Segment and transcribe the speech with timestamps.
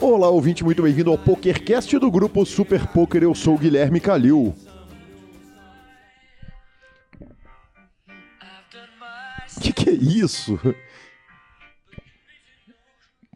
[0.00, 3.22] Olá, ouvinte, muito bem-vindo ao PokerCast do grupo Super Poker.
[3.22, 4.54] Eu sou o Guilherme Calil.
[9.60, 10.58] Que que é isso?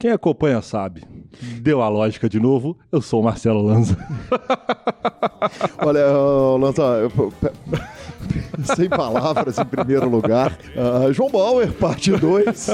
[0.00, 1.04] Quem acompanha sabe.
[1.60, 2.78] Deu a lógica de novo.
[2.92, 3.96] Eu sou o Marcelo Lanza.
[5.84, 6.06] Olha,
[6.58, 7.32] Lanza, eu-
[8.76, 10.58] sem palavras em primeiro lugar.
[10.76, 12.70] Ah, João Bauer, parte 2.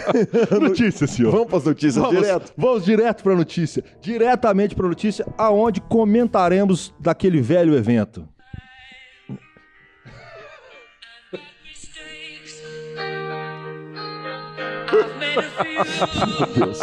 [0.60, 1.32] Notícia, senhor.
[1.32, 2.54] Vamos pras notícias Vamos, direto?
[2.58, 3.84] vamos direto para a notícia.
[4.02, 8.28] Diretamente para a notícia, aonde comentaremos daquele velho evento.
[16.56, 16.80] Deus.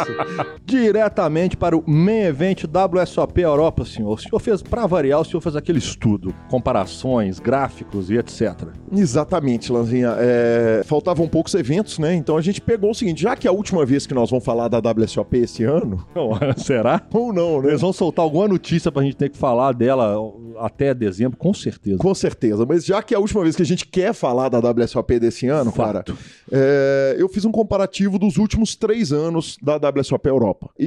[0.65, 4.13] Diretamente para o Main Event WSOP Europa, senhor.
[4.13, 8.67] O senhor fez, para variar, o senhor fez aquele estudo, comparações, gráficos e etc.
[8.91, 10.15] Exatamente, Lanzinha.
[10.17, 12.13] É, faltavam poucos eventos, né?
[12.15, 14.45] Então a gente pegou o seguinte: já que é a última vez que nós vamos
[14.45, 17.01] falar da WSOP esse ano, Não, será?
[17.13, 17.69] ou não, né?
[17.69, 20.15] Eles vão soltar alguma notícia pra gente ter que falar dela
[20.59, 21.97] até dezembro, com certeza.
[21.97, 24.59] Com certeza, mas já que é a última vez que a gente quer falar da
[24.59, 26.17] WSOP desse ano, cara, Fato.
[26.51, 30.69] é, eu fiz um comparativo dos últimos três anos da WSOP Europa.
[30.77, 30.85] E,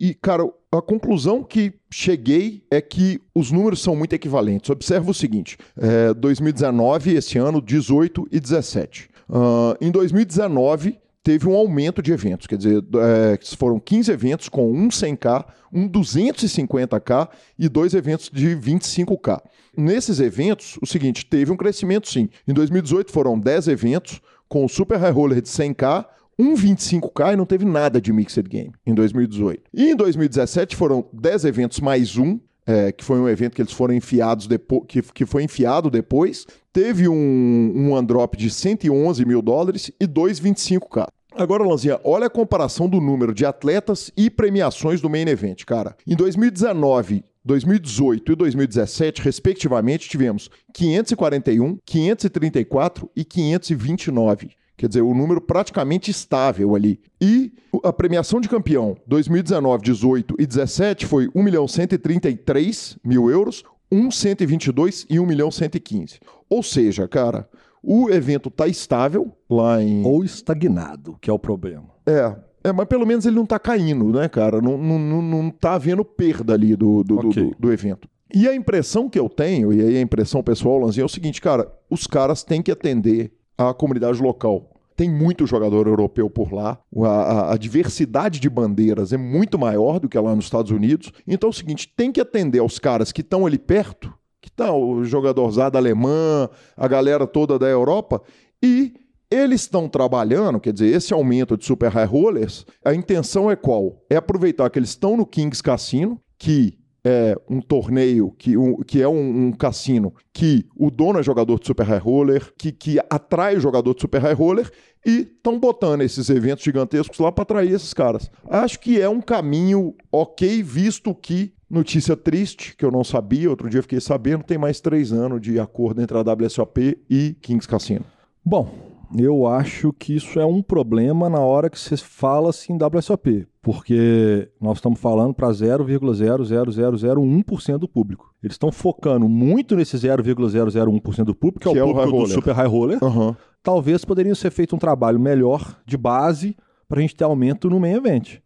[0.00, 4.68] e- e- cara, a conclusão que cheguei é que os números são muito equivalentes.
[4.68, 9.08] Observa o seguinte: é, 2019, esse ano, 18 e 17.
[9.30, 14.70] Ah, em 2019, teve um aumento de eventos, quer dizer, é, foram 15 eventos com
[14.70, 19.40] um 100k, um 250k e dois eventos de 25k.
[19.76, 22.28] Nesses eventos, o seguinte, teve um crescimento sim.
[22.46, 26.06] Em 2018 foram 10 eventos com o Super High Roller de 100k,
[26.38, 29.62] um 25k e não teve nada de Mixed Game em 2018.
[29.72, 33.72] E em 2017 foram 10 eventos mais um, é, que foi um evento que eles
[33.72, 39.42] foram enfiados depois, que, que foi enfiado depois, teve um, um androp de 111 mil
[39.42, 41.06] dólares e 2,25k.
[41.36, 45.96] Agora, Lanzinha, olha a comparação do número de atletas e premiações do main event, cara.
[46.06, 54.50] Em 2019, 2018 e 2017, respectivamente, tivemos 541, 534 e 529.
[54.76, 57.00] Quer dizer, o número praticamente estável ali.
[57.20, 57.52] E
[57.84, 64.10] a premiação de campeão 2019, 18 e 17 foi 1 milhão 133 mil euros, 1
[64.10, 66.18] 122 e 1 milhão 115.
[66.50, 67.48] Ou seja, cara,
[67.82, 70.04] o evento tá estável lá em.
[70.04, 71.86] Ou estagnado, que é o problema.
[72.06, 72.34] É.
[72.66, 74.60] É, mas pelo menos ele não tá caindo, né, cara?
[74.60, 77.50] Não, não, não, não tá havendo perda ali do, do, Ok.
[77.50, 78.08] do, do evento.
[78.34, 81.42] E a impressão que eu tenho, e aí a impressão pessoal, Lanzinho, é o seguinte,
[81.42, 84.70] cara, os caras têm que atender a comunidade local.
[84.96, 89.98] Tem muito jogador europeu por lá, a, a- a diversidade de bandeiras é muito maior
[89.98, 91.10] do que lá nos Estados Unidos.
[91.26, 94.72] Então é o seguinte, tem que atender aos caras que estão ali perto, que tá
[94.72, 98.22] o jogadorzada alemã, a galera toda da Europa,
[98.62, 98.94] e
[99.30, 104.04] eles estão trabalhando, quer dizer, esse aumento de super high rollers, a intenção é qual?
[104.08, 109.02] É aproveitar que eles estão no Kings Cassino, que é um torneio, que, um- que
[109.02, 112.98] é um, um cassino que o dono é jogador de super high roller, que, que
[113.10, 114.70] atrai o jogador de super high roller,
[115.06, 118.30] e estão botando esses eventos gigantescos lá para atrair esses caras.
[118.48, 123.68] Acho que é um caminho ok, visto que Notícia triste, que eu não sabia, outro
[123.68, 128.04] dia fiquei sabendo, tem mais três anos de acordo entre a WSOP e Kings Cassino.
[128.44, 133.46] Bom, eu acho que isso é um problema na hora que você fala assim WSOP,
[133.62, 138.34] porque nós estamos falando para 0,00001% do público.
[138.42, 142.24] Eles estão focando muito nesse 0,001% do público, que, Que é é o o público
[142.24, 142.98] do super high roller.
[143.02, 143.36] Aham.
[143.62, 146.54] Talvez poderia ser feito um trabalho melhor de base
[146.88, 148.40] para a gente ter aumento no main event.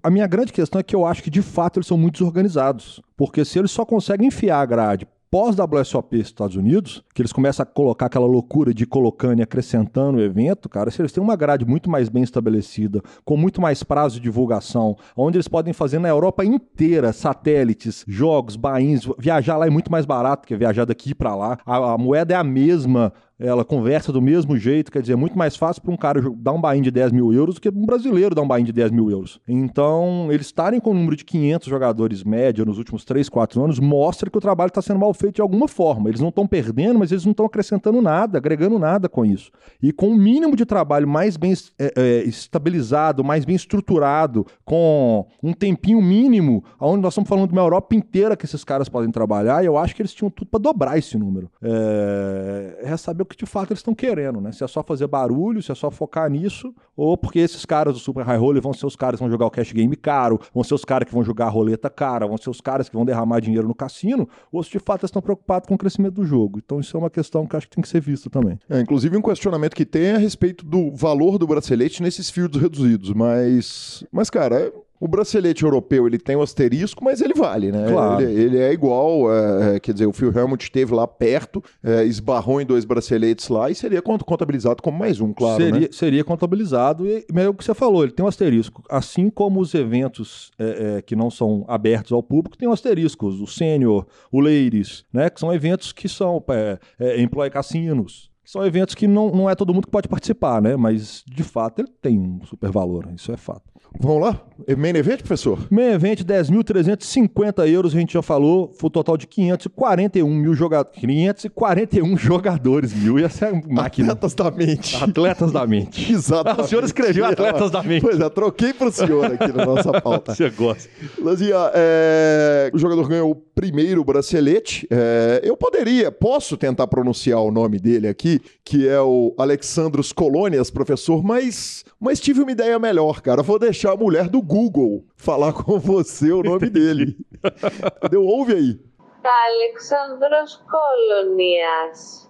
[0.00, 3.02] A minha grande questão é que eu acho que de fato eles são muito desorganizados.
[3.16, 7.66] Porque se eles só conseguem enfiar a grade pós-WSOP Estados Unidos, que eles começam a
[7.66, 11.66] colocar aquela loucura de colocando e acrescentando o evento, cara, se eles têm uma grade
[11.66, 16.08] muito mais bem estabelecida, com muito mais prazo de divulgação, onde eles podem fazer na
[16.08, 21.36] Europa inteira satélites, jogos, bains, viajar lá é muito mais barato que viajar daqui para
[21.36, 21.58] lá.
[21.66, 25.36] A, a moeda é a mesma, ela conversa do mesmo jeito, quer dizer, é muito
[25.36, 27.84] mais fácil para um cara dar um buy-in de 10 mil euros do que um
[27.84, 29.38] brasileiro dar um buy-in de 10 mil euros.
[29.46, 33.78] Então, eles estarem com um número de 500 jogadores média nos últimos 3, 4 anos
[33.78, 36.08] mostra que o trabalho está sendo mal feito de alguma forma.
[36.08, 39.50] Eles não estão perdendo, mas eles não estão acrescentando nada, agregando nada com isso.
[39.82, 45.26] E com um mínimo de trabalho mais bem é, é, estabilizado, mais bem estruturado, com
[45.42, 49.10] um tempinho mínimo, onde nós estamos falando de uma Europa inteira que esses caras podem
[49.10, 51.50] trabalhar, eu acho que eles tinham tudo para dobrar esse número.
[51.62, 54.52] É, é saber o que de fato eles estão querendo, né?
[54.52, 58.00] Se é só fazer barulho, se é só focar nisso, ou porque esses caras do
[58.00, 60.64] Super High Roller vão ser os caras que vão jogar o cash game caro, vão
[60.64, 63.04] ser os caras que vão jogar a roleta cara, vão ser os caras que vão
[63.04, 66.24] derramar dinheiro no cassino, ou se de fato eles estão preocupados com o crescimento do
[66.24, 66.60] jogo.
[66.64, 68.58] Então isso é uma questão que acho que tem que ser vista também.
[68.70, 72.60] É, inclusive um questionamento que tem é a respeito do valor do bracelete nesses fields
[72.60, 77.86] reduzidos, mas, mas cara, o bracelete europeu ele tem o asterisco, mas ele vale, né?
[77.90, 78.22] Claro.
[78.22, 82.04] Ele, ele é igual, é, é, quer dizer, o Phil Helmut esteve lá perto, é,
[82.04, 85.88] esbarrou em dois braceletes lá e seria cont- contabilizado como mais um, claro, seria, né?
[85.90, 88.82] seria contabilizado, e, é o que você falou, ele tem um asterisco.
[88.88, 93.26] Assim como os eventos é, é, que não são abertos ao público, tem um asterisco.
[93.26, 95.30] O Sênior, o Ladies, né?
[95.30, 98.30] Que são eventos que são é, é, Employ Cassinos.
[98.46, 100.76] Que São eventos que não, não é todo mundo que pode participar, né?
[100.76, 103.64] Mas, de fato, ele tem um super valor, isso é fato.
[104.00, 104.40] Vamos lá?
[104.76, 105.58] Main event, professor?
[105.70, 110.96] Main event, 10.350 euros, a gente já falou, foi o total de 541 mil jogadores.
[111.00, 114.12] 541 jogadores, mil, e essa é máquina.
[114.12, 114.96] Atletas da mente.
[115.02, 116.12] Atletas da mente.
[116.12, 116.60] Exatamente.
[116.62, 118.02] O senhor escreveu Atletas da Mente.
[118.02, 120.34] Pois é, troquei pro senhor aqui na nossa pauta.
[120.34, 120.88] Você gosta.
[121.18, 124.86] Lanzinha, é, o jogador ganhou o primeiro bracelete.
[124.90, 130.70] É, eu poderia, posso tentar pronunciar o nome dele aqui, que é o Alexandros Colônias,
[130.70, 133.42] professor, mas, mas tive uma ideia melhor, cara.
[133.42, 137.16] Vou deixar a mulher do Google falar com você o nome dele.
[137.98, 138.24] Entendeu?
[138.24, 138.80] Ouve aí.
[139.24, 142.25] Alexandros Kolonias.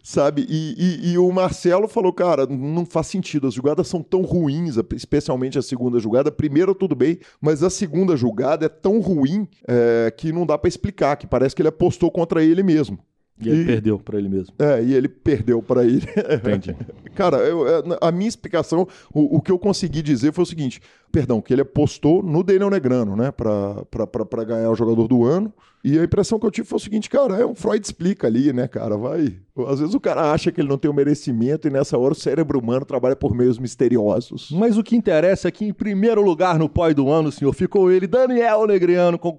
[0.03, 0.47] Sabe?
[0.49, 3.47] E, e- e o Marcelo falou, cara, não faz sentido.
[3.47, 6.29] As jogadas são tão ruins, especialmente a segunda jogada.
[6.29, 10.57] A primeira, tudo bem, mas a segunda jogada é tão ruim é, que não dá
[10.57, 12.99] pra explicar, que parece que ele apostou contra ele mesmo.
[13.41, 14.55] E ele E- perdeu pra ele mesmo.
[14.59, 16.07] É, e ele perdeu pra ele.
[16.37, 16.77] Entendi.
[17.17, 20.81] Cara, eu- é, a minha explicação, o, o que eu consegui dizer foi o seguinte:
[21.11, 25.53] perdão, que ele apostou no Daniel Negrano, né, pra ganhar o jogador do ano.
[25.83, 28.53] E a impressão que eu tive foi o seguinte, cara, é um Freud explica ali,
[28.55, 29.37] né, cara, vai.
[29.69, 32.17] Às vezes o cara acha que ele não tem o merecimento e nessa hora o
[32.17, 34.51] cérebro humano trabalha por meios misteriosos.
[34.53, 37.91] Mas o que interessa é que, em primeiro lugar no pós do ano, senhor, ficou
[37.93, 39.39] ele, Daniel Negriano, com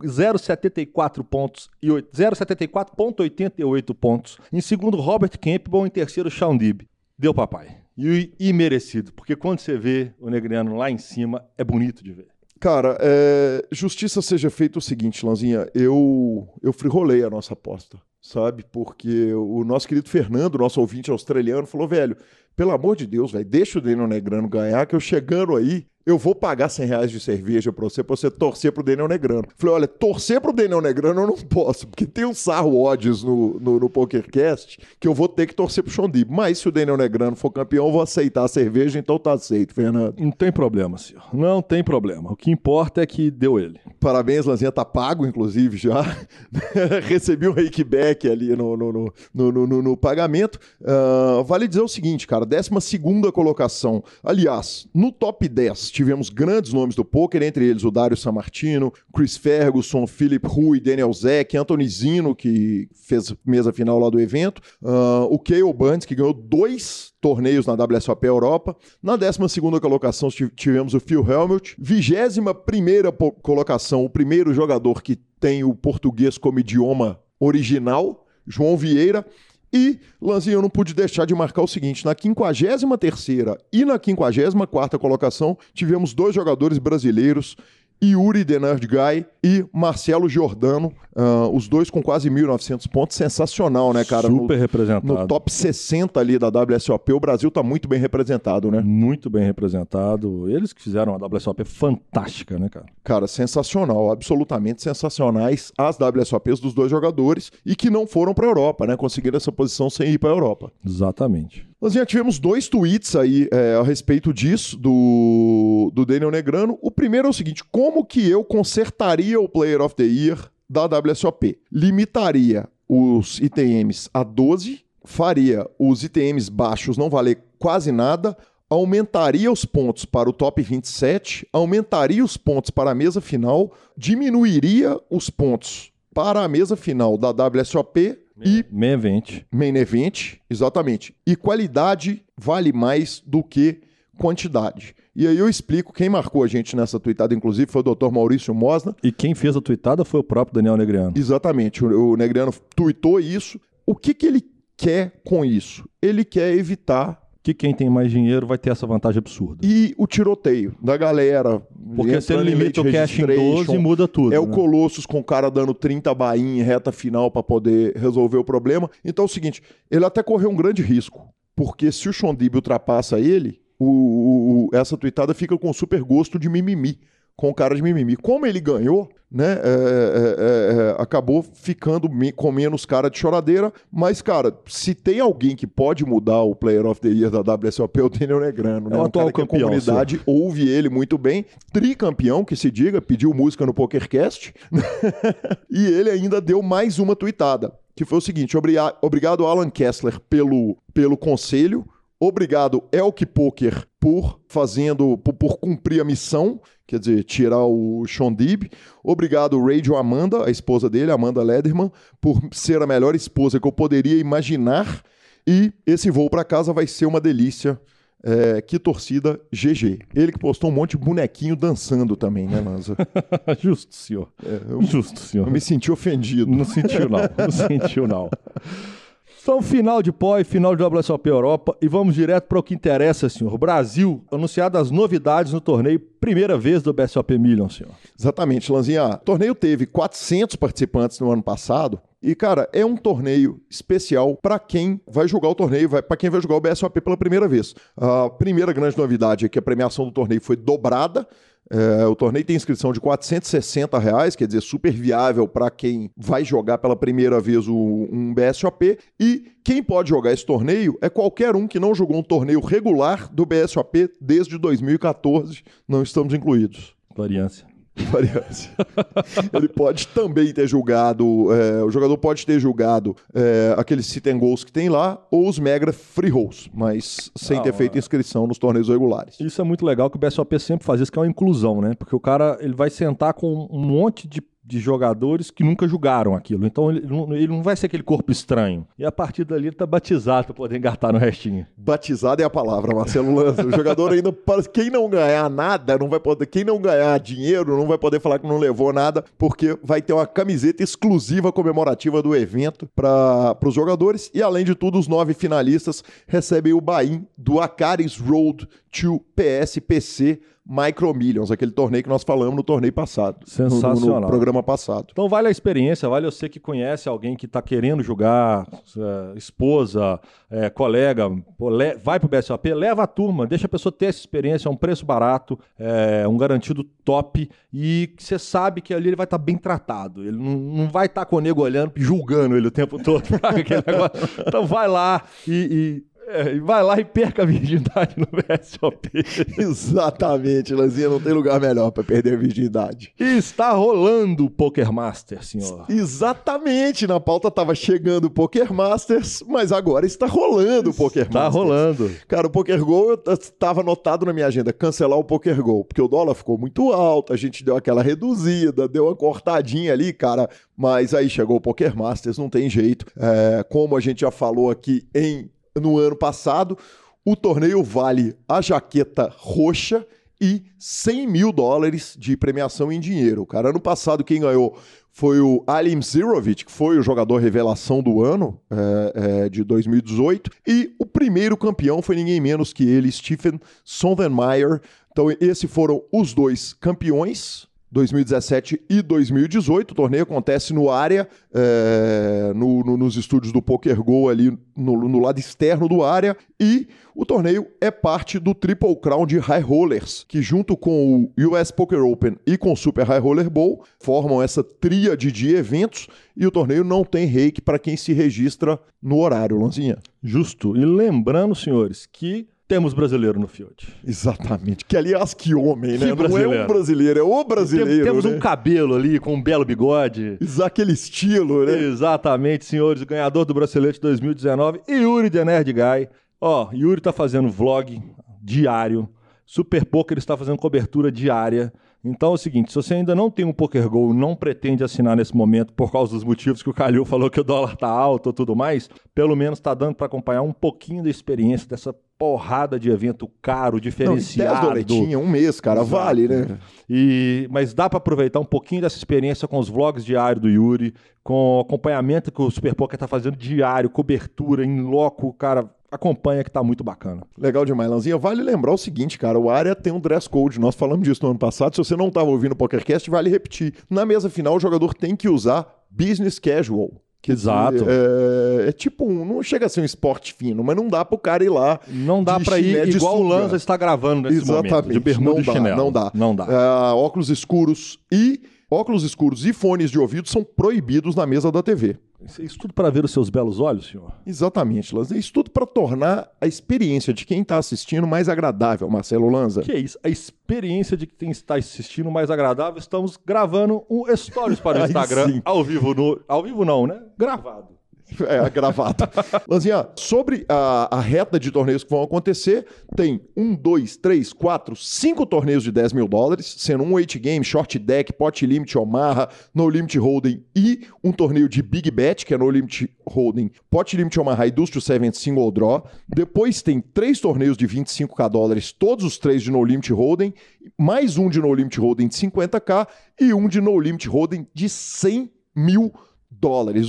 [0.00, 4.38] 4.074 pontos e oit- 074,88 pontos.
[4.52, 5.86] Em segundo, Robert Campbell.
[5.86, 6.82] Em terceiro, Sean Dib.
[7.18, 7.76] Deu papai.
[7.98, 12.12] E, e merecido, porque quando você vê o Negriano lá em cima, é bonito de
[12.12, 12.28] ver.
[12.58, 18.64] Cara, é, justiça seja feita o seguinte, Lanzinha, eu, eu frirolei a nossa aposta, sabe?
[18.70, 22.16] Porque o nosso querido Fernando, nosso ouvinte australiano, falou, velho,
[22.56, 26.16] pelo amor de Deus, velho, deixa o Daniel Negrano ganhar, que eu chegando aí, eu
[26.18, 29.44] vou pagar 100 reais de cerveja pra você, pra você torcer pro Daniel Negrano.
[29.56, 33.58] Falei, olha, torcer pro Daniel Negrano eu não posso, porque tem um sarro odds no,
[33.60, 36.30] no, no PokerCast que eu vou ter que torcer pro Xondib.
[36.30, 39.74] Mas se o Daniel Negrano for campeão, eu vou aceitar a cerveja, então tá aceito,
[39.74, 40.14] Fernando.
[40.18, 41.22] Não tem problema, senhor.
[41.32, 42.32] Não tem problema.
[42.32, 43.78] O que importa é que deu ele.
[44.00, 46.02] Parabéns, Lanzinha, tá pago, inclusive, já.
[47.06, 50.58] Recebi um rakeback ali no, no, no, no, no- no- pagamento.
[50.84, 54.02] Ah, vale dizer o seguinte, cara, 12 segunda colocação.
[54.22, 59.36] Aliás, no top 10 tivemos grandes nomes do poker, entre eles o Dário Sammartino, Chris
[59.36, 65.26] Ferguson, Philip Rui, Daniel Zeck, Anthony Zino, que fez mesa final lá do evento, ah,
[65.30, 68.76] o Cale Burns, que ganhou dois torneios na WSOP Europa.
[69.02, 71.76] Na 12ª colocação ti- tivemos o Phil Helmut.
[71.80, 79.24] 21ª po- colocação, o primeiro jogador que tem o português como idioma original, João Vieira.
[79.72, 84.98] E, Lanzinho, eu não pude deixar de marcar o seguinte: na 53 e na 54
[84.98, 87.56] colocação, tivemos dois jogadores brasileiros,
[88.02, 93.16] Yuri The Nerd Guy e Marcelo Giordano, ah, os dois com quase 1.900 pontos.
[93.16, 94.28] Sensacional, né, cara?
[94.28, 95.06] No- Super representado.
[95.06, 98.80] no top 60 ali da WSOP, o Brasil tá muito bem representado, né?
[98.80, 100.48] Muito bem representado.
[100.48, 102.86] Eles que fizeram uma WSOP fantástica, né, cara?
[103.04, 108.86] Cara, sensacional, absolutamente sensacionais as WSOPs dos dois jogadores e que não foram pra Europa,
[108.86, 108.96] né?
[108.96, 110.72] Conseguiram essa posição sem ir pra Europa.
[110.86, 111.68] Exatamente.
[111.80, 116.78] Nós já tivemos dois tweets aí é, a respeito disso, do, do Daniel Negrano.
[116.82, 120.84] O primeiro é o seguinte: como que eu consertaria o Player of the Year da
[120.84, 121.58] WSOP?
[121.72, 128.36] Limitaria os ITMs a 12, faria os ITMs baixos não valer quase nada,
[128.68, 134.98] aumentaria os pontos para o top 27, aumentaria os pontos para a mesa final, diminuiria
[135.08, 139.42] os pontos para a mesa final da WSOP e Main event.
[139.50, 141.14] Main event, exatamente.
[141.26, 143.80] E qualidade vale mais do que
[144.18, 144.94] quantidade.
[145.16, 148.10] E aí eu explico, quem marcou a gente nessa tweetada, inclusive, foi o Dr.
[148.10, 148.94] Maurício Mosna.
[149.02, 151.12] E quem fez a tweetada foi o próprio Daniel Negriano.
[151.16, 153.60] Exatamente, o, o Negriano tweetou isso.
[153.84, 154.44] O que, que ele
[154.76, 155.88] quer com isso?
[156.00, 159.66] Ele quer evitar Que quem tem mais dinheiro vai ter essa vantagem absurda.
[159.66, 161.62] e o tiroteio da galera.
[161.96, 164.34] Porque se ele limita o cash em 12, registration, muda tudo.
[164.34, 164.52] É o né?
[164.54, 168.90] Colossus com o cara dando 30 bainha em reta final para poder resolver o problema.
[169.02, 173.18] Então é o seguinte, ele até correu um grande risco, porque se o Shondib ultrapassa
[173.18, 176.98] ele, o, o- o- essa tuitada fica com super gosto de mimimi,
[177.36, 178.16] com cara de mimimi.
[178.16, 183.16] Como ele ganhou, né, é, é, é, é, acabou ficando me- com menos cara de
[183.16, 187.40] choradeira, mas, cara, se tem alguém que pode mudar o Player of the Year da
[187.54, 188.96] WSOP, é o Daniel Negrano, né?
[188.96, 192.70] É o Um atual que a campeão, comunidade ouve ele muito bem, tricampeão, que se
[192.70, 194.52] diga, pediu música no PokerCast,
[195.70, 200.18] e ele ainda deu mais uma tuitada, que foi o seguinte, "Obria- obrigado Alan Kessler
[200.28, 201.86] pelo, pelo conselho,
[202.18, 208.68] obrigado Elk Poker por fazendo, por, por cumprir a missão, quer dizer, tirar o Shondib,
[209.04, 213.70] obrigado Radio Amanda, a esposa dele, Amanda Lederman, por ser a melhor esposa que eu
[213.70, 215.04] poderia imaginar,
[215.46, 217.80] e esse voo para casa vai ser uma delícia,
[218.24, 220.00] é, que torcida GG.
[220.14, 222.96] Ele que postou um monte de bonequinho dançando também, né, Lanza?
[223.60, 224.28] Justo, senhor.
[224.44, 225.46] É, eu, Justo, senhor.
[225.46, 226.50] eu me senti ofendido.
[226.50, 227.20] Não sentiu, não.
[227.38, 228.28] Não sentiu, não.
[229.42, 233.26] Então, final de POI, final de WSOP Europa e vamos direto para o que interessa,
[233.28, 233.56] senhor.
[233.56, 237.92] Brasil, anunciado as novidades no torneio, primeira vez do BSOP Million, senhor.
[238.18, 239.06] Exatamente, Lanzinha.
[239.06, 241.98] O torneio teve 400 participantes no ano passado.
[242.22, 246.40] E, cara, é um torneio especial para quem vai jogar o torneio, para quem vai
[246.40, 247.74] jogar o BSOP pela primeira vez.
[247.96, 251.26] A primeira grande novidade é que a premiação do torneio foi dobrada.
[251.72, 256.44] É, o torneio tem inscrição de 460 reais, quer dizer, super viável para quem vai
[256.44, 258.98] jogar pela primeira vez o- um BSOP.
[259.20, 263.32] E quem pode jogar esse torneio é qualquer um que não jogou um torneio regular
[263.32, 265.62] do BSOP desde 2014.
[265.88, 266.92] Não estamos incluídos.
[267.16, 267.69] Variância.
[268.04, 268.70] Variância.
[269.52, 274.38] Ele pode também ter julgado, é, o jogador pode ter julgado é, aqueles sit and
[274.38, 278.46] goals que tem lá ou os mega free rolls, mas sem Não, ter feito inscrição
[278.46, 279.38] nos torneios regulares.
[279.40, 281.94] Isso é muito legal que o BSOP sempre faz isso, que é uma inclusão, né?
[281.94, 286.34] Porque o cara ele vai sentar com um monte de, de jogadores que nunca jogaram
[286.34, 286.64] aquilo.
[286.64, 288.86] Então ele não, ele não vai ser aquele corpo estranho.
[288.96, 291.66] E a partir dali ele tá batizado para poder engatar no restinho.
[291.76, 293.66] Batizado é a palavra, Marcelo Lanza.
[293.66, 294.32] O jogador ainda,
[294.72, 298.38] quem não ganhar nada, não vai poder, quem não ganhar dinheiro, não vai poder falar
[298.38, 303.74] que não levou nada, porque vai ter uma camiseta exclusiva comemorativa do evento para os
[303.74, 304.30] jogadores.
[304.32, 310.40] E além de tudo, os nove finalistas recebem o Bahia do Acaris Road to PSPC
[310.72, 313.38] Micro Millions, aquele torneio que nós falamos no torneio passado.
[313.58, 314.20] no- No, Sensacional.
[314.20, 315.08] no programa passado.
[315.10, 320.20] Então vale a experiência, vale você que conhece alguém que está querendo jogar, é, esposa,
[320.48, 321.28] é, colega,
[321.58, 324.70] pô, le- vai pro BSOP, leva a turma, deixa a pessoa ter essa experiência, é
[324.70, 329.38] um preço barato, é um garantido top e você sabe que ali ele vai estar
[329.38, 330.22] bem tratado.
[330.22, 333.24] Ele não, não vai estar com o nego olhando, julgando ele o tempo todo.
[334.46, 339.10] Então vai lá e, e- é, e vai lá e perca a virgindade no BSOP.
[339.58, 343.12] Exatamente, Lanzinha, não tem lugar melhor para perder a virgindade.
[343.18, 345.84] E está rolando o Poker Master, senhor.
[345.88, 351.44] Exatamente, na pauta tava chegando o Poker Masters, mas agora está rolando o Poker Tá
[351.44, 351.54] Masters.
[351.54, 352.10] rolando.
[352.28, 356.08] Cara, o Poker Go estava anotado na minha agenda, cancelar o Poker Go, porque o
[356.08, 361.14] dólar ficou muito alto, a gente deu aquela reduzida, deu uma cortadinha ali, cara, mas
[361.14, 363.06] aí chegou o Poker Masters, não tem jeito.
[363.18, 366.76] É, como a gente já falou aqui em, no ano passado,
[367.24, 370.06] o torneio vale a jaqueta roxa
[370.40, 373.44] e 100 mil dólares de premiação em dinheiro.
[373.44, 374.76] Cara, ano passado quem ganhou
[375.12, 380.50] foi o Alim Zirovic, que foi o jogador revelação do ano é, é, de 2018.
[380.66, 384.80] E o primeiro campeão foi ninguém menos que ele, Stephen Sondermeyer.
[385.10, 387.68] Então, esses foram os dois campeões.
[387.90, 389.90] 2017 e 2018.
[389.90, 395.08] O torneio acontece no área, é, no- no- nos estúdios do Poker Go, ali no,
[395.08, 396.36] no lado externo do área.
[396.58, 401.48] E o torneio é parte do Triple Crown de High Rollers, que junto com o
[401.56, 406.06] US Poker Open e com o Super High Roller Bowl formam essa tríade de eventos.
[406.36, 409.98] E o torneio não tem reiki para quem se registra no horário, Lanzinha.
[410.22, 410.76] Justo.
[410.76, 413.74] E lembrando, senhores, que temos brasileiro no field.
[414.06, 414.84] Exatamente.
[414.84, 415.98] Que aliás, que homem, né?
[415.98, 416.62] Que Não é brasileiro.
[416.62, 418.04] um brasileiro, é o brasileiro.
[418.04, 418.36] Temos né?
[418.36, 420.38] um cabelo ali com um belo bigode.
[420.40, 421.76] Exa- Aquele estilo, né?
[421.76, 423.02] Exatamente, senhores.
[423.02, 426.08] O ganhador do Bracelete 2019, Yuri The Nerd Guy.
[426.40, 428.00] Ó, Yuri tá fazendo vlog
[428.40, 429.08] diário.
[429.44, 431.72] Super Poker está fazendo cobertura diária.
[432.02, 435.16] Então é o seguinte, se você ainda não tem um Poker Go, não pretende assinar
[435.16, 438.30] nesse momento por causa dos motivos que o Calil falou que o dólar tá alto
[438.30, 442.78] e tudo mais, pelo menos tá dando para acompanhar um pouquinho da experiência dessa porrada
[442.78, 444.66] de evento caro, Não, e 10 diferenciado.
[444.68, 445.90] doletinhas, um mês, cara, Exato.
[445.90, 446.58] vale, né?
[446.88, 450.94] E, mas dá para aproveitar um pouquinho dessa experiência com os vlogs diários do Yuri,
[451.24, 456.44] com o acompanhamento que o Super Poker tá fazendo diário, cobertura em loco, cara, acompanha
[456.44, 457.22] que tá muito bacana.
[457.36, 458.16] Legal demais, Lanzinha.
[458.16, 460.60] Vale lembrar o seguinte, cara, o área tem um dress code.
[460.60, 461.74] Nós falamos disso no ano passado.
[461.74, 463.74] Se você não estava ouvindo o PokerCast, vale repetir.
[463.88, 466.92] Na mesa final, o jogador tem que usar business casual.
[467.22, 467.84] Dizer, Exato.
[467.86, 469.24] É, é tipo um.
[469.26, 471.78] Não chega a ser um esporte fino, mas não dá pro cara ir lá.
[471.86, 473.34] Não dá para ir igual o sunga.
[473.34, 474.72] Lanza está gravando nesse Exatamente.
[474.72, 475.76] momento, de bermuda não e dá, chinelo.
[475.76, 476.10] Não dá.
[476.14, 476.46] Não dá.
[476.48, 478.40] Ah, óculos escuros e.
[478.70, 481.96] Óculos escuros e fones de ouvido são proibidos na mesa da TV.
[482.24, 484.12] Isso tudo para ver os seus belos olhos, senhor?
[484.26, 485.16] Exatamente, Lanza.
[485.16, 489.62] Isso tudo para tornar a experiência de quem está assistindo mais agradável, Marcelo Lanza.
[489.62, 489.98] Que é isso?
[490.04, 492.78] A experiência de quem está assistindo mais agradável.
[492.78, 495.42] Estamos gravando um stories para o Instagram sim.
[495.44, 497.00] ao vivo no, ao vivo não, né?
[497.16, 497.79] Gravado.
[498.30, 499.10] É, gravata.
[499.48, 504.76] Lanzinha, sobre a, a reta de torneios que vão acontecer, tem um, dois, três, quatro,
[504.76, 509.28] cinco torneios de 10 mil dólares, sendo um 8 game, short deck, pot limit Omaha,
[509.54, 513.96] no limit holding e um torneio de big bet, que é no limit holding, pot
[513.96, 515.84] limit Omaha e Dust to Seven single draw.
[516.08, 520.32] Depois tem três torneios de 25k dólares, todos os três de no limit holding,
[520.78, 522.86] mais um de no limit holding de 50k
[523.20, 526.09] e um de no limit holding de 100 mil dólares.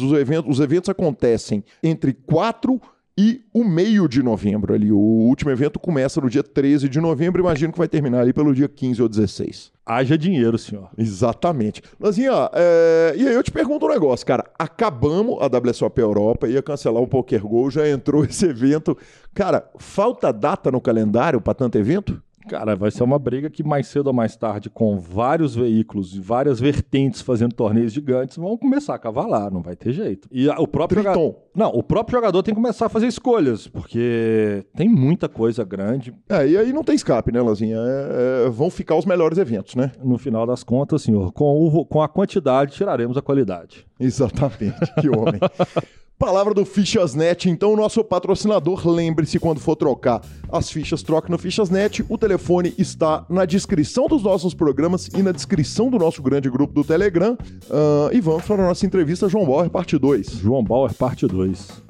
[0.02, 2.80] Os eventos, os eventos acontecem entre 4
[3.18, 4.92] e o meio de novembro ali.
[4.92, 8.54] O último evento começa no dia 13 de novembro, imagino que vai terminar ali pelo
[8.54, 9.72] dia 15 ou 16.
[9.86, 10.90] Haja dinheiro, senhor.
[10.98, 11.82] Exatamente.
[12.00, 14.50] Lanzinha, é, e aí eu te pergunto um negócio, cara.
[14.58, 18.98] Acabamos a WSOP Europa, ia cancelar o Poker Go, já entrou esse evento.
[19.34, 22.22] Cara, falta data no calendário para tanto evento?
[22.48, 26.20] Cara, vai ser uma briga que mais cedo ou mais tarde, com vários veículos e
[26.20, 30.28] várias vertentes fazendo torneios gigantes, vão começar a cavalar, não vai ter jeito.
[30.32, 31.14] E o próprio Triton.
[31.14, 31.42] jogador.
[31.56, 36.14] Não, o próprio jogador tem que começar a fazer escolhas, porque tem muita coisa grande.
[36.30, 37.78] É, e aí não tem escape, né, Lanzinha?
[37.78, 39.92] É, é, vão ficar os melhores eventos, né?
[40.04, 43.86] No final das contas, senhor, com, o com a quantidade tiraremos a qualidade.
[44.00, 45.40] Exatamente, que homem.
[46.22, 52.06] Palavra do Fichasnet, então, nosso patrocinador, lembre-se quando for trocar as fichas, troque no Fichasnet.
[52.08, 56.76] O telefone está na descrição dos nossos programas e na descrição do nosso grande grupo
[56.76, 57.36] do Telegram.
[57.72, 60.28] Ah, e vamos para a nossa entrevista João Bauer, parte 2.
[60.34, 61.82] João Bauer, parte 2.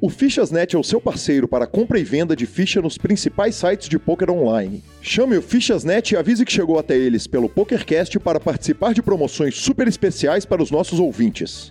[0.00, 3.86] O Fichasnet é o seu parceiro para compra e venda de ficha nos principais sites
[3.86, 4.82] de poker online.
[5.02, 9.56] Chame o Fichasnet e avise que chegou até eles pelo PokerCast para participar de promoções
[9.56, 11.70] super especiais para os nossos ouvintes.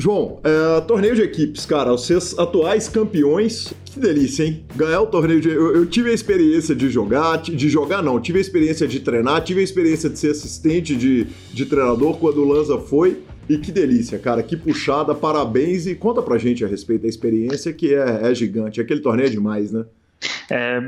[0.00, 4.64] João, é, torneio de equipes, cara, vocês atuais campeões, que delícia, hein?
[4.74, 5.50] Ganhar o torneio de.
[5.50, 9.42] Eu, eu, tive a experiência de jogar, de jogar não, tive a experiência de treinar,
[9.42, 13.22] tive a experiência de ser assistente de, de treinador quando o Lanza foi.
[13.48, 17.72] E que delícia, cara, que puxada, parabéns e conta pra gente a respeito da experiência
[17.72, 18.80] que é, é gigante.
[18.80, 19.84] Aquele torneio é demais, né?
[20.48, 20.80] É,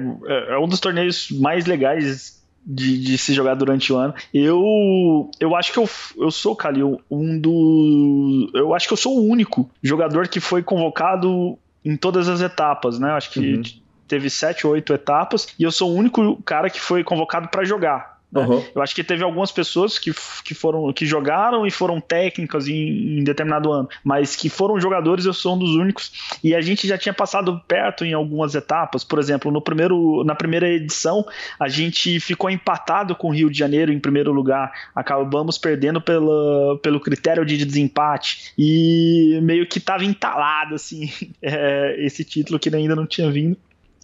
[0.51, 4.14] é um dos torneios mais legais de, de, se jogar durante o ano.
[4.33, 8.51] Eu eu acho que eu, eu sou, Calil, um do.
[8.55, 12.98] Eu acho que eu sou o único jogador que foi convocado em todas as etapas,
[12.98, 13.11] né?
[13.12, 13.62] Acho que uhum.
[14.07, 17.64] teve sete ou oito etapas e eu sou o único cara que foi convocado para
[17.64, 18.12] jogar.
[18.33, 18.47] Né?
[18.47, 18.64] Uhum.
[18.75, 20.11] Eu acho que teve algumas pessoas que,
[20.42, 25.27] que foram que jogaram e foram técnicas em, em, determinado ano, mas que foram jogadores,
[25.27, 26.38] eu sou um dos únicos.
[26.42, 29.05] E a gente já tinha passado perto em algumas etapas.
[29.05, 31.27] Por exemplo, no primeiro, na primeira edição,
[31.61, 34.73] a gente ficou empatado com o Rio de Janeiro em primeiro lugar.
[34.95, 38.53] Acabamos perdendo pela, pelo critério de desempate.
[38.57, 41.11] E meio que estava entalado assim,
[41.42, 43.59] é, esse título que ainda não tinha vindo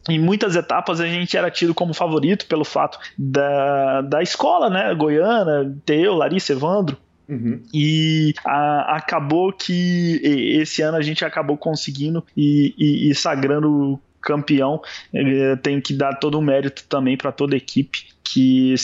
[0.09, 4.95] em muitas etapas a gente era tido como favorito pelo fato da, da escola, né?
[4.95, 6.97] Goiana, Teu, Larissa, Evandro.
[7.29, 7.63] Uhum.
[7.75, 14.81] E a, acabou que esse ano a gente acabou conseguindo e, e, e sagrando campeão.
[15.13, 18.07] Eu tenho que dar todo o mérito também para toda a equipe.
[18.25, 18.75] Que,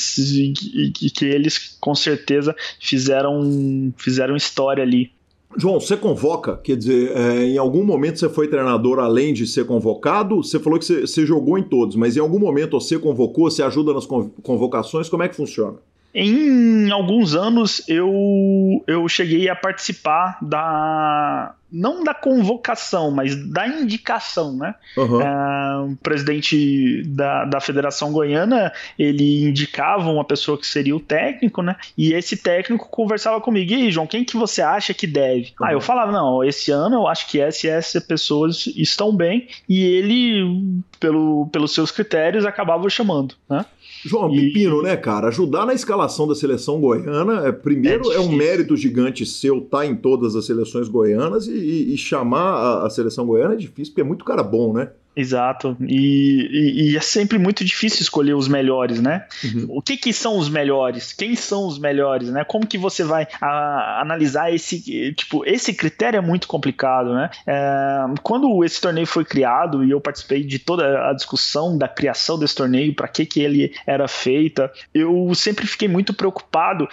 [0.94, 5.12] que, que eles com certeza fizeram, fizeram história ali
[5.56, 9.64] João, você convoca, quer dizer, é, em algum momento você foi treinador além de ser
[9.64, 10.42] convocado?
[10.42, 13.62] Você falou que você, você, jogou em todos, mas em algum momento você convocou, você
[13.62, 14.06] ajuda nas
[14.42, 15.08] convocações?
[15.08, 15.78] Como é que funciona?
[16.14, 24.56] Em alguns anos eu, eu cheguei a participar da, não da convocação, mas da indicação,
[24.56, 24.76] né?
[24.96, 25.20] Uhum.
[25.20, 31.62] É, o presidente da, da Federação Goiana, ele indicava uma pessoa que seria o técnico,
[31.62, 31.74] né?
[31.98, 35.52] E esse técnico conversava comigo, e aí, João, quem que você acha que deve?
[35.58, 35.66] Uhum.
[35.66, 39.48] Aí eu falava, não, esse ano eu acho que essa e essa pessoas estão bem,
[39.68, 43.66] e ele, pelo, pelos seus critérios, acabava chamando, né?
[44.08, 44.40] João, e...
[44.40, 45.28] pepino, né, cara?
[45.28, 49.78] Ajudar na escalação da seleção goiana, é, primeiro é, é um mérito gigante seu estar
[49.78, 53.56] tá em todas as seleções goianas e, e, e chamar a, a, seleção goiana é
[53.56, 54.90] difícil, porque é muito cara bom, né?
[55.16, 55.76] Exato.
[55.80, 59.26] E, e, e, é sempre muito difícil escolher os melhores, né?
[59.44, 59.66] Uhum.
[59.68, 61.12] O que, que são os melhores?
[61.12, 62.42] Quem são os melhores, né?
[62.44, 65.44] Como que você vai a, analisar esse tipo?
[65.46, 67.30] Esse critério é muito complicado, né?
[67.46, 72.38] É, quando esse torneio foi criado e eu participei de toda a discussão da criação
[72.38, 76.88] desse torneio, para que que ele era feita, eu sempre fiquei muito preocupado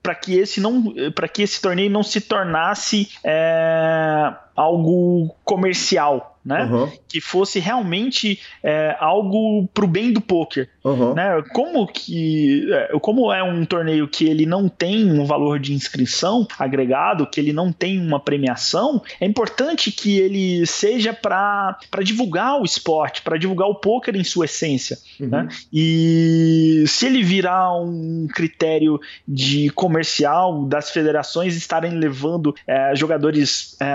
[0.00, 6.64] para que esse não para que esse torneio não se tornasse é, algo comercial né?
[6.64, 6.90] Uhum.
[7.08, 11.14] Que fosse realmente é, algo pro bem do poker, uhum.
[11.14, 11.42] né?
[11.52, 16.46] Como que, é, como é um torneio que ele não tem um valor de inscrição
[16.58, 22.64] agregado, que ele não tem uma premiação, é importante que ele seja para divulgar o
[22.64, 25.28] esporte, para divulgar o poker em sua essência, uhum.
[25.28, 25.48] né?
[25.72, 33.94] E se ele virar um critério de comercial das federações estarem levando é, jogadores é,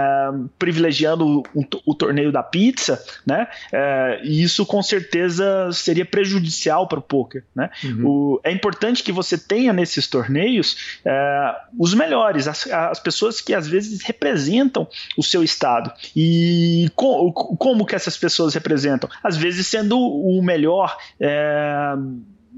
[0.58, 3.48] privilegiando o, o torneio da da pizza, né?
[3.72, 7.70] É, e isso com certeza seria prejudicial para o poker, né?
[7.84, 8.08] Uhum.
[8.08, 13.54] O, é importante que você tenha nesses torneios é, os melhores, as, as, pessoas que
[13.54, 15.92] às vezes representam o seu estado.
[16.16, 19.10] E como que essas pessoas representam?
[19.24, 20.98] Às vezes sendo o melhor.
[21.20, 21.96] É,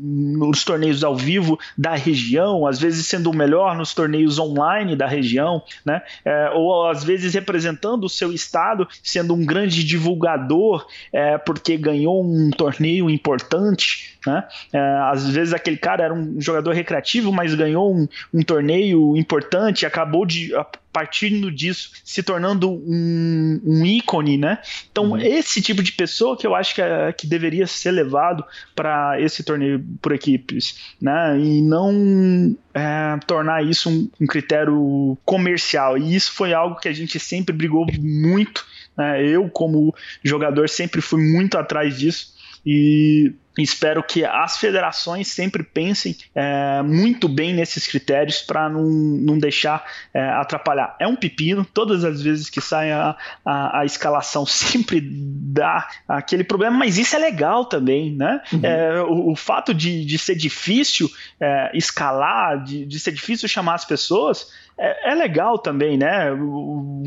[0.01, 5.05] nos torneios ao vivo da região, às vezes sendo o melhor nos torneios online da
[5.05, 6.01] região, né?
[6.25, 12.23] É, ou às vezes representando o seu estado, sendo um grande divulgador é, porque ganhou
[12.23, 14.47] um torneio importante, né?
[14.71, 14.79] É,
[15.11, 20.25] às vezes aquele cara era um jogador recreativo, mas ganhou um, um torneio importante, acabou
[20.25, 20.53] de
[20.91, 24.59] partindo disso, se tornando um, um ícone, né?
[24.91, 25.17] Então, uhum.
[25.17, 28.43] esse tipo de pessoa que eu acho que, é, que deveria ser levado
[28.75, 31.39] para esse torneio por equipes, né?
[31.39, 35.97] E não é, tornar isso um, um, critério comercial.
[35.97, 38.65] E isso foi algo que a gente sempre brigou muito.
[38.97, 39.25] Né?
[39.25, 42.33] Eu, como jogador, sempre fui muito atrás disso.
[42.65, 49.37] E espero que as federações sempre pensem é, muito bem nesses critérios para não, não
[49.37, 49.83] deixar
[50.13, 50.95] é, atrapalhar.
[50.99, 56.43] É um pepino, todas as vezes que sai a, a, a, escalação sempre dá aquele
[56.43, 58.41] problema, mas isso é legal também, né?
[58.53, 58.59] Uhum.
[58.63, 61.09] É, o, o, fato de, de ser difícil
[61.39, 66.31] é, escalar, de, de ser difícil chamar as pessoas, é, é legal também, né?
[66.31, 67.03] O,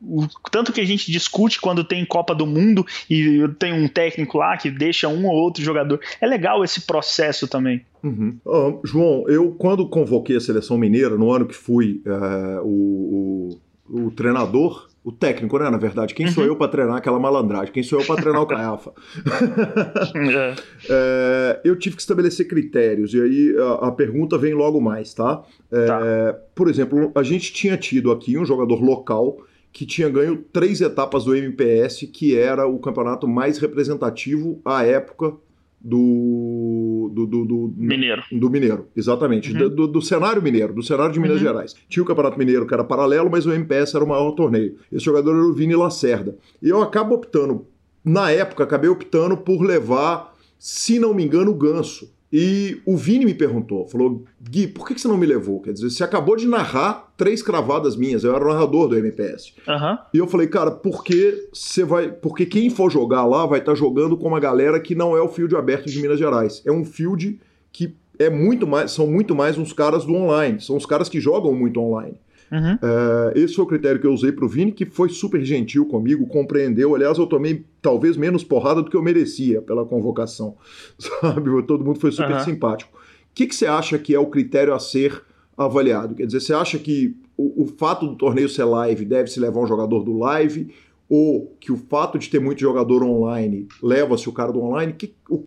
[0.00, 4.38] o tanto que a gente discute quando tem Copa do Mundo e tem um técnico
[4.38, 6.00] lá que deixa um ou outro jogador.
[6.20, 7.84] É legal esse processo também.
[8.02, 8.38] Uhum.
[8.44, 13.58] Uh, João, eu quando convoquei a seleção mineira, no ano que fui uh, o,
[13.88, 15.68] o, o, treinador, o técnico, né?
[15.68, 16.32] Na verdade, quem uhum.
[16.32, 17.72] sou eu para treinar aquela malandragem?
[17.72, 18.92] Quem sou eu para treinar o Caiafa?
[20.14, 20.54] é.
[20.88, 25.42] é, eu tive que estabelecer critérios, e aí a, a pergunta vem logo mais, tá?
[25.72, 26.38] É, tá?
[26.54, 29.38] Por exemplo, a gente tinha tido aqui um jogador local
[29.72, 35.34] que tinha ganho três etapas do MPS, que era o campeonato mais representativo à época
[35.80, 38.22] do, do, do, do Mineiro.
[38.32, 39.52] Do Mineiro, exatamente.
[39.52, 39.68] Uhum.
[39.68, 41.42] Do, do, cenário mineiro, do cenário de Minas uhum.
[41.42, 41.74] Gerais.
[41.88, 44.76] Tinha o Campeonato Mineiro que era paralelo, mas o MPS era o maior torneio.
[44.90, 46.36] Esse jogador era o Vini Lacerda.
[46.60, 47.66] E eu acabo optando,
[48.04, 52.12] na época, acabei optando por levar, se não me engano, o Ganso.
[52.32, 55.60] E o Vini me perguntou, falou, Gui, por que você não me levou?
[55.60, 59.54] Quer dizer, você acabou de narrar três cravadas minhas, eu era o narrador do MPS.
[59.66, 59.98] Uhum.
[60.12, 62.10] E eu falei, cara, porque você vai.
[62.10, 65.22] Porque quem for jogar lá vai estar tá jogando com uma galera que não é
[65.22, 66.62] o field aberto de Minas Gerais.
[66.66, 67.40] É um field
[67.72, 68.90] que é muito mais.
[68.90, 70.60] São muito mais uns caras do online.
[70.60, 72.20] São os caras que jogam muito online.
[72.50, 72.78] Uhum.
[72.82, 75.86] É, esse foi o critério que eu usei para o Vini, que foi super gentil
[75.86, 76.94] comigo, compreendeu.
[76.94, 80.56] Aliás, eu tomei talvez menos porrada do que eu merecia pela convocação,
[80.98, 81.62] sabe?
[81.62, 82.44] Todo mundo foi super uhum.
[82.44, 82.96] simpático.
[82.96, 85.22] O que, que você acha que é o critério a ser
[85.56, 86.14] avaliado?
[86.14, 89.60] Quer dizer, você acha que o, o fato do torneio ser live deve se levar
[89.60, 90.72] um jogador do live?
[91.08, 95.14] ou que o fato de ter muito jogador online leva-se o cara do online, que,
[95.28, 95.38] o,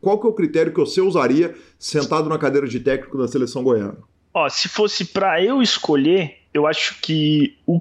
[0.00, 3.62] qual que é o critério que você usaria sentado na cadeira de técnico da seleção
[3.62, 3.98] goiana?
[4.32, 7.80] Ó, se fosse para eu escolher, eu acho que o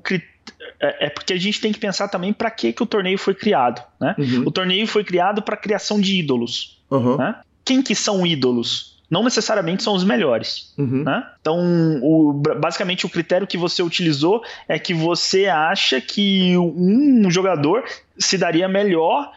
[0.80, 3.36] é, é porque a gente tem que pensar também para que, que o torneio foi
[3.36, 3.82] criado.
[4.00, 4.16] Né?
[4.18, 4.44] Uhum.
[4.46, 6.82] O torneio foi criado para criação de ídolos.
[6.90, 7.18] Uhum.
[7.18, 7.36] Né?
[7.64, 9.00] Quem que são ídolos?
[9.10, 10.74] Não necessariamente são os melhores.
[10.78, 11.04] Uhum.
[11.04, 11.24] Né?
[11.42, 11.60] Então,
[12.02, 17.84] o, basicamente, o critério que você utilizou é que você acha que um jogador
[18.18, 19.32] se daria melhor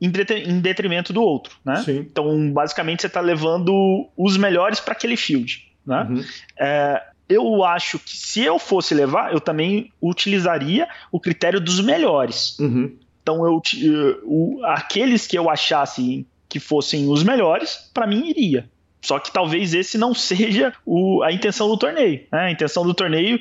[0.00, 1.56] em detrimento do outro.
[1.64, 1.82] Né?
[1.88, 5.64] Então, basicamente, você está levando os melhores para aquele field.
[5.84, 6.06] Né?
[6.08, 6.24] Uhum.
[6.58, 12.58] É, eu acho que se eu fosse levar, eu também utilizaria o critério dos melhores.
[12.58, 12.96] Uhum.
[13.22, 18.70] Então, eu, eu, aqueles que eu achasse que fossem os melhores, para mim iria.
[19.02, 22.20] Só que talvez esse não seja o, a intenção do torneio.
[22.30, 22.40] Né?
[22.40, 23.40] A intenção do torneio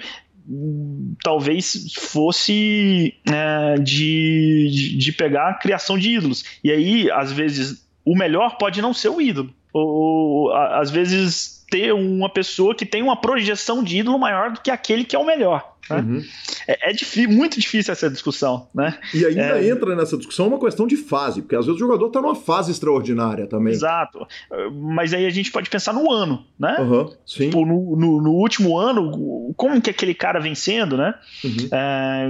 [1.24, 6.44] talvez fosse é, de, de, de pegar a criação de ídolos.
[6.64, 9.54] E aí, às vezes, o melhor pode não ser o ídolo.
[9.78, 14.72] Ou, às vezes ter uma pessoa que tem uma projeção de ídolo maior do que
[14.72, 15.75] aquele que é o melhor.
[15.90, 15.98] Né?
[15.98, 16.24] Uhum.
[16.68, 18.68] É, é difícil, muito difícil essa discussão.
[18.74, 18.98] Né?
[19.14, 19.70] E ainda é...
[19.70, 22.72] entra nessa discussão uma questão de fase, porque às vezes o jogador está numa fase
[22.72, 23.74] extraordinária também.
[23.74, 24.26] Exato.
[24.74, 26.78] Mas aí a gente pode pensar no ano, né?
[26.80, 27.46] Uhum, sim.
[27.46, 31.14] Tipo, no, no, no, último ano, como que aquele cara vencendo, né?
[31.44, 31.70] Uhum.
[31.72, 32.28] É,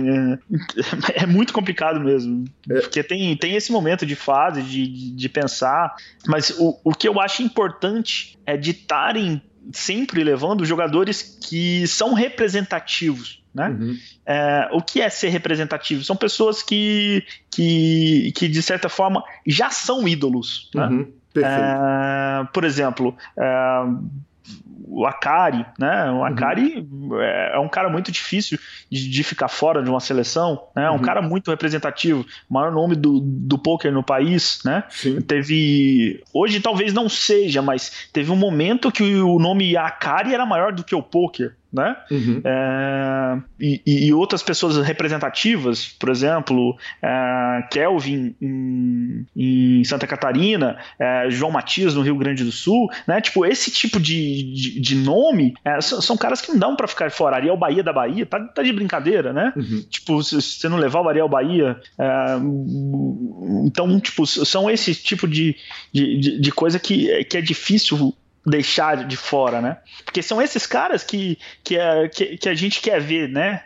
[1.18, 2.46] é, é, muito complicado mesmo.
[2.70, 2.82] É.
[2.82, 5.96] Porque tem, tem esse momento de fase, de, de, de pensar.
[6.28, 9.42] Mas o, o que eu acho importante é de estarem
[9.72, 13.44] sempre levando jogadores que são representativos.
[13.56, 13.70] Né?
[13.70, 13.98] Uhum.
[14.26, 16.04] É, o que é ser representativo?
[16.04, 20.70] São pessoas que, que, que de certa forma, já são ídolos.
[20.76, 20.86] Né?
[20.86, 21.14] Uhum.
[21.38, 23.86] É, por exemplo, é,
[24.88, 26.12] o Akari, né?
[26.12, 26.26] O uhum.
[26.26, 27.22] Akari uhum.
[27.22, 30.86] é um cara muito difícil de, de, ficar fora de uma seleção, né?
[30.86, 31.02] É um uhum.
[31.02, 34.84] cara muito representativo, maior nome do, do poker no país, né?
[34.90, 35.22] Sim.
[35.22, 40.72] Teve, hoje talvez não seja, mas teve um momento que o nome Akari era maior
[40.72, 41.56] do que o poker.
[41.76, 41.96] Né?
[42.10, 42.42] Uhum.
[42.44, 51.30] É, e, e outras pessoas representativas, por exemplo, é, Kelvin em, em Santa Catarina, é,
[51.30, 53.20] João Matias no Rio Grande do Sul, né?
[53.22, 56.88] Tipo, esse tipo de, de, de nome é, são, são caras que não dão pra
[56.88, 57.36] ficar fora.
[57.36, 59.54] Ariel Bahia da Bahia, tá, tá de brincadeira, né?
[59.56, 59.84] Uhum.
[59.90, 61.78] Tipo, se você não levar o Ariel Bahia.
[62.00, 62.06] é,
[63.66, 65.56] então, tipo, são esse tipo de,
[65.94, 68.14] de, de- de coisa que, que é difícil
[68.46, 69.78] deixar de fora, né?
[70.04, 73.64] Porque são esses caras que, que, é, que, que a gente quer ver, né?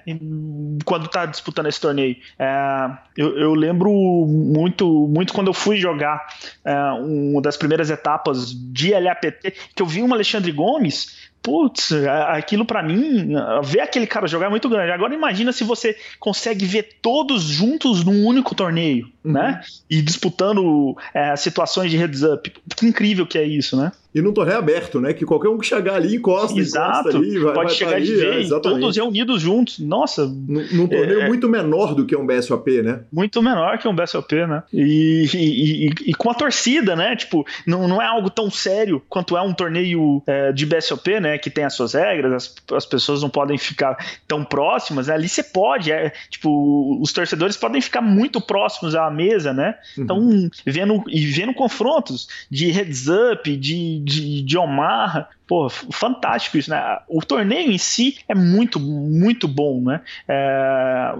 [0.86, 2.16] Quando tá disputando esse torneio.
[2.38, 3.92] É, eu, eu lembro
[4.28, 6.26] muito, muito quando eu fui jogar
[6.64, 11.30] é, uma das primeiras etapas de LAPT, que eu vi um Alexandre Gomes.
[11.50, 11.92] Putz,
[12.28, 13.34] aquilo pra mim,
[13.64, 14.92] ver aquele cara jogar é muito grande.
[14.92, 19.62] Agora imagina se você consegue ver todos juntos num único torneio, né?
[19.90, 22.52] E disputando é, situações de heads up.
[22.76, 23.92] Que incrível que é isso, né?
[24.14, 25.14] E num torneio aberto, né?
[25.14, 27.10] Que qualquer um que chegar ali encosta, Exato.
[27.10, 28.82] encosta ali, vai, Pode vai chegar de é, vez, exatamente.
[28.82, 29.78] todos reunidos juntos.
[29.80, 31.28] Nossa, Num, num torneio É, é.
[31.28, 33.02] muito menor do que um BSOP, né?
[33.12, 34.64] muito menor que um BSOP, né?
[34.74, 37.16] E, e- e- e com a torcida, né?
[37.16, 41.38] Tipo, não, não é algo tão sério quanto é um torneio é, de BSOP, né?
[41.40, 45.08] Que tem as suas regras, as, as pessoas não podem ficar tão próximas.
[45.08, 45.14] né?
[45.14, 49.76] Ali você pode, é, tipo, os torcedores podem ficar muito próximos à mesa, né?
[49.98, 56.70] Então, vendo, e vendo confrontos de heads up, de, de, de Omar, pô, fantástico isso,
[56.70, 57.00] né?
[57.08, 60.02] O torneio em si é muito, muito bom, né?
[60.28, 61.14] É,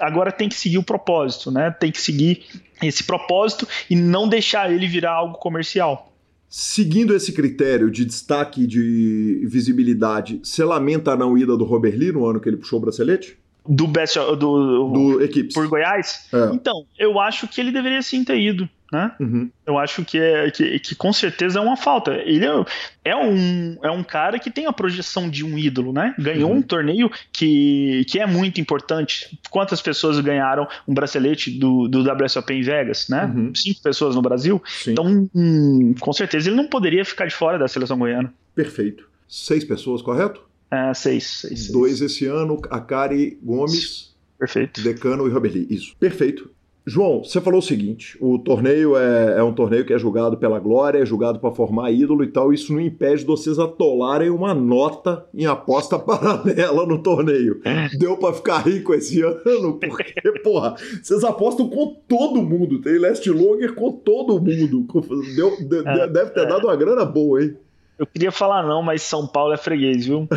[0.00, 1.70] agora tem que seguir o propósito, né?
[1.70, 2.46] Tem que seguir
[2.82, 6.12] esse propósito e não deixar ele virar algo comercial.
[6.58, 11.94] Seguindo esse critério de destaque e de visibilidade, você lamenta a não ida do Robert
[11.94, 13.36] Lee no ano que ele puxou o bracelete?
[13.68, 15.52] Do best do, Do Equipes.
[15.52, 16.26] por Goiás?
[16.32, 16.54] É.
[16.54, 19.12] Então, eu acho que ele deveria sim ter ido, né?
[19.20, 19.50] Uhum.
[19.66, 22.12] Eu acho que, é, que, que com certeza é uma falta.
[22.12, 22.64] Ele é,
[23.04, 26.14] é um, é um cara que tem a projeção de um ídolo, né?
[26.18, 26.58] Ganhou Uhum.
[26.58, 29.38] um torneio que, que é muito importante.
[29.50, 33.24] Quantas pessoas ganharam um bracelete do, do WSOP em Vegas, né?
[33.24, 33.54] Uhum.
[33.54, 34.62] Cinco pessoas no Brasil.
[34.66, 34.92] Sim.
[34.92, 38.32] Então, hum, com certeza, ele não poderia ficar de fora da seleção goiana.
[38.54, 39.08] Perfeito.
[39.28, 40.40] Seis pessoas, correto?
[40.70, 41.72] É, seis, seis, seis.
[41.72, 44.82] Dois esse ano, Akari Gomes, Perfeito.
[44.82, 45.66] Decano e Robert Lee.
[45.70, 45.96] Isso.
[45.98, 46.50] Perfeito.
[46.88, 50.60] João, você falou o seguinte: o torneio é, é um torneio que é julgado pela
[50.60, 52.52] glória, é julgado para formar ídolo e tal.
[52.52, 57.60] Isso não impede de vocês atolarem uma nota em aposta paralela no torneio.
[57.98, 60.14] Deu para ficar rico esse ano, porque,
[60.44, 62.80] porra, vocês apostam com todo mundo.
[62.80, 64.86] Tem Last Longer com todo mundo.
[65.34, 66.46] Deu- de- de- É, deve ter é.
[66.46, 67.56] dado uma grana boa, hein?
[67.98, 70.28] Eu queria falar não, mas São Paulo é freguês, viu?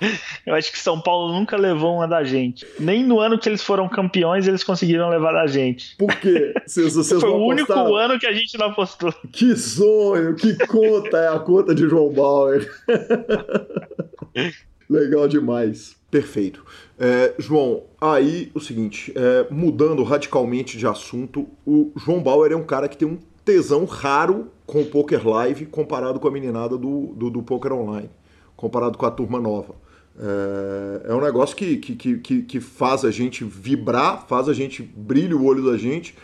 [0.46, 2.66] Eu acho que São Paulo nunca levou uma da gente.
[2.78, 5.96] Nem no ano que eles foram campeões eles conseguiram levar da gente.
[5.96, 6.52] Por quê?
[6.66, 9.12] Vocês, vocês Foi o único ano que a gente não apostou.
[9.32, 12.68] Que sonho, que conta é a conta de João Bauer.
[14.88, 15.96] Legal demais.
[16.10, 16.64] Perfeito.
[16.98, 22.62] É, João, aí o seguinte, é, mudando radicalmente de assunto, o João Bauer é um
[22.62, 27.06] cara que tem um tesão raro com o Poker Live comparado com a meninada do,
[27.14, 28.10] do, do Poker Online,
[28.56, 29.74] comparado com a turma nova.
[30.18, 34.82] É, é um negócio que, que, que, que- faz a gente vibrar, faz a gente
[34.82, 36.14] brilha o olho da gente,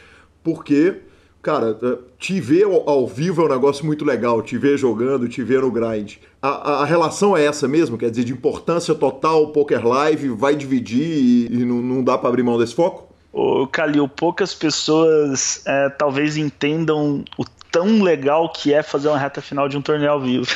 [0.45, 0.97] porque,
[1.43, 5.43] cara, é, te ver ao, vivo é um negócio muito legal, te ver jogando, te
[5.43, 6.17] ver no grind.
[6.41, 10.55] A, a- a relação é essa mesmo, quer dizer, de importância total, Poker Live vai
[10.55, 13.09] dividir e, e não, não dá pra abrir mão desse foco?
[13.33, 19.41] Ô, Calil, poucas pessoas é, talvez entendam o tão legal que é fazer uma reta
[19.41, 20.47] final de um torneio ao vivo.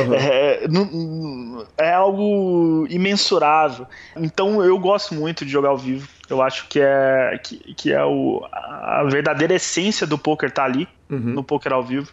[0.00, 0.14] Aham.
[0.20, 0.64] É,
[1.78, 3.86] é algo imensurável.
[4.16, 6.08] Então eu gosto muito de jogar ao vivo.
[6.28, 10.86] Eu acho que é, que, que é o, a verdadeira essência do poker tá ali,
[11.10, 11.18] Uhum.
[11.18, 12.08] no poker ao vivo.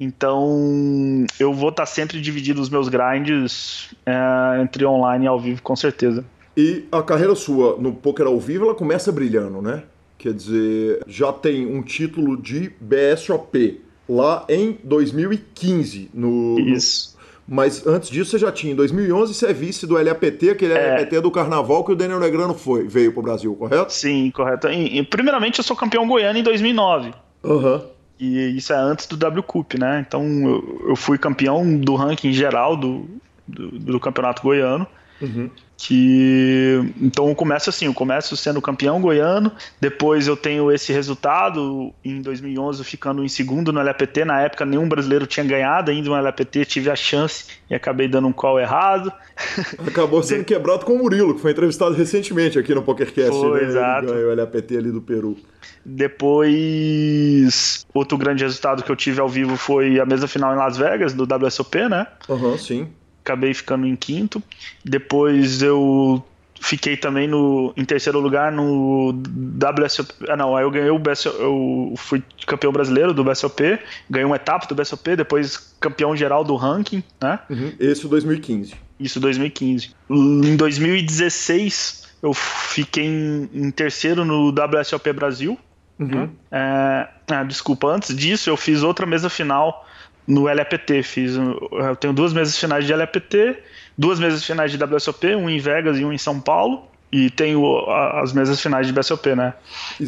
[0.00, 5.60] Então eu vou estar sempre dividindo os meus grinds é, entre online e ao vivo,
[5.62, 6.24] com certeza.
[6.56, 9.82] E a carreira sua no poker ao vivo, ela começa brilhando, né?
[10.16, 17.16] Quer dizer, já tem um título de BSOP lá em 2015 no, no- Isso.
[17.50, 18.74] Mas antes disso você já tinha.
[18.74, 20.98] Em 2011 você é vice do LAPT, aquele É.
[20.98, 23.90] LAPT do Carnaval que o Daniel Negrano foi, veio pro Brasil, correto?
[23.90, 24.68] Sim, correto.
[24.68, 27.12] E- primeiramente, eu sou campeão goiano em 2009.
[27.42, 27.82] Aham.
[28.20, 30.04] E isso é antes do W Cup, né?
[30.06, 33.06] Então eu, eu fui campeão do ranking geral do,
[33.46, 34.86] do, do campeonato goiano.
[35.20, 35.50] Uhum.
[35.76, 41.92] que então eu começo assim, eu começo sendo campeão goiano, depois eu tenho esse resultado
[42.04, 46.20] em 2011 ficando em segundo no LAPT, na época nenhum brasileiro tinha ganhado ainda um
[46.20, 49.12] LAPT, tive a chance e acabei dando um call errado.
[49.86, 53.68] Acabou sendo quebrado com o Murilo, que foi entrevistado recentemente aqui no PokerCast, Foi, né?
[53.68, 54.12] exato.
[54.12, 55.36] O LAPT ali do Peru.
[55.84, 60.76] Depois, outro grande resultado que eu tive ao vivo foi a mesa final em Las
[60.76, 62.06] Vegas, do WSOP, né?
[62.28, 62.88] Aham, sim.
[63.28, 64.42] Acabei ficando em quinto.
[64.82, 66.24] Depois eu
[66.60, 70.12] fiquei também no, em terceiro lugar no WSOP.
[70.28, 74.36] Ah, não, aí eu ganhei o BSOP, eu fui campeão brasileiro do BSOP, ganhei uma
[74.36, 77.38] etapa do BSOP, depois campeão geral do ranking, né?
[77.50, 77.72] Uhum.
[77.78, 78.74] Esse é o 2015.
[78.98, 79.94] Isso 2015.
[80.10, 85.58] Em 2016 eu fiquei em, em terceiro no WSOP Brasil.
[85.98, 86.30] Uhum.
[86.50, 89.86] É, ah, desculpa, antes disso eu fiz outra mesa final
[90.28, 91.02] no LAPT.
[91.02, 93.56] Fiz, eu tenho duas mesas finais de LAPT,
[93.96, 96.84] duas mesas finais de WSOP, um em Vegas e um em São Paulo.
[97.10, 99.54] E tenho as mesas finais de BSOP, né?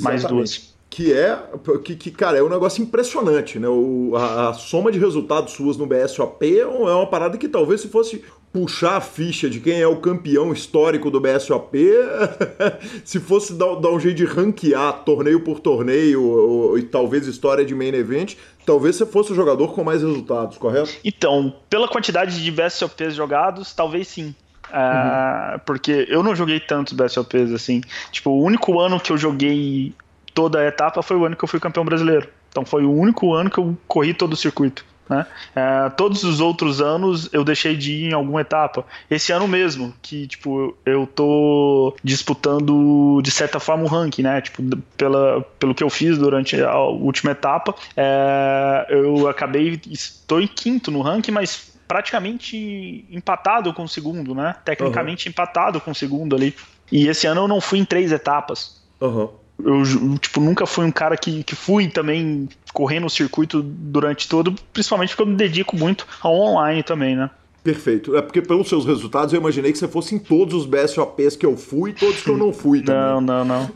[0.02, 0.74] Mais duas.
[0.90, 1.38] Que é,
[1.84, 3.68] que, que, cara, é um negócio impressionante, né?
[3.68, 7.80] O, a, a soma de resultados suas no BSOP é é uma parada que talvez
[7.80, 11.78] se fosse puxar a ficha de quem é o campeão histórico do BSOP,
[13.04, 17.64] se fosse dar, dar um jeito de ranquear torneio por torneio ou- e talvez história
[17.64, 18.34] de main event,
[18.66, 20.90] talvez você fosse o jogador com mais resultados, correto?
[21.04, 24.34] Então, pela quantidade de BSOPs jogados, talvez sim.
[24.72, 27.80] Ah, Porque eu não joguei tantos BSOPs assim.
[28.12, 29.92] Tipo, o único ano que eu joguei
[30.32, 32.28] toda a etapa foi o ano que eu fui campeão brasileiro.
[32.50, 34.84] Então foi o único ano que eu corri todo o circuito.
[35.10, 35.26] Né?
[35.56, 38.86] Ah, todos os outros anos eu deixei de ir em alguma etapa.
[39.10, 44.40] Esse ano mesmo, que tipo, eu tô disputando de certa forma o ranking, né?
[44.40, 44.62] Tipo,
[44.96, 49.80] pela, pelo que eu fiz durante a última etapa, é, eu acabei.
[49.90, 54.54] Estou em quinto no ranking, mas praticamente empatado com o segundo, né?
[54.64, 56.54] Tecnicamente empatado com o segundo ali.
[56.92, 59.30] E esse ano eu não fui em três etapas Aham.
[59.64, 64.54] Eu tipo, nunca fui um cara que, que fui também correndo o circuito durante todo,
[64.72, 67.30] principalmente porque eu me dedico muito ao online também, né?
[67.62, 68.16] Perfeito.
[68.16, 71.44] É porque pelos seus resultados eu imaginei que você fosse em todos os BSOPs que
[71.44, 73.02] eu fui e todos que eu não fui também.
[73.02, 73.70] Não, não, não.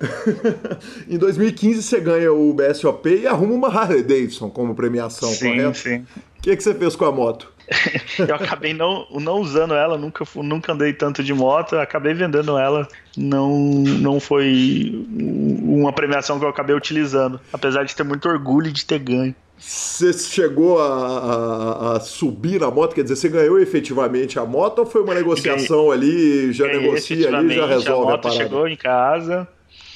[1.08, 5.78] Em 2015 você ganha o BSOP e arruma uma Harley Davidson como premiação, sim, correto?
[5.78, 5.96] sim.
[6.38, 7.53] O que, que você fez com a moto?
[8.26, 12.86] Eu acabei não, não usando ela, nunca, nunca andei tanto de moto, acabei vendendo ela.
[13.16, 15.06] Não, não foi
[15.62, 19.34] uma premiação que eu acabei utilizando, apesar de ter muito orgulho de ter ganho.
[19.56, 22.94] Você chegou a, a- a subir na moto?
[22.94, 27.28] Quer dizer, você ganhou efetivamente a moto ou foi uma negociação ali, já Ganhei negocia
[27.28, 28.38] ali, já resolve a a, moto parada?
[28.38, 29.48] chegou em casa,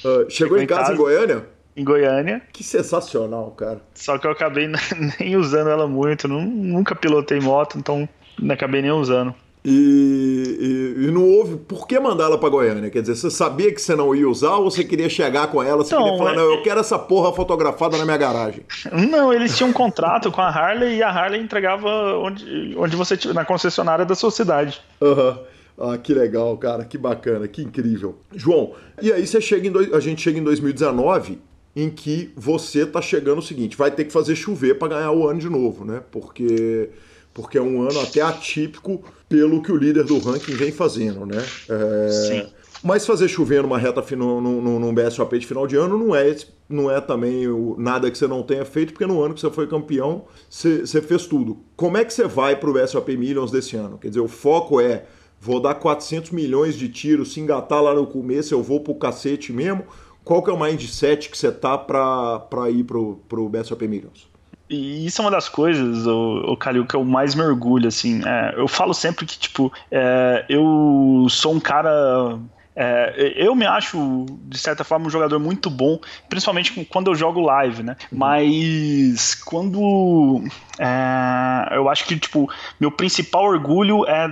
[0.03, 1.58] Ah, chegou em casa, em Goiânia?
[1.79, 3.81] Em Goiânia, Que sensacional, cara.
[3.95, 4.67] Só que eu acabei
[5.19, 8.07] nem usando ela muito, nu- nunca pilotei moto, então
[8.39, 9.33] não acabei nem usando.
[9.63, 11.57] E, e- e não houve.
[11.57, 12.89] Por que mandar ela pra Goiânia?
[12.89, 15.83] Quer dizer, você sabia que você não ia usar ou você queria chegar com ela?
[15.83, 18.61] Você Então, queria falar, é- não, eu quero essa porra fotografada na minha garagem.
[19.09, 23.17] Não, eles tinham um contrato com a Harley e a Harley entregava onde, onde você
[23.33, 24.81] na concessionária da sua cidade.
[25.01, 25.39] Aham.
[25.81, 28.17] Ah, que legal, cara, que bacana, que incrível.
[28.35, 31.39] João, e aí você chega em dois- a gente chega em 2019,
[31.75, 35.27] em que você tá chegando o seguinte, vai ter que fazer chover para ganhar o
[35.27, 36.01] ano de novo, né?
[36.11, 36.89] Porque
[37.33, 41.37] porque é um ano até atípico pelo que o líder do ranking vem fazendo, né?
[41.69, 42.47] É, Sim.
[42.83, 46.35] Mas fazer chover numa reta final, num, num, BSOP de final de ano não é,
[46.67, 49.49] não é também o- nada que você não tenha feito, porque no ano que você
[49.49, 51.57] foi campeão, você, você fez tudo.
[51.75, 53.97] Como é que você vai pro BSOP Millions desse ano?
[53.97, 55.05] Quer dizer, o foco é,
[55.41, 59.51] vou dar 400 milhões de tiros, se engatar lá no começo, eu vou pro cacete
[59.51, 59.83] mesmo.
[60.29, 64.29] Qual que é o mindset que você tá pra ir pro, pro BSOP Millions?
[64.69, 68.21] E isso é uma das coisas, o, Calil, que eu mais me orgulho, assim.
[68.23, 72.37] É, eu falo sempre que, tipo, é, eu sou um cara.
[72.81, 75.99] É, eu me acho, de certa forma, um jogador muito bom,
[76.29, 77.97] principalmente quando eu jogo live, né?
[78.09, 80.41] Mas quando.
[80.79, 82.49] é, eu acho que, tipo,
[82.79, 84.29] meu principal orgulho é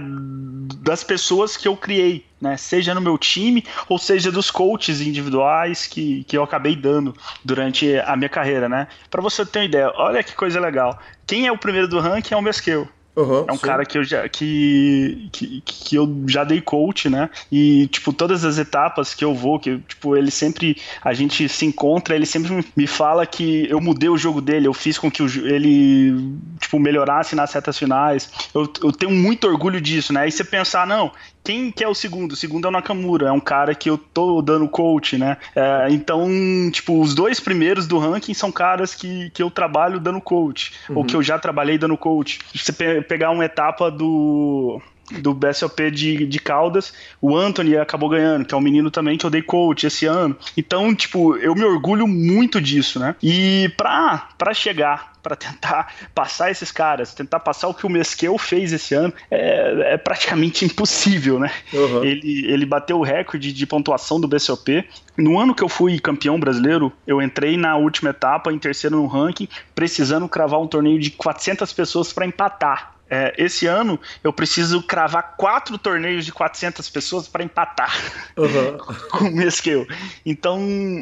[0.81, 2.55] das pessoas que eu criei, né?
[2.55, 7.99] Seja no meu time ou seja dos coaches individuais que, que eu acabei dando durante
[7.99, 8.87] a minha carreira, né?
[9.11, 10.97] Para você ter uma ideia, olha que coisa legal.
[11.25, 12.87] Quem é o primeiro do ranking é o Mesquil.
[13.17, 13.61] Uhum, É um sim.
[13.65, 17.29] cara que eu já que, que, que eu já dei coach, né?
[17.51, 21.65] E tipo todas as etapas que eu vou, que tipo ele sempre a gente se
[21.65, 25.23] encontra, ele sempre me- fala que eu mudei o jogo dele, eu fiz com que
[25.23, 26.13] o, ele
[26.59, 28.31] tipo melhorasse nas retas finais.
[28.53, 30.27] Eu, eu tenho muito orgulho disso, né?
[30.27, 31.11] E você pensar não,
[31.43, 32.33] quem que é o segundo?
[32.33, 35.37] O segundo é o Nakamura, é um cara que eu tô dando coach, né?
[35.55, 36.29] É, então,
[36.71, 41.03] tipo, os dois primeiros do ranking são caras que, que eu trabalho dando coach, ou
[41.05, 42.39] que eu já trabalhei dando coach.
[42.53, 44.81] Você pegar uma etapa do
[45.21, 46.93] do BSOP de, de Caldas.
[47.21, 50.35] O Anthony acabou ganhando, que é um menino também que eu dei coach esse ano.
[50.55, 53.15] Então, tipo, eu me orgulho muito disso, né?
[53.21, 58.37] E pra, pra chegar para tentar passar esses caras, tentar passar o que o Mesquel
[58.37, 61.51] fez esse ano, é, é praticamente impossível, né?
[61.73, 62.03] Uhum.
[62.03, 64.87] Ele, ele bateu o recorde de pontuação do BCOP.
[65.17, 69.05] No ano que eu fui campeão brasileiro, eu entrei na última etapa, em terceiro no
[69.05, 72.96] ranking, precisando cravar um torneio de 400 pessoas para empatar.
[73.09, 77.93] É, esse ano eu preciso cravar quatro torneios de 400 pessoas para empatar
[78.35, 78.77] uhum.
[79.11, 79.85] com o Mesquel.
[80.25, 80.59] Então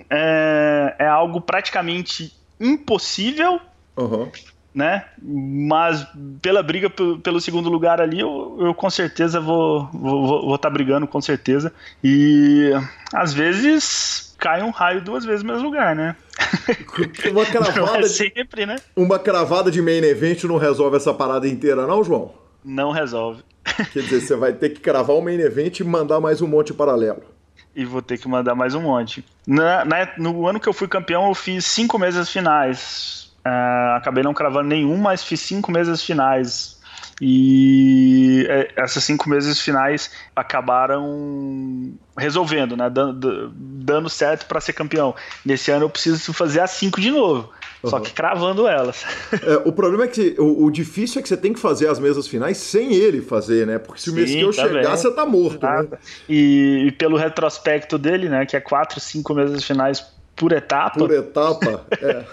[0.09, 3.59] é, é algo praticamente impossível
[3.97, 4.29] Uhum.
[4.73, 5.05] Né?
[5.21, 6.05] Mas
[6.41, 10.69] pela briga pelo, segundo lugar ali, eu, eu com certeza vou estar vou, vou tá
[10.69, 11.71] brigando, com certeza.
[12.03, 12.71] E
[13.13, 16.15] às vezes cai um raio duas vezes no mesmo lugar, né?
[17.31, 17.99] Uma cravada.
[17.99, 18.75] é sempre, né?
[18.95, 22.33] Uma cravada de main event não resolve essa parada inteira, não, João?
[22.63, 23.43] Não resolve.
[23.93, 26.73] Quer dizer, você vai ter que cravar o main event e mandar mais um monte
[26.73, 27.36] paralelo
[27.75, 29.23] e vou ter que mandar mais um monte.
[29.45, 33.33] Na, na, no ano que eu fui campeão, eu fiz cinco mesas finais.
[33.45, 36.74] Uh, acabei não cravando nenhum, mas fiz cinco mesas finais.
[37.22, 42.89] E é, essas cinco meses finais acabaram resolvendo, né?
[42.89, 45.16] Dando, dando certo para ser campeão.
[45.45, 47.49] Nesse ano eu preciso fazer as cinco de novo.
[47.84, 47.89] Uhum.
[47.89, 49.05] Só que cravando elas.
[49.32, 51.99] É, o problema é que o, o, difícil é que você tem que fazer as
[51.99, 53.78] mesas finais sem ele fazer, né?
[53.78, 54.97] Porque se o Mesquil tá chegar, bem.
[54.97, 55.66] você tá morto.
[55.66, 55.88] Né?
[56.28, 58.45] E, e, pelo retrospecto dele, né?
[58.45, 60.03] Que é quatro, cinco mesas finais
[60.36, 60.99] por etapa.
[60.99, 61.86] Por etapa.
[62.01, 62.25] é.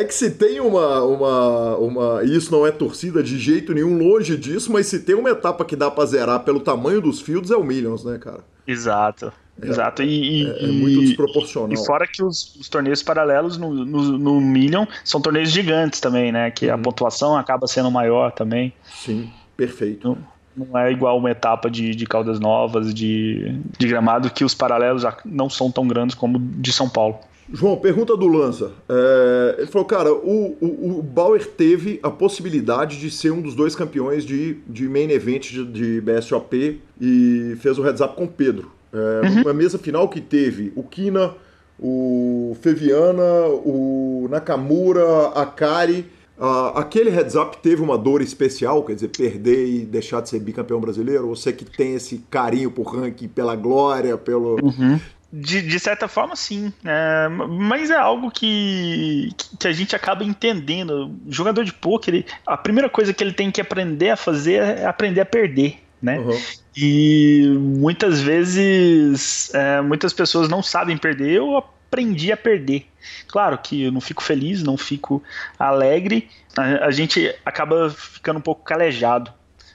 [0.00, 2.24] é que se tem uma, uma, uma.
[2.24, 5.76] Isso não é torcida de jeito nenhum, longe disso, mas se tem uma etapa que
[5.76, 8.40] dá pra zerar pelo tamanho dos fields, é o Millions, né, cara?
[8.66, 9.32] Exato.
[9.60, 11.72] É, Exato, e, é, é, muito desproporcional.
[11.72, 16.32] E fora que os, os torneios paralelos no, no, no, Million são torneios gigantes também,
[16.32, 16.50] né?
[16.50, 16.82] Que a uhum.
[16.82, 18.72] pontuação acaba sendo maior também.
[18.82, 20.08] Sim, perfeito.
[20.08, 24.54] Não, não é igual uma etapa de, de Caldas Novas, de, de gramado, que os
[24.54, 27.18] paralelos não são tão grandes como de São Paulo.
[27.52, 28.72] João, pergunta do Lanza.
[28.88, 33.54] É, ele falou, cara, o, o, o, Bauer teve a possibilidade de ser um dos
[33.54, 38.24] dois campeões de, de main event de, de BSOP e fez o heads up com
[38.24, 38.72] o Pedro.
[38.92, 39.42] É, uhum.
[39.42, 41.34] Uma mesa final que teve o Kina,
[41.78, 46.06] o Feviana, o Nakamura, a Kari.
[46.36, 50.40] Uh, aquele heads up teve uma dor especial, quer dizer, perder e deixar de ser
[50.40, 51.28] bicampeão brasileiro?
[51.28, 54.56] Você que tem esse carinho por ranking, pela glória, pelo.
[54.60, 54.98] Uhum.
[55.36, 56.72] De, de certa forma, sim.
[56.84, 61.10] É, mas é algo que, que a gente acaba entendendo.
[61.26, 64.86] O jogador de pôquer, a primeira coisa que ele tem que aprender a fazer é
[64.86, 65.80] aprender a perder.
[66.00, 66.20] Né?
[66.20, 66.40] Uhum.
[66.76, 71.32] E muitas vezes, é, muitas pessoas não sabem perder.
[71.32, 72.86] Eu aprendi a perder.
[73.26, 75.20] Claro que eu não fico feliz, não fico
[75.58, 76.28] alegre.
[76.56, 79.32] A, a gente acaba ficando um pouco calejado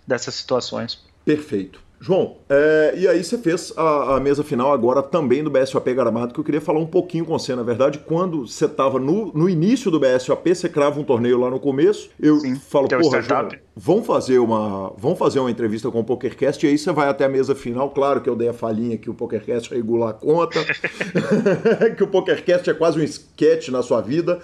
[0.08, 1.04] dessas situações.
[1.26, 1.82] Perfeito.
[2.02, 6.34] João, é, e aí você fez a, a, mesa final agora também do BSOP Gramado,
[6.34, 7.54] que eu queria falar um pouquinho com você.
[7.54, 11.50] Na verdade, quando você estava no, no início do BSOP, você crava um torneio lá
[11.50, 15.92] no começo, eu Sim, falo, é porra, João, vamos fazer, uma, vamos fazer uma entrevista
[15.92, 17.90] com o PokerCast, e aí você vai até a mesa final.
[17.90, 20.60] Claro que eu dei a falinha que o PokerCast regula a conta,
[21.98, 24.40] que o PokerCast é quase um sketch na sua vida.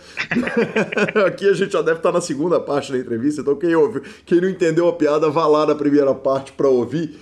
[1.25, 4.41] Aqui a gente já deve estar na segunda parte da entrevista, então quem ouve, quem
[4.41, 7.17] não entendeu a piada, vá lá na primeira parte para ouvir.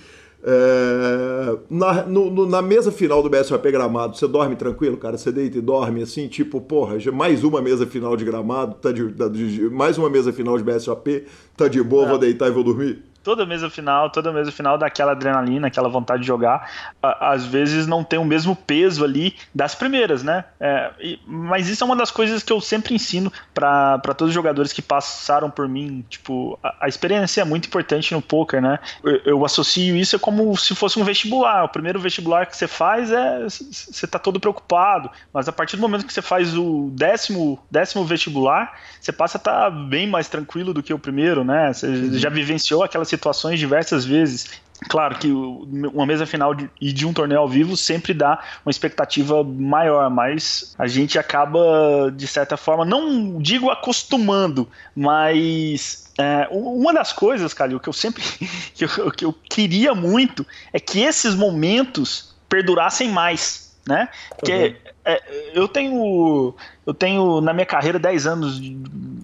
[0.46, 5.16] É, na, no, na mesa final do BSOP gramado, você dorme tranquilo, cara?
[5.16, 9.10] Você deita e dorme assim, tipo, porra, mais uma mesa final de gramado, tá de,
[9.12, 11.24] tá de mais uma mesa final de BSOP,
[11.56, 13.02] tá de boa, vou deitar e vou dormir?
[13.24, 16.70] Toda mesa final, toda mesa final daquela adrenalina, aquela vontade de jogar,
[17.02, 20.44] às vezes não tem o mesmo peso ali das primeiras, né?
[20.60, 24.34] É, e, mas isso é uma das coisas que eu sempre ensino para todos os
[24.34, 26.04] jogadores que passaram por mim.
[26.08, 28.78] Tipo, a, a experiência é muito importante no poker, né?
[29.02, 31.64] Eu, eu, associo isso como se fosse um vestibular.
[31.64, 35.82] O primeiro vestibular que você faz é você tá todo preocupado, mas a partir do
[35.82, 40.28] momento que você faz o décimo, décimo vestibular, você passa a estar tá bem mais
[40.28, 41.72] tranquilo do que o primeiro, né?
[41.72, 42.18] Você uhum.
[42.18, 44.62] já vivenciou aquela situações diversas vezes.
[44.88, 48.70] Claro que uma mesa final de, e de um torneio ao vivo sempre dá uma
[48.70, 56.92] expectativa maior, mas a gente acaba, de certa forma, não digo acostumando, mas é, uma
[56.92, 58.22] das coisas, Calil, que eu sempre
[58.74, 64.08] que eu, que eu queria muito é que esses momentos perdurassem mais, né?
[64.36, 64.92] Porque uhum.
[65.04, 65.22] é,
[65.54, 66.54] eu tenho
[66.86, 68.60] eu tenho na minha carreira 10 anos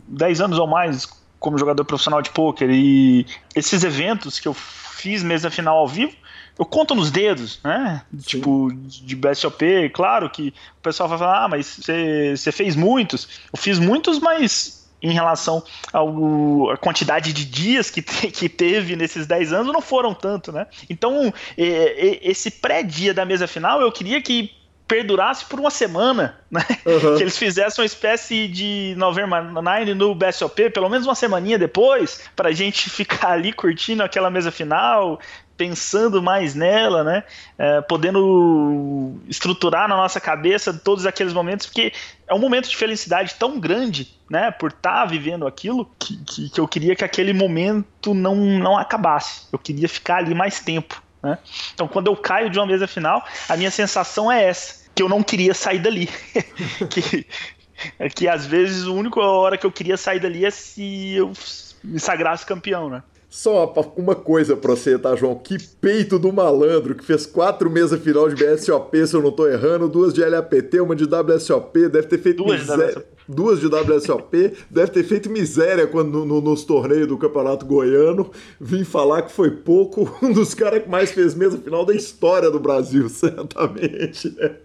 [0.09, 1.09] 10 anos ou mais
[1.41, 3.27] como jogador profissional de pôquer e
[3.57, 6.13] esses eventos que eu fiz mesa final ao vivo,
[6.59, 8.03] eu conto nos dedos, né?
[8.13, 8.19] Sim.
[8.19, 11.81] Tipo, de BSOP, claro que o pessoal vai falar, ah, mas
[12.37, 13.27] você fez muitos.
[13.51, 19.27] Eu fiz muitos, mas em relação à quantidade de dias que, te, que teve nesses
[19.27, 20.67] 10 anos, não foram tanto, né?
[20.91, 24.53] Então, é, é, esse pré-dia da mesa final, eu queria que
[24.91, 26.67] perdurasse por uma semana, né?
[26.85, 27.17] Uhum.
[27.17, 32.29] Que eles fizessem uma espécie de November Nine no BSOP, pelo menos uma semaninha depois,
[32.35, 35.21] pra gente ficar ali curtindo aquela mesa final,
[35.57, 37.23] pensando mais nela, né?
[37.57, 41.93] É, podendo estruturar na nossa cabeça todos aqueles momentos, porque
[42.27, 44.51] é um momento de felicidade tão grande, né?
[44.51, 48.77] Por estar tá vivendo aquilo, que, que, que eu queria que aquele momento não, não
[48.77, 49.47] acabasse.
[49.53, 51.01] Eu queria ficar ali mais tempo.
[51.23, 51.39] Né?
[51.75, 55.09] Então, quando eu caio de uma mesa final, a minha sensação é essa que eu
[55.09, 56.11] não queria sair dali.
[56.91, 57.27] que,
[58.15, 61.33] que às vezes a única hora que eu queria sair dali é se eu
[61.83, 63.03] me sagrasse campeão, né?
[63.31, 65.37] Só uma coisa pra você, tá, João?
[65.37, 69.47] Que peito do malandro que fez quatro mesas final de BSOP, se eu não tô
[69.47, 73.03] errando, duas de LAPT, uma de WSOP, deve ter feito duas miséria.
[73.27, 78.31] Duas de WSOP, deve ter feito miséria quando no, nos torneios do Campeonato Goiano.
[78.61, 82.51] Vim falar que foi pouco, um dos caras que mais fez mesa final da história
[82.51, 84.57] do Brasil, certamente, né?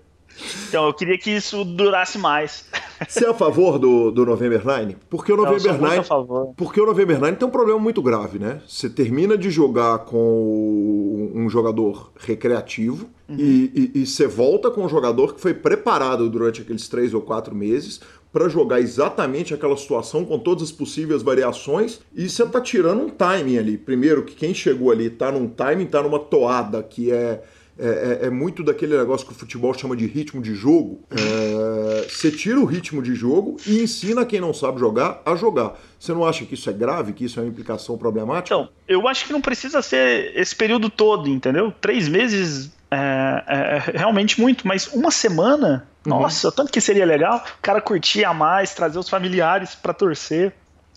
[0.67, 2.65] Então eu queria que isso durasse mais.
[3.07, 4.97] Você é a favor do, do November Nine?
[5.09, 6.53] Porque o November Não, Nine.
[6.55, 8.61] Porque o November Nine tem um problema muito grave, né?
[8.67, 13.35] Você termina de jogar com um jogador recreativo uhum.
[13.37, 17.21] e, e, e você volta com um jogador que foi preparado durante aqueles três ou
[17.21, 17.99] quatro meses
[18.35, 23.09] para jogar exatamente aquela situação com todas as possíveis variações e você tá tirando um
[23.09, 23.77] timing ali.
[23.77, 27.41] Primeiro que quem chegou ali tá num timing, tá numa toada que é
[27.77, 31.03] é, é, é, muito daquele negócio que o futebol chama de ritmo de jogo.
[31.11, 35.73] É, você tira o ritmo de jogo e ensina quem não sabe jogar a jogar.
[35.99, 38.55] Você não acha que isso é grave, que isso é uma implicação problemática?
[38.55, 41.73] Então, eu acho que não precisa ser esse período todo, entendeu?
[41.81, 46.21] Três meses é, é, é realmente muito, mas uma semana, uhum.
[46.21, 50.53] nossa, tanto que seria legal o cara curtir a mais, trazer os familiares para torcer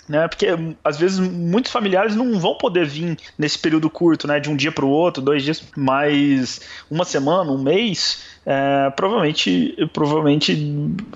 [0.08, 0.26] né?
[0.26, 0.46] Porque
[0.82, 4.40] às vezes muitos familiares não vão poder vir nesse período curto, né?
[4.40, 9.76] De um dia para o outro, dois dias, mas uma semana, um mês, é, provavelmente,
[9.92, 10.54] provavelmente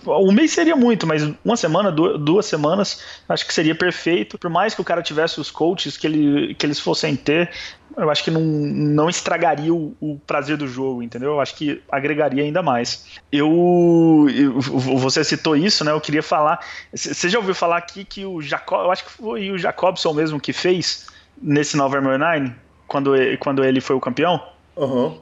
[0.07, 4.39] um mês seria muito, mas uma semana, duas semanas, acho que seria perfeito.
[4.39, 7.51] Por mais que o cara tivesse os coaches que, ele, que eles fossem ter,
[7.97, 11.33] eu acho que não, não estragaria o, o prazer do jogo, entendeu?
[11.33, 13.07] Eu acho que agregaria ainda mais.
[13.31, 15.93] Eu, eu, você citou isso, né?
[15.93, 16.61] Eu queria falar.
[16.93, 20.41] Você já ouviu falar aqui que o Jacob, eu acho que foi o Jacobson mesmo
[20.41, 21.07] que fez
[21.41, 22.53] nesse November 9
[22.87, 24.43] quando, quando ele foi o campeão?
[24.77, 25.19] Uhum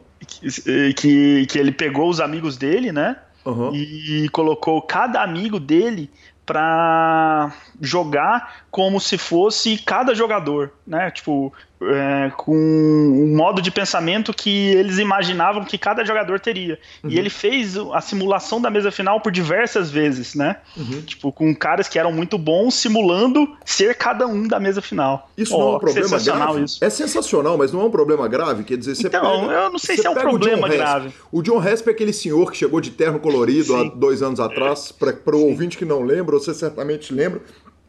[0.95, 3.17] que, que ele pegou os amigos dele, né?
[3.45, 3.75] Uhum.
[3.75, 6.11] E colocou cada amigo dele
[6.45, 11.11] para jogar como se fosse cada jogador, né?
[11.11, 11.53] Tipo,
[11.83, 16.79] é, com um modo de pensamento que eles imaginavam que cada jogador teria.
[17.03, 17.11] Uhum.
[17.11, 20.57] E ele fez a simulação da mesa final por diversas vezes, né?
[20.77, 21.03] Uhum.
[21.03, 25.31] Tipo, com caras que eram muito bons simulando ser cada um da mesa final.
[25.37, 26.65] Isso oh, não é um problema grave?
[26.65, 26.85] Isso.
[26.85, 28.65] É sensacional, mas não é um problema grave?
[28.65, 31.13] Quer dizer, você Então, pega, eu não sei se é um problema o grave.
[31.33, 33.87] O John Resp é aquele senhor que chegou de terno colorido Sim.
[33.87, 37.41] há dois anos atrás, para o ouvinte que não lembra, você certamente lembra,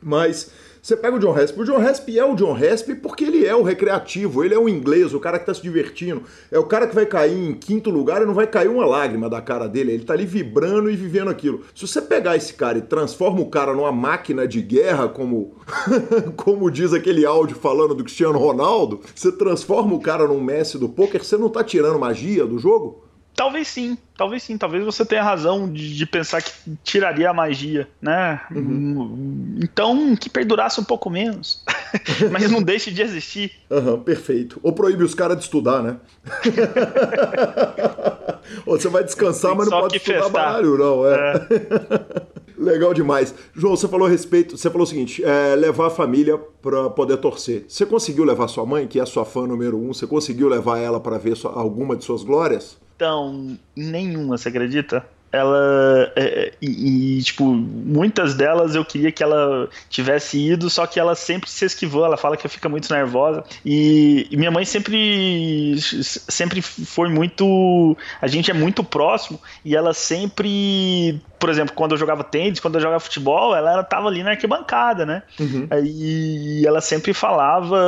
[0.01, 0.51] mas
[0.81, 1.59] você pega o John Rasp.
[1.59, 4.67] O John Rasp é o John Rasp porque ele é o recreativo, ele é o
[4.67, 6.23] inglês, o cara que tá se divertindo.
[6.51, 9.29] É o cara que vai cair em quinto lugar e não vai cair uma lágrima
[9.29, 9.91] da cara dele.
[9.91, 11.61] Ele tá ali vibrando e vivendo aquilo.
[11.75, 15.55] Se você pegar esse cara e transforma o cara numa máquina de guerra, como,
[16.35, 20.89] como diz aquele áudio falando do Cristiano Ronaldo, você transforma o cara num Messi do
[20.89, 23.10] poker, você não tá tirando magia do jogo?
[23.35, 26.51] Talvez sim, talvez sim, talvez você tenha razão de, de pensar que
[26.83, 28.41] tiraria a magia, né?
[28.51, 29.59] Uhum.
[29.63, 31.63] Então, que perdurasse um pouco menos,
[32.31, 33.51] mas não deixe de existir.
[33.69, 34.59] Uhum, perfeito.
[34.61, 35.97] Ou proíbe os caras de estudar, né?
[38.65, 41.15] Ou você vai descansar, mas não pode estudar baralho, não, é.
[41.15, 42.41] é.
[42.61, 43.33] Legal demais.
[43.55, 47.17] João, você falou a respeito, você falou o seguinte, é, levar a família para poder
[47.17, 47.65] torcer.
[47.67, 50.99] Você conseguiu levar sua mãe, que é sua fã número um, você conseguiu levar ela
[50.99, 52.77] para ver sua, alguma de suas glórias?
[53.01, 55.03] Então, nenhuma, você acredita?
[55.31, 60.85] Ela é, é, e, e, tipo muitas delas eu queria que ela tivesse ido só
[60.85, 64.65] que ela sempre se esquivou ela fala que fica muito nervosa e, e, minha mãe
[64.65, 71.93] sempre sempre foi muito a gente é muito próximo e ela sempre por exemplo quando
[71.93, 75.67] eu jogava tênis quando eu jogava futebol ela, ela tava ali na arquibancada né uhum.
[75.81, 77.79] e ela sempre falava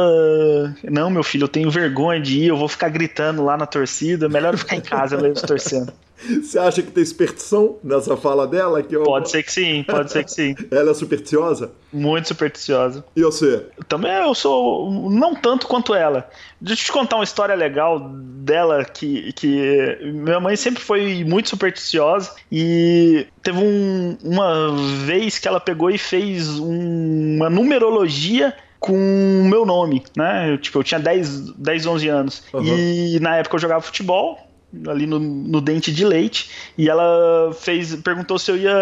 [0.84, 4.30] não meu filho eu tenho vergonha de ir eu vou ficar gritando lá na torcida
[4.30, 5.92] melhor ficar em casa mesmo torcendo
[6.42, 8.82] Você acha que tem superstição nessa fala dela?
[8.82, 9.04] Que eu...
[9.04, 10.56] Pode ser que sim, pode ser que sim.
[10.72, 11.72] Ela é supersticiosa?
[11.92, 13.04] Muito supersticiosa.
[13.16, 13.66] E você?
[13.88, 16.30] Também eu sou não tanto quanto ela.
[16.60, 21.50] Deixa eu te contar uma história legal dela que, que minha mãe sempre foi muito
[21.50, 28.94] supersticiosa e teve um, uma vez que ela pegou e fez um- uma numerologia com
[28.94, 30.52] o meu nome, né?
[30.52, 32.44] Eu, tipo, eu tinha 10, 10 11 anos.
[32.54, 32.64] Uhum.
[32.66, 34.38] E na época eu jogava futebol,
[34.88, 38.74] ali no, no dente de leite, e ela fez, perguntou se eu ia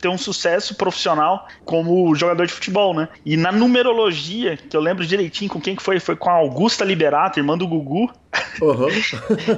[0.00, 3.08] ter um sucesso profissional como jogador de futebol, né?
[3.24, 6.84] E na numerologia, que eu lembro direitinho com quem que foi, foi com a Augusta
[6.84, 8.10] Liberato, irmã do Gugu,
[8.62, 8.88] Aham.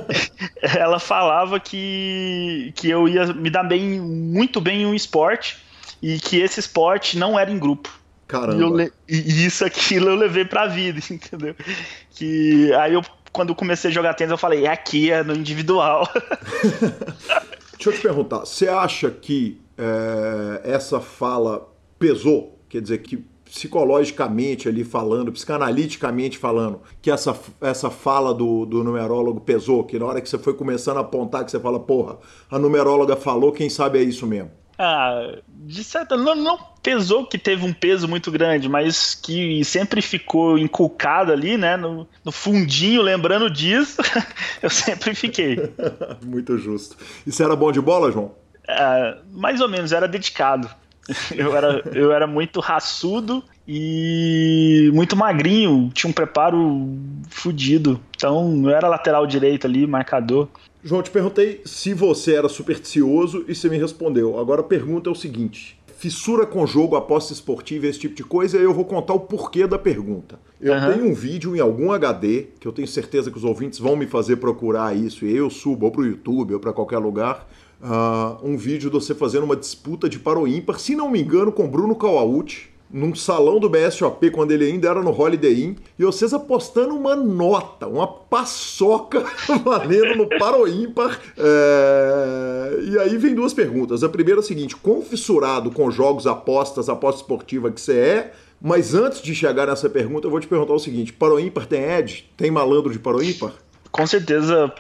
[0.77, 5.57] ela falava que, que eu ia me dar bem, muito bem em um esporte
[6.03, 7.89] e que esse esporte não era em grupo.
[7.89, 8.91] E, eu Caramba.
[9.09, 11.55] e isso, aquilo eu levei pra vida, entendeu?
[12.11, 13.03] Que aí eu,
[13.35, 16.09] quando eu comecei a jogar tênis, eu falei, é aqui, é no individual.
[17.77, 21.69] Deixa eu te perguntar, você acha que é, essa fala
[21.99, 22.57] pesou?
[22.69, 29.41] Quer dizer, que psicologicamente ali falando, psicanaliticamente falando, que essa, essa fala do, do numerólogo
[29.41, 29.83] pesou?
[29.83, 32.19] Que na hora que você foi começando a apontar, que você fala, porra,
[32.49, 34.53] a numeróloga falou, quem sabe é isso mesmo?
[34.79, 40.03] Ah, de certa não, não pesou que teve um peso muito grande, mas que sempre
[40.03, 44.03] ficou inculcado ali, né, no, no fundinho, lembrando disso,
[44.63, 45.57] eu sempre fiquei.
[46.23, 46.97] Muito justo.
[47.27, 48.33] E você era bom de bola, João?
[48.69, 50.69] Ah, mais ou menos, era dedicado.
[51.37, 56.97] Eu era, eu era muito raçudo e muito magrinho, tinha um preparo
[57.29, 58.01] fudido.
[58.17, 60.49] Então, eu era lateral direito ali, marcador.
[60.87, 64.39] João, te perguntei se você era supersticioso e você me respondeu.
[64.39, 68.59] Agora a pergunta é o seguinte: fissura com jogo, aposta esportiva, esse tipo de coisa,
[68.59, 70.39] eu vou contar o porquê da pergunta.
[70.61, 70.93] Eu Aham.
[70.93, 74.07] tenho um vídeo em algum HD, que eu tenho certeza que os ouvintes vão me
[74.07, 77.49] fazer procurar isso, e eu subo ou pro YouTube ou para qualquer lugar.
[77.83, 81.51] ah, um vídeo de você fazendo uma disputa de paro ímpar, se não me engano,
[81.51, 86.05] com Bruno Kawauchi, num salão do BSOP, quando ele ainda era no Holiday Inn, e
[86.05, 89.25] vocês apostando uma nota, uma paçoca
[89.65, 91.21] valendo no paro ímpar.
[91.37, 94.05] É, E aí vem duas perguntas.
[94.05, 98.33] A primeira é a seguinte: quão fissurado com jogos, apostas, aposta esportiva que você é?
[98.61, 101.83] Mas antes de chegar nessa pergunta, eu vou te perguntar o seguinte: paro ímpar tem
[101.83, 102.31] Ed?
[102.37, 103.53] Tem malandro de paro ímpar?
[103.91, 104.73] Com certeza,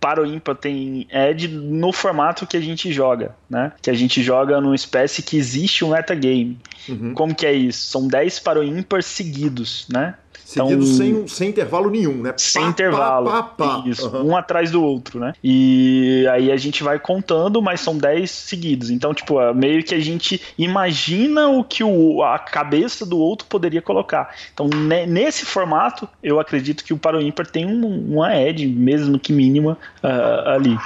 [0.00, 3.72] para o ímpar tem Ed no formato que a gente joga, né?
[3.82, 6.58] Que a gente joga numa espécie que existe um metagame.
[6.88, 7.12] Uhum.
[7.12, 7.86] Como que é isso?
[7.86, 10.14] São 10 para o ímpar seguidos, né?
[10.44, 12.34] Seguido Então- sem, sem intervalo nenhum, né?
[12.36, 13.30] Sem Pá, intervalo.
[13.30, 13.82] pá, pá.
[13.86, 14.22] Isso, Aham.
[14.24, 15.32] um atrás do outro, né?
[15.44, 18.90] E aí a gente vai contando, mas são 10 seguidos.
[18.90, 23.46] Então, tipo, é meio que a gente imagina o que o, a cabeça do outro
[23.48, 24.34] poderia colocar.
[24.52, 29.18] Então, ne- nesse formato, eu acredito que o Paro Ímpar tem um, uma edge, mesmo
[29.18, 30.76] que mínima, ah, ali.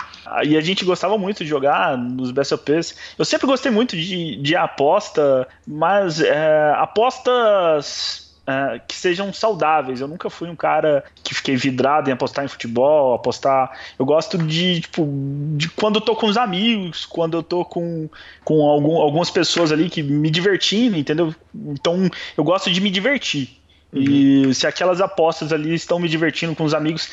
[0.44, 2.94] E a gente gostava muito de jogar nos BSOPs.
[3.18, 10.00] Eu sempre gostei muito de, de aposta, mas é, apostas é, que sejam saudáveis.
[10.00, 13.72] Eu nunca fui um cara que fiquei vidrado em apostar em futebol, apostar.
[13.98, 15.08] Eu gosto de, tipo,
[15.56, 18.08] de quando eu tô com os amigos, quando eu tô com,
[18.44, 21.34] com algum, algumas pessoas ali que me divertindo, entendeu?
[21.54, 23.60] Então eu gosto de me divertir.
[23.96, 27.08] E se aquelas apostas ali estão me divertindo com os amigos,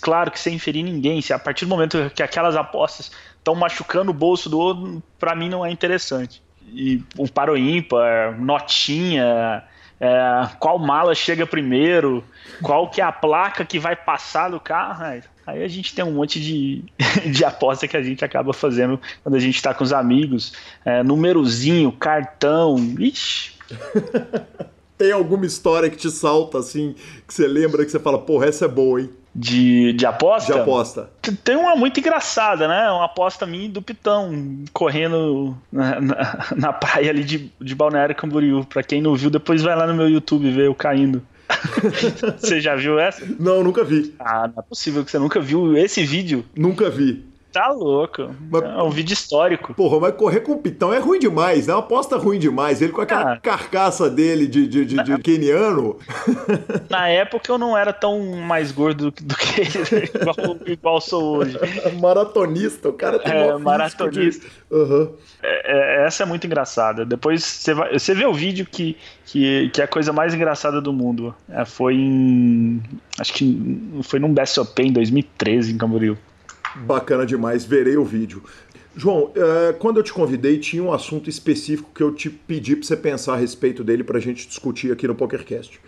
[0.00, 4.10] claro que sem ferir ninguém, se a partir do momento que aquelas apostas estão machucando
[4.10, 6.42] o bolso do outro, pra mim não é interessante.
[6.72, 9.62] E o paro ímpar, notinha,
[10.00, 12.22] é, qual mala chega primeiro,
[12.62, 15.04] qual que é a placa que vai passar do carro.
[15.04, 16.84] Aí, aí a gente tem um monte de,
[17.30, 20.52] de aposta que a gente acaba fazendo quando a gente tá com os amigos.
[20.84, 23.52] É, númerozinho, cartão, ixi.
[24.98, 26.94] Tem alguma história que te salta assim,
[27.26, 29.10] que você lembra que você fala, porra, essa é boa, hein?
[29.38, 30.54] De, de aposta?
[30.54, 31.10] De aposta.
[31.44, 32.90] Tem uma muito engraçada, né?
[32.90, 38.64] Uma aposta minha do Pitão, correndo na, na, na praia ali de, de Balneário Camboriú.
[38.64, 41.22] Pra quem não viu, depois vai lá no meu YouTube ver eu caindo.
[42.38, 43.22] você já viu essa?
[43.38, 44.14] Não, nunca vi.
[44.18, 46.42] Ah, não é possível que você nunca viu esse vídeo.
[46.56, 47.22] Nunca vi.
[47.56, 48.34] Tá louco.
[48.50, 49.72] Mas- É um vídeo histórico.
[49.72, 51.72] Porra, mas correr com o Pitão é ruim demais, né?
[51.72, 52.82] Uma aposta ruim demais.
[52.82, 53.40] Ele com aquela Ah.
[53.40, 55.96] carcaça dele de, de, de, de keniano.
[56.90, 59.70] Na época eu não era tão mais gordo do que ele,
[60.20, 61.58] igual, igual sou hoje.
[61.98, 64.46] Maratonista, o cara tem É, maratonista.
[64.46, 64.76] De...
[64.76, 65.08] Aham.
[65.42, 67.04] É, é, essa é muito engraçada.
[67.06, 70.80] Depois você, vai, você vê o vídeo que, que, que é a coisa mais engraçada
[70.80, 71.34] do mundo.
[71.48, 72.82] É, foi em.
[73.18, 76.18] Acho que foi num BSOP em 2013 em Camboriú.
[76.74, 78.42] Bacana demais, verei o vídeo.
[78.96, 82.86] João, é, quando eu te convidei, tinha um assunto específico que eu te pedi para
[82.86, 85.78] você pensar a respeito dele para a gente discutir aqui no PokerCast.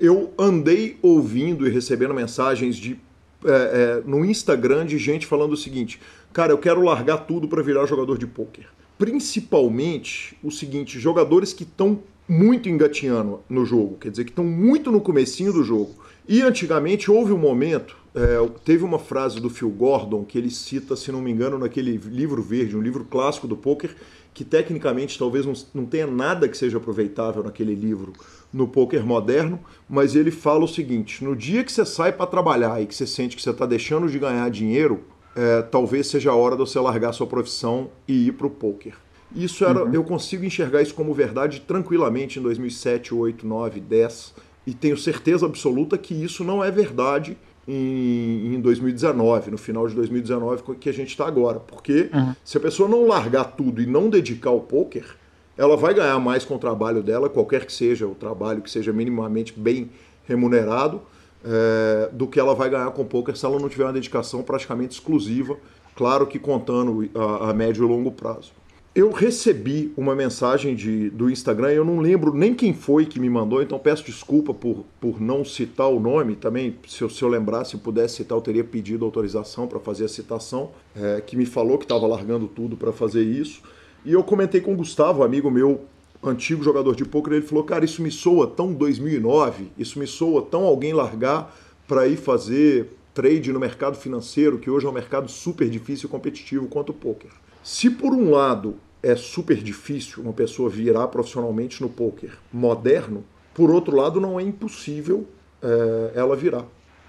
[0.00, 2.96] Eu- andei ouvindo e recebendo mensagens de,
[3.44, 6.00] é, é, no Instagram de gente falando o seguinte:
[6.32, 8.66] cara, eu quero largar tudo para virar jogador de pôquer.
[8.96, 14.90] Principalmente o seguinte, jogadores que estão muito engatinhando no jogo, quer dizer, que estão muito
[14.90, 15.94] no comecinho do jogo.
[16.26, 20.94] E antigamente houve um momento, é, teve uma frase do Phil Gordon que ele cita,
[20.94, 23.94] se não me engano, naquele livro verde, um livro clássico do poker,
[24.32, 28.12] que tecnicamente talvez não, não tenha nada que seja aproveitável naquele livro
[28.52, 29.58] no poker moderno,
[29.88, 33.06] mas ele fala o seguinte: no dia que você sai para trabalhar e que você
[33.06, 35.02] sente que você está deixando de ganhar dinheiro,
[35.34, 38.94] é, talvez seja a hora de você largar sua profissão e ir para o poker.
[39.34, 39.92] Isso era, uhum.
[39.92, 44.34] eu consigo enxergar isso como verdade tranquilamente em 2007, 8, 9, 10
[44.66, 47.36] e tenho certeza absoluta que isso não é verdade
[47.66, 52.34] em, em 2019, no final de 2019 que a gente está agora, porque uhum.
[52.44, 55.16] se a pessoa não largar tudo e não dedicar ao poker,
[55.56, 58.92] ela vai ganhar mais com o trabalho dela, qualquer que seja o trabalho que seja
[58.92, 59.90] minimamente bem
[60.24, 61.02] remunerado,
[61.44, 64.42] é, do que ela vai ganhar com o poker se ela não tiver uma dedicação
[64.42, 65.56] praticamente exclusiva,
[65.94, 68.52] claro que contando a, a médio e longo prazo.
[68.94, 73.28] Eu recebi uma mensagem de, do Instagram, eu não lembro nem quem foi que me
[73.28, 76.36] mandou, então peço desculpa por, por não citar o nome.
[76.36, 79.80] Também, se eu, se eu lembrar, se eu pudesse citar, eu teria pedido autorização para
[79.80, 83.62] fazer a citação, é, que me falou que estava largando tudo para fazer isso.
[84.04, 85.80] E eu comentei com o Gustavo, amigo meu,
[86.22, 90.40] antigo jogador de poker, ele falou: Cara, isso me soa tão 2009, isso me soa
[90.40, 91.52] tão alguém largar
[91.88, 96.10] para ir fazer trade no mercado financeiro, que hoje é um mercado super difícil e
[96.10, 97.30] competitivo quanto o poker.
[97.64, 103.70] Se por um lado é super difícil uma pessoa virar profissionalmente no poker moderno, por
[103.70, 105.26] outro lado não é impossível
[105.62, 106.66] é, ela virar.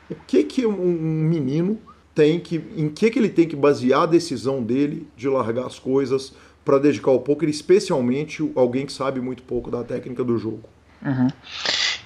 [0.10, 1.78] O que que um menino
[2.14, 5.78] tem que, em que que ele tem que basear a decisão dele de largar as
[5.78, 6.34] coisas
[6.64, 10.64] para dedicar ao poker, especialmente alguém que sabe muito pouco da técnica do jogo?
[11.04, 11.28] Uhum.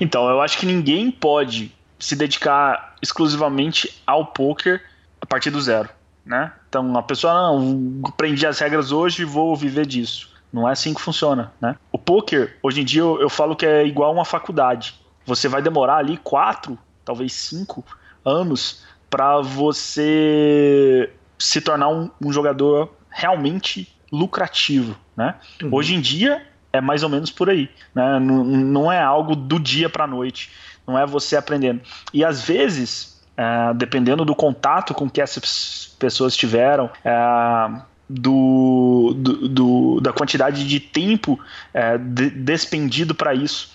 [0.01, 4.81] Então, eu acho que ninguém pode se dedicar exclusivamente ao poker
[5.21, 5.89] a partir do zero
[6.29, 6.53] né?
[6.69, 10.29] Então a pessoa não aprendi as regras hoje e vou viver disso.
[10.53, 11.75] Não é assim que funciona, né?
[11.91, 14.95] O poker hoje em dia eu, eu falo que é igual uma faculdade.
[15.25, 17.83] Você vai demorar ali quatro, talvez cinco
[18.23, 25.35] anos para você se tornar um, um, jogador realmente lucrativo, né?
[25.63, 25.69] Uhum.
[25.71, 28.19] Hoje em dia é mais ou menos por aí, né?
[28.19, 30.51] Não, não é algo do dia para noite,
[30.85, 31.81] não é você aprendendo.
[32.13, 39.47] E às vezes é, dependendo do contato com que essas pessoas tiveram, é, do, do,
[39.47, 41.39] do, da quantidade de tempo
[41.73, 43.71] é, de, despendido para isso,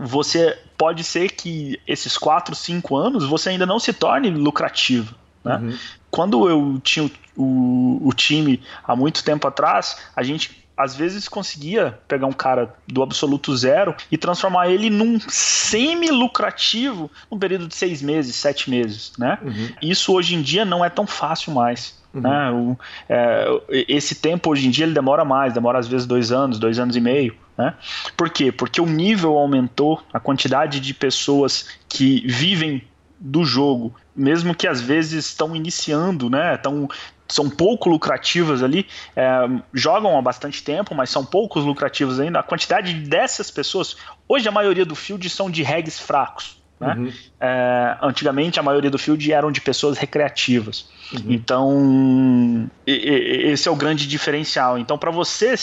[0.00, 5.14] você pode ser que esses 4, 5 anos você ainda não se torne lucrativo.
[5.44, 5.58] Né?
[5.58, 5.78] Uhum.
[6.10, 11.28] Quando eu tinha o, o, o time há muito tempo atrás, a gente às vezes
[11.28, 17.74] conseguia pegar um cara do absoluto zero e transformar ele num semi-lucrativo num período de
[17.74, 19.38] seis meses, sete meses, né?
[19.42, 19.68] Uhum.
[19.82, 22.02] Isso hoje em dia não é tão fácil mais.
[22.12, 22.20] Uhum.
[22.20, 22.50] Né?
[22.50, 22.76] O,
[23.08, 23.46] é,
[23.88, 26.96] esse tempo hoje em dia ele demora mais, demora às vezes dois anos, dois anos
[26.96, 27.36] e meio.
[27.56, 27.74] Né?
[28.16, 28.50] Por quê?
[28.50, 32.82] Porque o nível aumentou, a quantidade de pessoas que vivem
[33.18, 36.54] do jogo, mesmo que às vezes estão iniciando, né?
[36.54, 36.88] Estão
[37.28, 39.26] são pouco lucrativas ali, é,
[39.72, 42.40] jogam há bastante tempo, mas são poucos lucrativos ainda.
[42.40, 43.96] A quantidade dessas pessoas,
[44.28, 46.62] hoje a maioria do field são de regs fracos.
[46.78, 46.94] Né?
[46.94, 47.12] Uhum.
[47.40, 50.88] É, antigamente a maioria do field eram de pessoas recreativas.
[51.12, 51.32] Uhum.
[51.32, 54.78] Então, esse é o grande diferencial.
[54.78, 55.54] Então, para você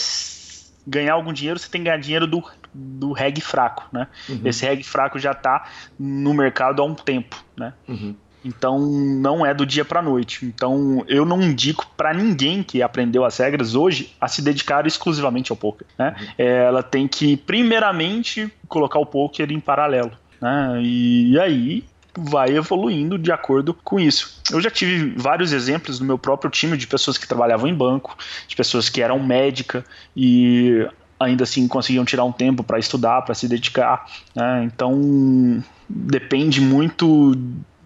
[0.86, 2.42] ganhar algum dinheiro, você tem que ganhar dinheiro do,
[2.72, 3.84] do reg fraco.
[3.92, 4.08] Né?
[4.28, 4.40] Uhum.
[4.44, 7.42] Esse reg fraco já está no mercado há um tempo.
[7.56, 7.72] Né?
[7.86, 8.16] Uhum.
[8.44, 10.44] Então não é do dia para noite.
[10.44, 15.52] Então eu não indico para ninguém que aprendeu as regras hoje a se dedicar exclusivamente
[15.52, 15.86] ao poker.
[15.98, 16.14] Né?
[16.18, 16.26] Uhum.
[16.38, 20.12] Ela tem que primeiramente colocar o poker em paralelo.
[20.40, 20.80] Né?
[20.82, 21.84] E aí
[22.16, 24.40] vai evoluindo de acordo com isso.
[24.50, 28.16] Eu já tive vários exemplos no meu próprio time de pessoas que trabalhavam em banco,
[28.46, 29.84] de pessoas que eram médica
[30.14, 30.86] e
[31.18, 34.04] ainda assim conseguiam tirar um tempo para estudar, para se dedicar.
[34.34, 34.64] Né?
[34.64, 37.34] Então depende muito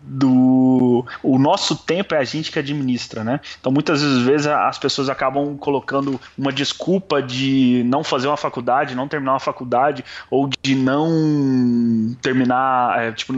[0.07, 3.41] do o nosso tempo é a gente que administra, né?
[3.61, 9.09] Então muitas vezes as pessoas acabam colocando uma desculpa de não fazer uma faculdade, não
[9.09, 13.33] terminar uma faculdade ou de não terminar, é, tipo,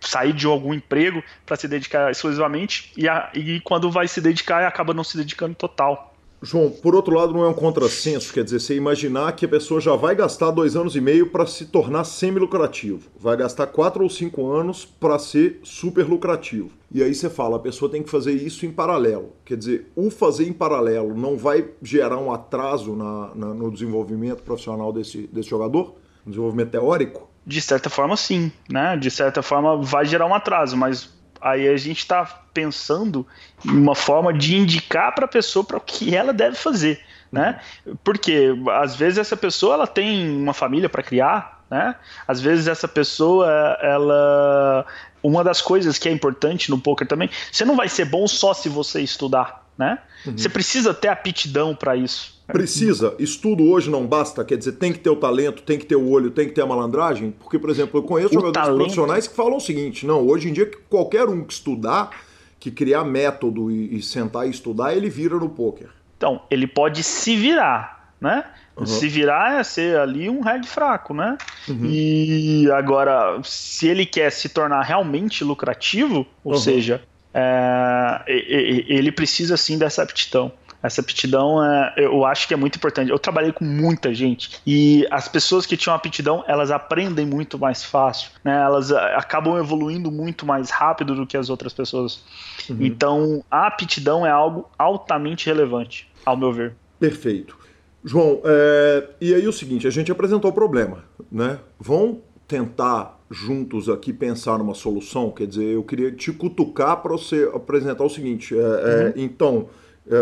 [0.00, 4.64] sair de algum emprego para se dedicar exclusivamente e, a, e quando vai se dedicar
[4.64, 6.11] acaba não se dedicando total.
[6.44, 9.80] João, por outro lado, não é um contrassenso, quer dizer, você imaginar que a pessoa
[9.80, 14.10] já vai gastar dois anos e meio para se tornar semi-lucrativo, vai gastar quatro ou
[14.10, 16.70] cinco anos para ser super lucrativo.
[16.90, 19.32] E aí você fala, a pessoa tem que fazer isso em paralelo.
[19.44, 24.42] Quer dizer, o fazer em paralelo não vai gerar um atraso na, na, no desenvolvimento
[24.42, 25.94] profissional desse, desse jogador?
[26.26, 27.30] No desenvolvimento teórico?
[27.46, 28.50] De certa forma, sim.
[28.68, 28.96] Né?
[28.96, 31.08] De certa forma, vai gerar um atraso, mas
[31.42, 32.24] Aí a gente está
[32.54, 33.26] pensando
[33.64, 37.60] em uma forma de indicar para a pessoa para o que ela deve fazer, né?
[38.04, 41.96] Porque às vezes essa pessoa ela tem uma família para criar, né?
[42.28, 43.48] Às vezes essa pessoa
[43.82, 44.86] ela
[45.22, 48.52] uma das coisas que é importante no poker também, você não vai ser bom só
[48.52, 49.98] se você estudar, né?
[50.26, 50.36] Uhum.
[50.36, 52.31] Você precisa ter aptidão para isso.
[52.46, 53.14] Precisa.
[53.18, 56.08] Estudo hoje não basta, quer dizer, tem que ter o talento, tem que ter o
[56.08, 57.30] olho, tem que ter a malandragem.
[57.38, 58.76] Porque, por exemplo, eu conheço O jogadores talento.
[58.78, 62.10] profissionais que falam o seguinte: não, hoje em dia qualquer um que estudar,
[62.58, 65.88] que criar método e, e sentar e estudar, ele vira no poker.
[66.16, 68.44] Então, ele pode se virar, né?
[68.76, 68.86] Uhum.
[68.86, 71.36] Se virar é ser ali um reg fraco, né?
[71.68, 76.58] E agora, se ele quer se tornar realmente lucrativo, ou Uhum.
[76.58, 77.02] seja,
[77.34, 80.52] é, ele precisa sim dessa aptidão.
[80.82, 83.10] Essa aptidão, é, eu acho que é muito importante.
[83.10, 87.84] Eu trabalhei com muita gente e as pessoas que tinham aptidão, elas aprendem muito mais
[87.84, 88.62] fácil, né?
[88.62, 92.22] Elas ah, acabam evoluindo muito mais rápido do que as outras pessoas.
[92.68, 96.74] Então, a aptidão é algo altamente relevante, ao meu ver.
[96.98, 97.56] Perfeito.
[98.04, 101.58] João, é, e aí o seguinte, a gente apresentou o problema, né?
[101.78, 105.30] Vão tentar juntos aqui pensar numa solução?
[105.30, 109.68] Quer dizer, eu queria te cutucar para você apresentar o seguinte, é, é, então,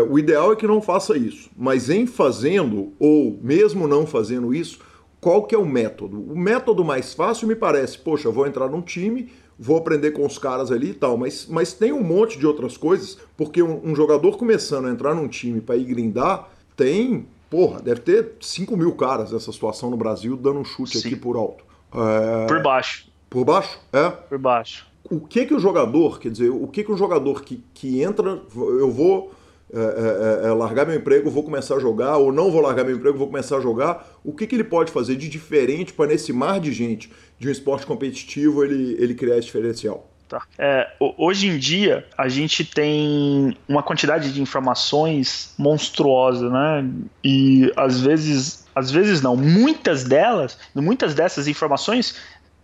[0.09, 4.79] o ideal é que não faça isso, mas em fazendo, ou mesmo não fazendo isso,
[5.21, 6.19] qual que é o método?
[6.19, 10.39] O método mais fácil me parece, poxa, vou entrar num time, vou aprender com os
[10.39, 13.95] caras ali e tal, mas, mas tem um monte de outras coisas, porque um, um
[13.95, 18.93] jogador começando a entrar num time para ir grindar, tem, porra, deve ter 5 mil
[18.93, 21.07] caras nessa situação no Brasil dando um chute Sim.
[21.07, 21.63] aqui por alto.
[21.93, 23.79] É, Por baixo, por baixo?
[23.93, 24.09] É.
[24.09, 24.87] por baixo.
[25.03, 28.41] O que que o jogador, quer dizer, o que que um jogador que, que entra,
[28.55, 29.31] eu vou
[29.73, 32.95] é, é, é, largar meu emprego, vou começar a jogar, ou não vou largar meu
[32.95, 36.33] emprego, vou começar a jogar, o que que ele pode fazer de diferente para nesse
[36.33, 40.09] mar de gente de um esporte competitivo ele, ele criar esse diferencial?
[40.27, 40.43] Tá.
[40.57, 46.89] É, ho- hoje em dia, a gente tem uma quantidade de informações monstruosa, né?
[47.23, 52.15] E às vezes, às vezes não, muitas delas, muitas dessas informações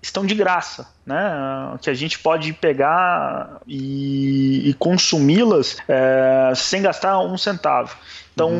[0.02, 1.18] estão de graça, né?
[1.82, 7.96] Que a gente pode pegar e, e consumi-las é, sem gastar um centavo.
[8.34, 8.52] Então,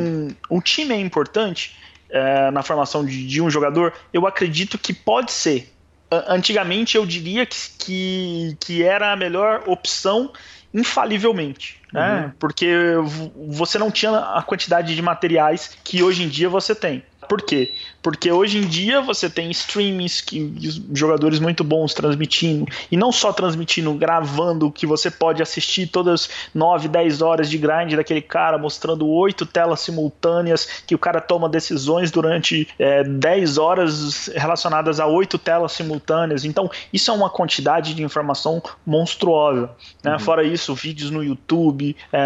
[0.50, 1.76] o time é importante
[2.10, 3.94] é, na formação de, de um jogador.
[4.12, 5.72] Eu acredito que pode ser.
[6.10, 10.32] Antigamente eu diria que, que, que era a melhor opção
[10.74, 12.32] infalivelmente, né?
[12.40, 12.66] Porque
[13.04, 17.04] v- você não tinha a quantidade de materiais que hoje em dia você tem.
[17.28, 17.74] Por quê?
[18.08, 20.50] Porque hoje em dia você tem streamings que
[20.94, 26.88] jogadores muito bons transmitindo, e não só transmitindo, gravando, que você pode assistir todas 9,
[26.88, 32.10] 10 horas de grind daquele cara, mostrando oito telas simultâneas, que o cara toma decisões
[32.10, 36.46] durante é, 10 horas relacionadas a oito telas simultâneas.
[36.46, 39.70] Então, isso é uma quantidade de informação monstruosa.
[40.02, 40.18] Né?
[40.18, 42.22] Fora isso, vídeos no YouTube, é,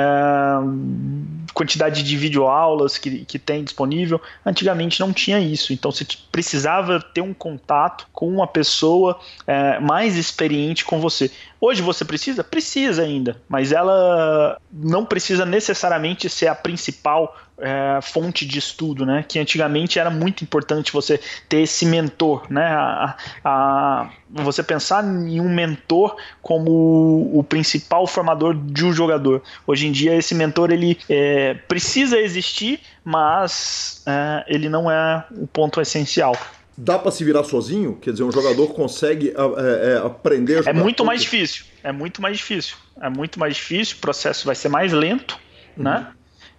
[1.56, 4.22] quantidade de videoaulas que, que tem disponível.
[4.46, 10.16] Antigamente não tinha isso, então você precisava ter um contato com uma pessoa é, mais
[10.18, 11.32] experiente com você.
[11.60, 12.44] Hoje você precisa?
[12.44, 19.24] Precisa ainda, mas ela não precisa necessariamente ser a principal é, fonte de estudo, né?
[19.28, 22.66] Que antigamente era muito importante você ter esse mentor, né?
[22.66, 29.44] A, a- você pensar em um mentor como o principal formador de um jogador.
[29.68, 35.46] Hoje em dia esse mentor ele é, precisa existir, mas é, ele não é o
[35.48, 36.36] ponto essencial.
[36.78, 37.98] Dá para se virar sozinho?
[38.02, 41.40] Quer dizer, um jogador consegue é, é, aprender a É jogar muito mais poker?
[41.42, 41.66] difícil.
[41.84, 42.78] É muito mais difícil.
[43.02, 43.98] É muito mais difícil.
[43.98, 45.38] O processo vai ser mais lento,
[45.76, 46.08] né?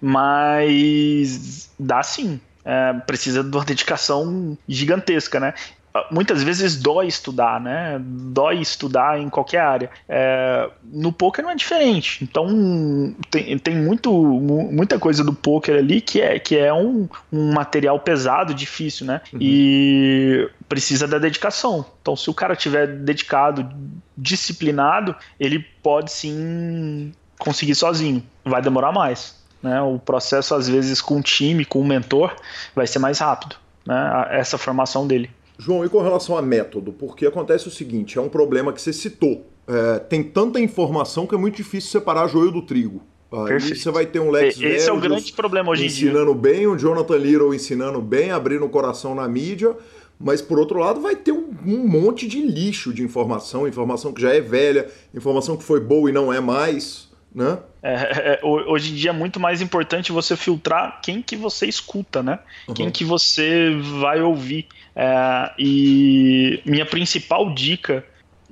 [0.03, 2.41] Mas dá sim.
[2.65, 5.55] É, precisa de uma dedicação gigantesca, né?
[6.11, 8.01] Muitas vezes dói estudar, né?
[8.03, 9.91] Dói estudar em qualquer área.
[10.09, 12.25] É, no poker não é diferente.
[12.25, 17.07] Então tem, tem muito, mu- muita coisa do poker ali que é, que é um,
[17.31, 19.21] um material pesado, difícil, né?
[19.39, 21.85] E precisa da dedicação.
[22.01, 23.69] Então, se o cara tiver dedicado,
[24.17, 28.23] disciplinado, ele pode sim conseguir sozinho.
[28.47, 29.42] Vai demorar mais.
[29.63, 29.81] Né?
[29.81, 32.35] O processo, às vezes, com um time, com um mentor,
[32.75, 33.57] vai ser mais rápido.
[33.87, 34.27] Né?
[34.31, 35.31] Essa formação dele.
[35.59, 36.93] João, e com relação a método?
[36.93, 39.47] Porque acontece o seguinte, é um problema que você citou.
[39.67, 43.03] É, tem tanta informação que é muito difícil separar joio do trigo.
[43.31, 43.79] Aí Perfeito.
[43.79, 46.11] você vai ter um Lex Esse é o grande problema hoje em dia.
[46.11, 49.75] ensinando bem, um Jonathan Little ensinando bem, abrindo o coração na mídia,
[50.21, 54.21] mas por outro lado vai ter um, um monte de lixo de informação, informação que
[54.21, 57.59] já é velha, informação que foi boa e não é mais, né?
[57.83, 61.35] É, é, é, ho- hoje em dia é muito mais importante você filtrar quem que
[61.37, 62.39] você escuta, né?
[62.75, 64.69] Quem que você vai ouvir.
[64.95, 68.05] É, e minha principal dica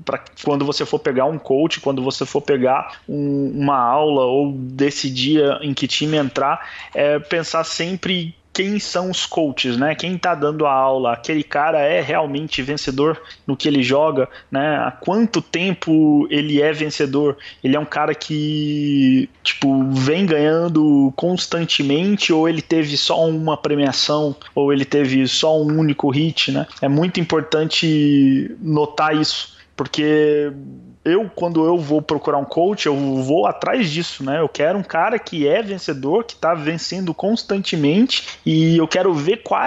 [0.05, 4.53] para quando você for pegar um coach, quando você for pegar um, uma aula ou
[4.53, 9.95] decidir em que time entrar, é pensar sempre quem são os coaches, né?
[9.95, 14.77] Quem está dando a aula, aquele cara é realmente vencedor no que ele joga, né?
[14.77, 17.37] Há quanto tempo ele é vencedor?
[17.63, 24.35] Ele é um cara que, tipo, vem ganhando constantemente ou ele teve só uma premiação
[24.55, 26.67] ou ele teve só um único hit, né?
[26.83, 30.53] É muito importante notar isso, porque
[31.05, 34.41] eu, quando eu vou procurar um coach, eu vou atrás disso, né?
[34.41, 39.39] Eu quero um cara que é vencedor, que tá vencendo constantemente e eu quero ver
[39.39, 39.61] qual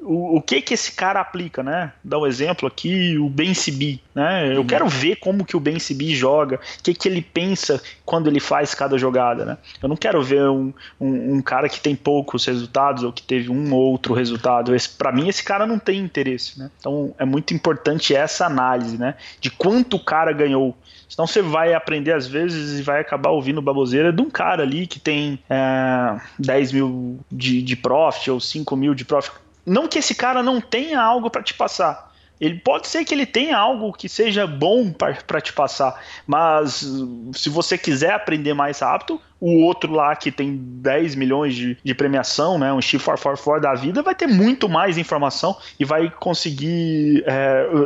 [0.00, 1.92] o, o que que esse cara aplica, né?
[2.04, 4.52] Dá um exemplo aqui, o Ben Sibi, né?
[4.52, 4.66] Eu uhum.
[4.66, 8.40] quero ver como que o Ben Sibi joga, o que que ele pensa quando ele
[8.40, 9.58] faz cada jogada, né?
[9.82, 13.50] Eu não quero ver um, um, um cara que tem poucos resultados ou que teve
[13.50, 14.72] um ou outro resultado.
[14.98, 16.70] Para mim, esse cara não tem interesse, né?
[16.78, 19.14] Então, é muito importante essa análise, né?
[19.40, 20.65] De quanto o cara ganhou
[21.08, 24.86] Senão você vai aprender às vezes e vai acabar ouvindo baboseira de um cara ali
[24.86, 29.34] que tem é, 10 mil de, de profit ou 5 mil de profit.
[29.64, 32.06] Não que esse cara não tenha algo para te passar,
[32.40, 36.86] ele pode ser que ele tenha algo que seja bom para te passar, mas
[37.34, 41.94] se você quiser aprender mais rápido, o outro lá que tem 10 milhões de, de
[41.94, 47.24] premiação, né, um Shift 444 da vida, vai ter muito mais informação e vai conseguir.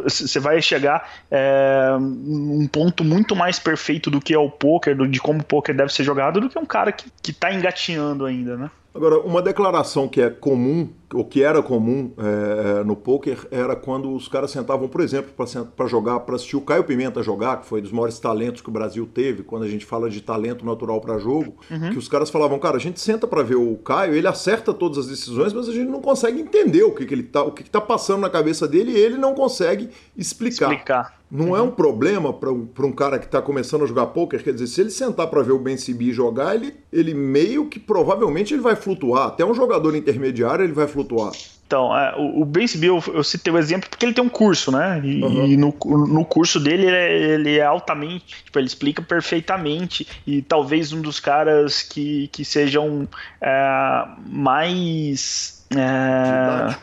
[0.05, 4.97] Você é, vai chegar é, um ponto muito mais perfeito do que é o poker,
[5.09, 8.57] de como o poker deve ser jogado, do que um cara que está engatinhando ainda,
[8.57, 8.71] né?
[8.93, 14.13] Agora, uma declaração que é comum, ou que era comum é, no poker, era quando
[14.13, 15.33] os caras sentavam, por exemplo,
[15.77, 18.73] para jogar, para assistir o Caio Pimenta jogar, que foi dos maiores talentos que o
[18.73, 21.91] Brasil teve, quando a gente fala de talento natural para jogo, uhum.
[21.91, 24.99] que os caras falavam, cara, a gente senta para ver o Caio, ele acerta todas
[24.99, 27.65] as decisões, mas a gente não consegue entender o que, que ele tá, o que,
[27.65, 30.73] que tá passando na cabeça dele e ele não consegue explicar.
[30.73, 31.21] Explicar.
[31.31, 34.43] Não é um problema para um, um cara que está começando a jogar poker.
[34.43, 37.79] Quer dizer, se ele sentar para ver o Ben Sibi jogar, ele, ele meio que
[37.79, 39.29] provavelmente ele vai flutuar.
[39.29, 41.31] Até um jogador intermediário ele vai flutuar.
[41.71, 44.73] Então, é, o, o Sibi, eu, eu citei o exemplo porque ele tem um curso,
[44.73, 45.01] né?
[45.05, 45.47] E, uhum.
[45.47, 50.05] e no, no curso dele ele é, ele é, altamente, tipo, ele explica perfeitamente.
[50.27, 53.09] E talvez um dos caras que, que sejam
[53.41, 55.65] é, mais.
[55.71, 56.75] É,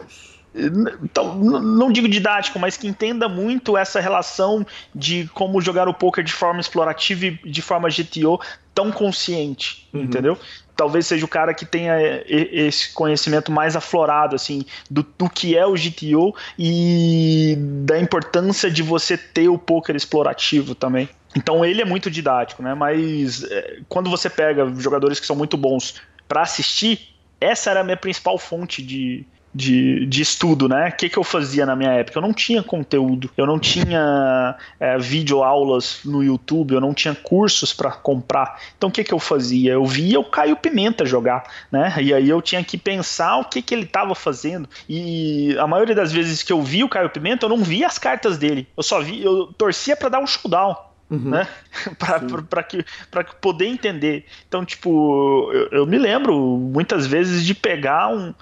[1.04, 4.66] então, não digo didático, mas que entenda muito essa relação
[4.96, 8.40] de como jogar o poker de forma explorativa e de forma GTO
[8.74, 10.04] tão consciente, uhum.
[10.04, 10.40] entendeu?
[10.78, 11.96] Talvez seja o cara que tenha
[12.28, 18.84] esse conhecimento mais aflorado, assim, do, do que é o GTO e da importância de
[18.84, 21.10] você ter o poker explorativo também.
[21.36, 22.74] Então ele é muito didático, né?
[22.74, 25.96] Mas é, quando você pega jogadores que são muito bons
[26.28, 29.26] para assistir, essa era a minha principal fonte de,
[29.58, 30.90] de, de estudo, né?
[30.90, 32.20] O que, que eu fazia na minha época?
[32.20, 37.16] Eu não tinha conteúdo, eu não tinha é, vídeo aulas no YouTube, eu não tinha
[37.16, 38.62] cursos para comprar.
[38.78, 39.74] Então o que, que eu fazia?
[39.74, 41.96] Eu via o Caio Pimenta jogar, né?
[42.00, 44.70] E aí eu tinha que pensar o que, que ele estava fazendo.
[44.88, 47.98] E a maioria das vezes que eu vi o Caio Pimenta, eu não via as
[47.98, 48.68] cartas dele.
[48.78, 50.76] Eu só vi, eu torcia para dar um showdown.
[51.10, 51.30] Uhum.
[51.30, 51.48] Né?
[52.50, 54.26] para que para poder entender.
[54.48, 58.34] Então, tipo, eu, eu, me lembro muitas vezes de pegar um,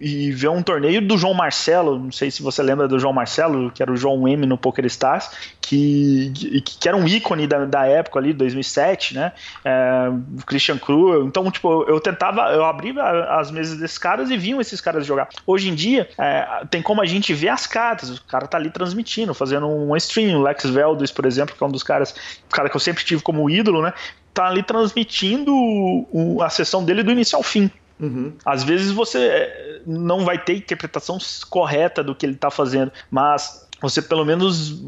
[0.00, 3.70] e ver um torneio do João Marcelo, não sei se você lembra do João Marcelo,
[3.70, 5.30] que era o João M no Poker Stars,
[5.68, 9.32] que, que, que era um ícone da, da época ali, 2007, né?
[9.62, 10.10] É,
[10.46, 11.26] Christian Cruel.
[11.26, 13.02] Então, tipo, eu tentava, eu abria
[13.38, 15.28] as mesas desses caras e viam esses caras jogar.
[15.46, 18.70] Hoje em dia, é, tem como a gente ver as cartas, o cara tá ali
[18.70, 22.14] transmitindo, fazendo um stream, o Lex Veldis, por exemplo, que é um dos caras,
[22.46, 23.92] o cara que eu sempre tive como ídolo, né?
[24.32, 27.70] Tá ali transmitindo o, a sessão dele do início ao fim.
[28.00, 28.32] Uhum.
[28.42, 31.18] Às vezes você é, não vai ter interpretação
[31.50, 34.82] correta do que ele está fazendo, mas você pelo menos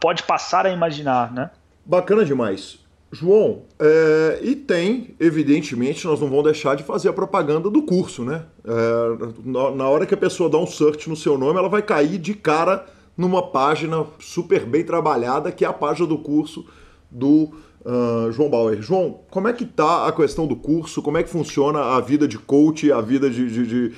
[0.00, 1.50] pode passar a imaginar, né?
[1.84, 2.78] Bacana demais.
[3.10, 8.24] João, é, e tem, evidentemente, nós não vamos deixar de fazer a propaganda do curso,
[8.24, 8.46] né?
[8.64, 11.82] É, na, na, hora que a pessoa dá um search no seu nome, ela vai
[11.82, 16.64] cair de cara numa página super bem trabalhada, que é a página do curso
[17.10, 17.50] do
[17.84, 18.80] Uh, João Bauer.
[18.80, 21.02] João, como é que tá a questão do curso?
[21.02, 23.96] Como é que funciona a vida de coach, a vida de, de, de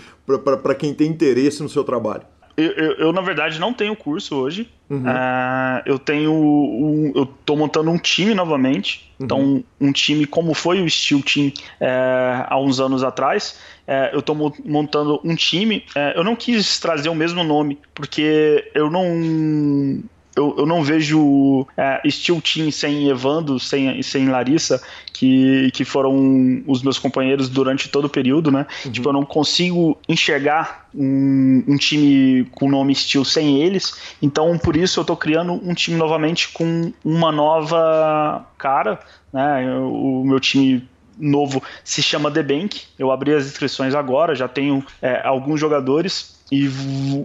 [0.63, 2.23] para quem tem interesse no seu trabalho?
[2.57, 4.69] Eu, eu, eu, na verdade, não tenho curso hoje.
[4.89, 5.03] Uhum.
[5.03, 6.33] Uh, eu tenho.
[6.33, 9.13] Um, eu tô montando um time novamente.
[9.19, 9.25] Uhum.
[9.25, 13.59] Então, um time como foi o Steel Team é, há uns anos atrás.
[13.87, 15.85] É, eu estou montando um time.
[15.95, 20.03] É, eu não quis trazer o mesmo nome, porque eu não
[20.37, 24.83] eu, eu não vejo é, Steel Team sem Evando, sem, sem Larissa,
[25.13, 28.67] que, que foram os meus companheiros durante todo o período, né?
[28.85, 28.93] Uhum.
[28.93, 34.59] Tipo, eu não consigo enxergar um, um, time com o nome Steel sem eles, então
[34.59, 38.99] por isso eu tô criando um time novamente com uma nova cara,
[39.33, 39.71] né?
[39.79, 42.83] O meu time novo se chama The Bank.
[42.99, 46.71] Eu abri as inscrições agora, já tenho é, alguns jogadores e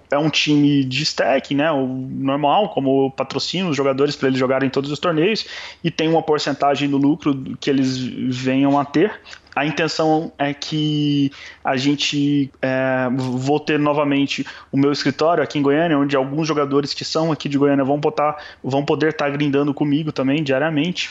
[0.10, 1.70] é um time de stack, né?
[1.72, 5.46] O normal, como patrocina os jogadores para eles jogarem todos os torneios
[5.84, 9.20] e tem uma porcentagem do lucro que eles venham a ter.
[9.56, 11.32] A intenção é que
[11.64, 16.94] a gente é, vou ter novamente o meu escritório aqui em Goiânia, onde alguns jogadores
[16.94, 21.10] que são aqui de Goiânia vão, botar, vão poder estar tá grindando comigo também diariamente.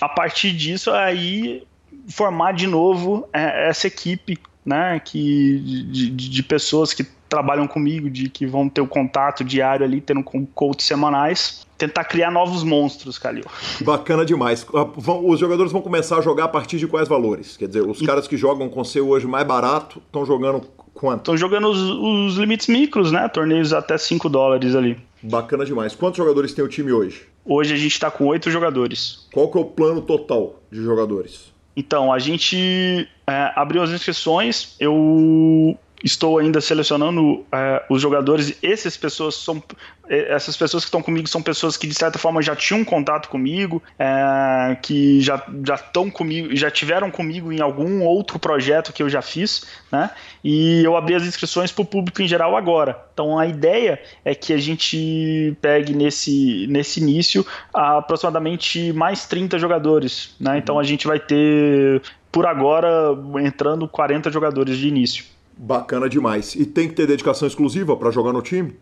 [0.00, 1.62] A partir disso, aí
[2.08, 5.58] formar de novo é, essa equipe né, que,
[5.90, 10.22] de, de, pessoas que trabalham comigo, de que vão ter o contato diário ali, tendo
[10.22, 13.44] coach semanais, tentar criar novos monstros, Calil.
[13.80, 14.66] Bacana demais.
[14.74, 14.86] Ah,
[15.24, 17.56] os jogadores vão começar a jogar a partir de quais valores?
[17.56, 18.04] Quer dizer, os e...
[18.04, 20.60] caras que jogam com seu hoje mais barato estão jogando
[20.92, 21.20] quanto?
[21.20, 23.28] Estão jogando os, os, limites micros, né?
[23.28, 24.98] Torneios até 5 dólares ali.
[25.22, 25.94] Bacana demais.
[25.94, 27.26] Quantos jogadores tem o time hoje?
[27.44, 29.26] Hoje a gente está com oito jogadores.
[29.32, 31.50] Qual que é o plano total de jogadores?
[31.76, 38.56] Então, a gente é, abriu as inscrições, eu estou ainda selecionando é, os jogadores.
[38.62, 39.62] Essas pessoas são
[40.08, 43.28] é, essas pessoas que estão comigo são pessoas que de certa forma já tinham contato
[43.28, 49.02] comigo, é, que já já estão comigo, já tiveram comigo em algum outro projeto que
[49.02, 50.10] eu já fiz, né?
[50.42, 52.98] E eu abri as inscrições para o público em geral agora.
[53.12, 60.34] Então a ideia é que a gente pegue nesse nesse início aproximadamente mais 30 jogadores,
[60.40, 60.58] né?
[60.58, 62.02] Então a gente vai ter
[62.32, 65.24] por agora entrando 40 jogadores de início.
[65.62, 66.54] Bacana demais.
[66.54, 68.72] E tem que ter dedicação exclusiva para jogar no time?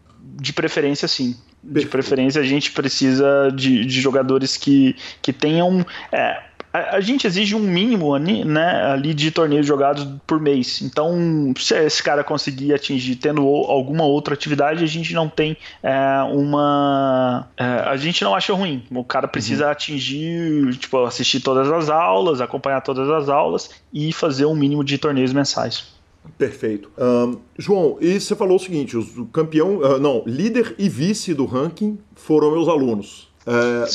[0.40, 1.34] De preferência, sim.
[1.60, 1.80] Perfeito.
[1.80, 5.84] De preferência, a gente precisa de, de jogadores que, que tenham.
[6.12, 6.40] É,
[6.72, 10.80] a, a, gente exige um mínimo né, ali de torneios jogados por mês.
[10.80, 16.22] Então, se esse cara conseguir atingir tendo alguma outra atividade, a gente não tem é,
[16.32, 17.48] uma.
[17.56, 18.84] É, a gente não acha ruim.
[18.92, 19.72] O cara precisa uhum.
[19.72, 24.96] atingir, tipo, assistir todas as aulas, acompanhar todas as aulas e fazer um mínimo de
[24.96, 25.97] torneios mensais.
[26.36, 26.90] Perfeito.
[26.98, 31.46] Um, João, e você falou o seguinte: o campeão, uh, não, líder e vice do
[31.46, 33.28] ranking foram meus alunos.
[33.46, 33.86] É,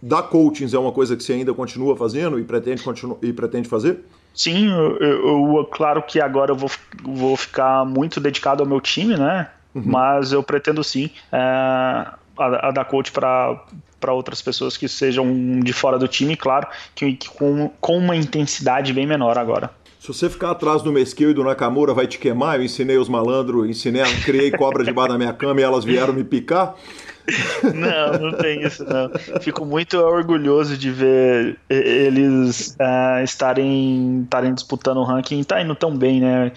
[0.00, 3.68] dar, coachings é uma coisa que você ainda continua fazendo e pretende, continu, e pretende
[3.68, 4.04] fazer?
[4.32, 6.70] Sim, eu, eu, claro que agora eu vou,
[7.02, 9.50] vou ficar muito dedicado ao meu time, né?
[9.74, 9.82] Uhum.
[9.84, 13.60] Mas eu pretendo sim é, a, a dar coach para
[14.04, 18.14] para outras pessoas que sejam de fora do time, claro, que, que com, com uma
[18.14, 19.70] intensidade bem menor agora.
[20.04, 22.58] Se você ficar atrás do Mesquil e do Nakamura, vai te queimar.
[22.58, 26.22] Eu ensinei os malandros, ensinei, criei cobra debaixo da minha cama e elas vieram me
[26.22, 26.74] picar.
[27.74, 29.10] Não, não tem isso não.
[29.40, 35.42] Fico muito orgulhoso de ver eles uh, estarem, estarem disputando o ranking.
[35.42, 36.52] Tá indo tão bem, né?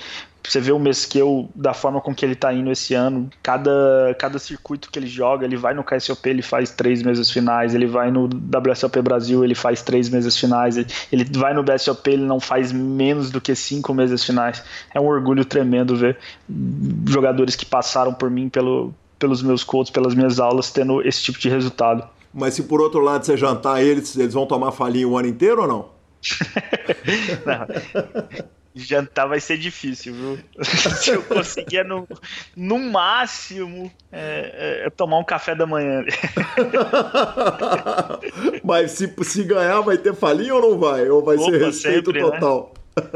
[0.47, 3.29] Você vê o Mesquel da forma com que ele tá indo esse ano.
[3.43, 7.75] Cada, cada circuito que ele joga, ele vai no KSOP, ele faz três meses finais.
[7.75, 10.77] Ele vai no WSOP Brasil, ele faz três meses finais.
[11.11, 14.63] Ele vai no BSOP, ele não faz menos do que cinco meses finais.
[14.93, 16.17] É um orgulho tremendo ver
[17.07, 21.39] jogadores que passaram por mim, pelo, pelos meus coaches, pelas minhas aulas, tendo esse tipo
[21.39, 22.07] de resultado.
[22.33, 25.61] Mas se por outro lado você jantar eles, eles vão tomar falinha o ano inteiro
[25.61, 25.89] ou não?
[27.45, 28.56] não.
[28.77, 30.39] Jantar vai ser difícil, viu?
[30.63, 32.07] Se eu conseguir, no,
[32.55, 36.03] no máximo, é, é, é tomar um café da manhã.
[38.63, 41.09] Mas se, se ganhar, vai ter falinha ou não vai?
[41.09, 42.31] Ou vai Opa, ser respeito sempre, né?
[42.31, 42.73] total?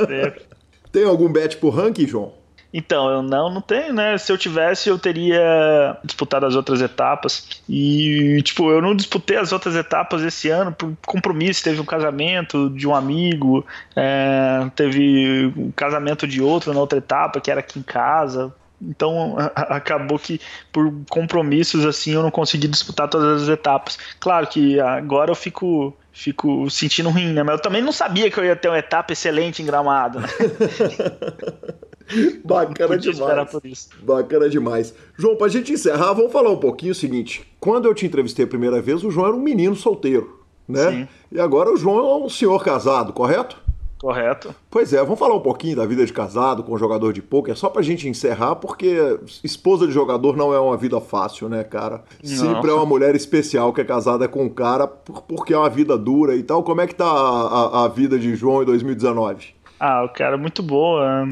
[0.08, 0.34] Né?
[0.92, 2.41] Tem algum bet pro ranking, João?
[2.73, 4.18] Então, eu não, não tenho, né?
[4.18, 7.61] Se eu tivesse, eu teria disputado as outras etapas.
[7.68, 11.64] E, tipo, eu não disputei as outras etapas esse ano por compromisso.
[11.64, 13.65] Teve um casamento de um amigo,
[13.95, 18.53] é, teve um casamento de outro na outra etapa, que era aqui em casa.
[18.81, 20.41] Então acabou que
[20.72, 23.99] por compromissos assim eu não consegui disputar todas as etapas.
[24.19, 27.43] Claro que agora eu fico fico sentindo ruim, né?
[27.43, 30.19] Mas eu também não sabia que eu ia ter uma etapa excelente em gramado.
[30.19, 30.27] Né?
[32.44, 33.90] Bacana demais.
[34.02, 34.94] Bacana demais.
[35.18, 37.45] João, pra gente encerrar, vamos falar um pouquinho o seguinte.
[37.60, 40.91] Quando eu te entrevistei a primeira vez, o João era um menino solteiro, né?
[40.91, 41.07] Sim.
[41.32, 43.57] E agora o João é um senhor casado, correto?
[44.02, 44.56] Correto.
[44.68, 47.69] Pois é, vamos falar um pouquinho da vida de casado com jogador de pôquer, só
[47.69, 52.03] pra gente encerrar, porque esposa de jogador não é uma vida fácil, né, cara?
[52.23, 52.36] Não.
[52.36, 55.95] Sempre é uma mulher especial que é casada com um cara, porque é uma vida
[55.99, 56.64] dura e tal.
[56.64, 59.49] Como é que tá a, a, a vida de João em 2019?
[59.80, 61.28] Ah, o cara, muito boa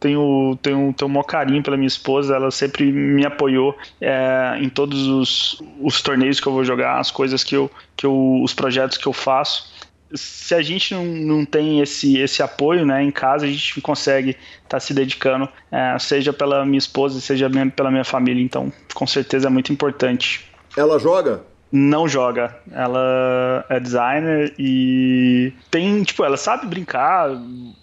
[0.00, 4.68] tenho, tenho, tenho um maior carinho pela minha esposa, ela sempre me apoiou é, em
[4.68, 8.54] todos os, os torneios que eu vou jogar, as coisas que eu, que eu, os
[8.54, 9.70] projetos que eu faço
[10.14, 14.30] se a gente não, não tem esse, esse apoio né, em casa, a gente consegue
[14.30, 18.42] estar tá se dedicando, é, seja pela minha esposa, seja pela minha família.
[18.42, 20.50] Então, com certeza é muito importante.
[20.76, 21.44] Ela joga?
[21.72, 22.56] Não joga.
[22.72, 27.30] Ela é designer e tem, tipo, ela sabe brincar.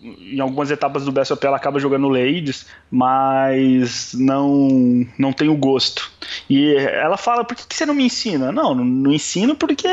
[0.01, 6.11] Em algumas etapas do BSOP ela acaba jogando ladies, mas não não tem o gosto.
[6.49, 8.51] E ela fala: por que, você não me ensina?
[8.51, 9.87] Não, não, não, ensino porque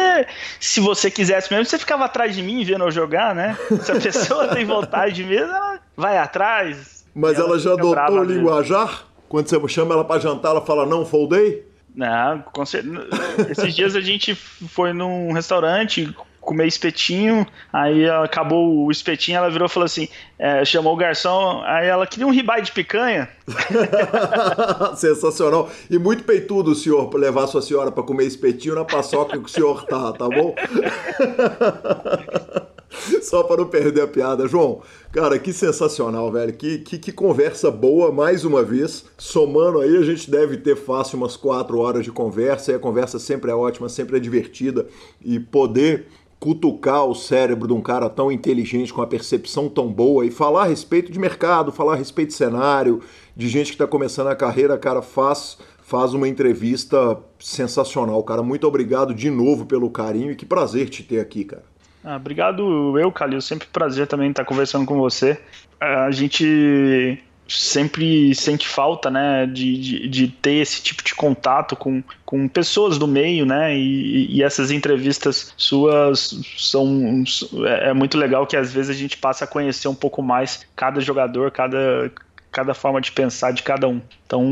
[0.59, 3.57] se você quisesse mesmo, você ficava atrás de mim vendo eu jogar, né?
[3.81, 7.05] Se a pessoa tem vontade mesmo, ela vai atrás.
[7.15, 9.05] Mas ela, ela já adotou o linguajar?
[9.29, 11.74] Quando você chama ela para jantar, ela fala: não, foldei?
[11.95, 13.07] Não, com certeza.
[13.49, 16.13] Esses dias a gente foi num restaurante
[16.45, 20.09] comer espetinho, aí acabou o espetinho, ela virou e falou assim,
[20.39, 23.29] é, chamou o garçom, aí ela queria um ribai de picanha.
[24.95, 25.71] Sensacional.
[25.91, 29.49] E muito peitudo o senhor levar sua senhora para comer espetinho na paçoca que o
[29.49, 30.55] senhor tá, tá bom?
[33.23, 34.47] Só para não perder a piada.
[34.47, 36.53] João, cara, que sensacional, velho.
[36.53, 39.05] Que, que, que, conversa boa, mais uma vez.
[39.19, 42.73] Somando aí, a gente deve ter fácil umas quatro horas de conversa.
[42.73, 44.87] E a conversa sempre é ótima, sempre é divertida.
[45.25, 46.07] E poder
[46.39, 50.65] cutucar o cérebro de um cara tão inteligente, com a percepção tão boa, e falar
[50.65, 53.01] a respeito de mercado, falar a respeito de cenário,
[53.35, 58.43] de gente que está começando a carreira, cara, faz faz uma entrevista sensacional, cara.
[58.43, 61.74] Muito obrigado de novo pelo carinho e que prazer te ter aqui, cara.
[62.05, 63.41] Ah, obrigado eu, Calil.
[63.41, 65.41] Sempre prazer também estar conversando com você.
[65.81, 67.19] A gente
[67.49, 72.97] sempre sente falta, né, de, de, de, ter esse tipo de contato com, com pessoas
[72.97, 77.23] do meio, né, e, e essas entrevistas suas são,
[77.67, 80.67] é, é muito legal que às vezes a gente passa a conhecer um pouco mais
[80.75, 82.11] cada jogador, cada,
[82.51, 84.01] cada forma de pensar de cada um.
[84.27, 84.43] Então,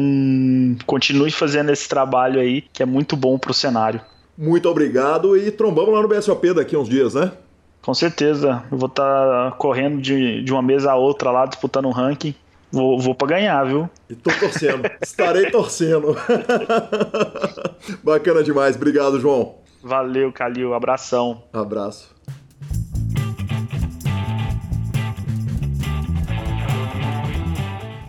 [0.84, 4.02] continue fazendo esse trabalho aí, que é muito bom para o cenário.
[4.36, 7.32] Muito obrigado e trombamos lá no BSOP daqui uns dias, né?
[7.82, 8.62] Com certeza.
[8.70, 12.34] Eu vou estar tá correndo de, de uma mesa a outra lá, disputando um ranking.
[12.70, 13.90] Vou, vou para ganhar, viu?
[14.08, 14.88] E tô torcendo.
[15.02, 16.16] Estarei torcendo.
[18.02, 18.76] Bacana demais.
[18.76, 19.56] Obrigado, João.
[19.82, 20.72] Valeu, Calil.
[20.72, 21.42] Abração.
[21.52, 22.11] Abraço.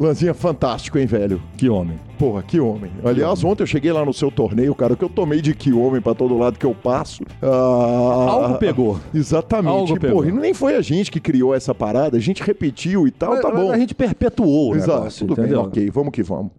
[0.03, 1.41] Lanzinha fantástico, hein, velho?
[1.57, 1.97] Que homem.
[2.19, 2.91] Porra, que homem.
[3.05, 6.01] Aliás, ontem eu cheguei lá no seu torneio, cara, que eu tomei de que homem
[6.01, 7.23] pra todo lado que eu passo.
[7.41, 8.99] Ah, Algo pegou.
[9.13, 9.71] Exatamente.
[9.71, 10.17] Algo pegou.
[10.17, 13.39] Porra, e nem foi a gente que criou essa parada, a gente repetiu e tal,
[13.39, 13.71] tá bom.
[13.71, 15.61] A gente perpetuou o Exato, negócio, tudo entendeu?
[15.61, 16.51] bem, ok, vamos que vamos.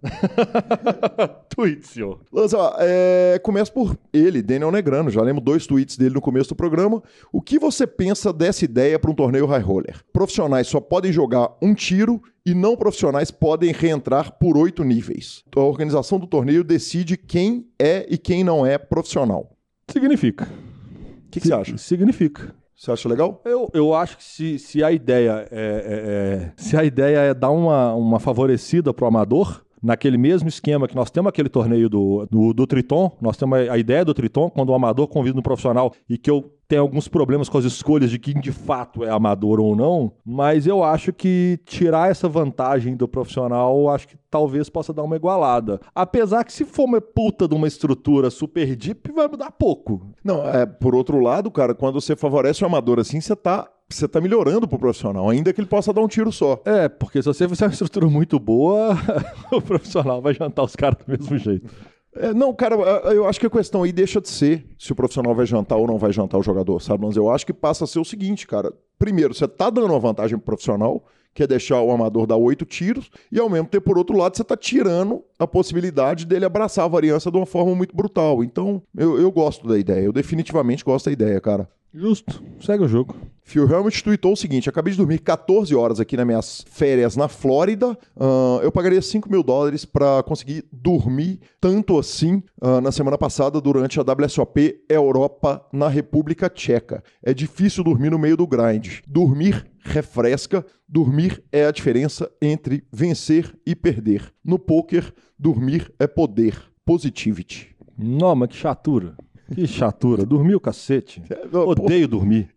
[1.49, 2.19] Tweet, senhor.
[2.33, 6.55] Lanza, é, começa por ele, Daniel Negrano, já lembro dois tweets dele no começo do
[6.55, 7.01] programa.
[7.31, 10.01] O que você pensa dessa ideia para um torneio high roller?
[10.11, 15.43] Profissionais só podem jogar um tiro e não profissionais podem reentrar por oito níveis.
[15.55, 19.57] A organização do torneio decide quem é e quem não é profissional.
[19.89, 20.45] Significa.
[20.45, 21.77] O que, que você acha?
[21.77, 22.53] Significa.
[22.75, 23.41] Você acha legal?
[23.45, 27.33] Eu, eu acho que se, se a ideia é, é, é se a ideia é
[27.33, 32.27] dar uma, uma favorecida pro amador, naquele mesmo esquema que nós temos aquele torneio do,
[32.29, 35.93] do, do Triton, nós temos a, ideia do Triton, quando o amador convida um profissional
[36.09, 39.59] e que eu tenho alguns problemas com as escolhas de quem de fato é amador
[39.59, 44.91] ou não, mas eu acho que tirar essa vantagem do profissional, acho que talvez possa
[44.91, 45.79] dar uma igualada.
[45.93, 50.01] Apesar que se for uma puta de uma estrutura super deep, vai mudar pouco.
[50.23, 54.07] Não, é, por outro lado, cara, quando você favorece o amador assim, você tá você
[54.07, 56.61] tá melhorando pro profissional, ainda que ele possa dar um tiro só.
[56.65, 58.97] É, porque se você fizer uma estrutura muito boa,
[59.51, 61.69] o profissional vai jantar os caras do mesmo jeito.
[62.15, 62.75] É, não, cara,
[63.13, 65.85] eu acho que a questão aí deixa de ser se o profissional vai jantar ou
[65.85, 67.05] não vai jantar o jogador, sabe?
[67.05, 68.73] Mas eu acho que passa a ser o seguinte, cara.
[68.97, 72.63] Primeiro, você tá dando uma vantagem pro profissional, que é deixar o amador dar oito
[72.63, 76.85] tiros, e ao mesmo tempo, por outro lado, você tá tirando a possibilidade dele abraçar
[76.85, 78.41] a variância de uma forma muito brutal.
[78.41, 81.69] Então, eu, eu gosto da ideia, eu definitivamente gosto da ideia, cara.
[81.95, 82.43] Justo.
[82.59, 83.15] Segue o jogo.
[83.41, 87.29] Phil Helmut tweetou o seguinte: acabei de dormir 14 horas aqui nas minhas férias na
[87.29, 87.97] Flórida.
[88.17, 93.61] Uh, eu pagaria 5 mil dólares para conseguir dormir tanto assim uh, na semana passada
[93.61, 97.01] durante a WSOP Europa na República Tcheca.
[97.23, 98.99] É difícil dormir no meio do grind.
[99.07, 100.65] Dormir refresca.
[100.87, 104.33] Dormir é a diferença entre vencer e perder.
[104.43, 106.61] No poker, dormir é poder.
[106.83, 107.73] Positivity.
[107.97, 109.15] Não, mas que chatura.
[109.53, 110.25] Que chatura.
[110.25, 111.21] Dormiu, cacete.
[111.53, 112.49] Odeio dormir.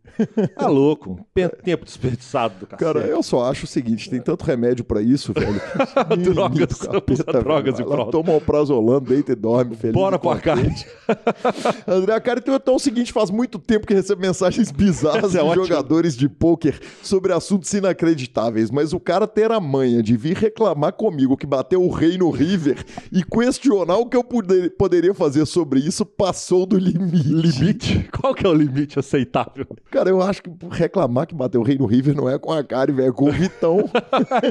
[0.56, 1.20] Tá louco.
[1.64, 2.84] Tempo desperdiçado do cacete.
[2.92, 5.60] Cara, eu só acho o seguinte: tem tanto remédio pra isso, velho.
[6.34, 7.44] Drogas, do capeta, usa velho.
[7.44, 8.10] drogas e pronto.
[8.10, 9.94] Toma um prazolano, deita e dorme, feliz.
[9.94, 10.86] Bora pro arcade.
[11.86, 15.38] André, cara, então, então é o seguinte: faz muito tempo que recebo mensagens bizarras é
[15.40, 15.66] de ótima.
[15.66, 20.92] jogadores de pôquer sobre assuntos inacreditáveis, mas o cara ter a manha de vir reclamar
[20.92, 25.46] comigo que bateu o rei no River e questionar o que eu poder- poderia fazer
[25.46, 27.28] sobre isso passou do limite.
[27.28, 28.08] Limite?
[28.20, 29.66] Qual que é o limite aceitável?
[29.90, 32.62] Cara, eu acho que reclamar que bateu o rei no River não é com a
[32.64, 33.78] cara, velho, é com o Vitão.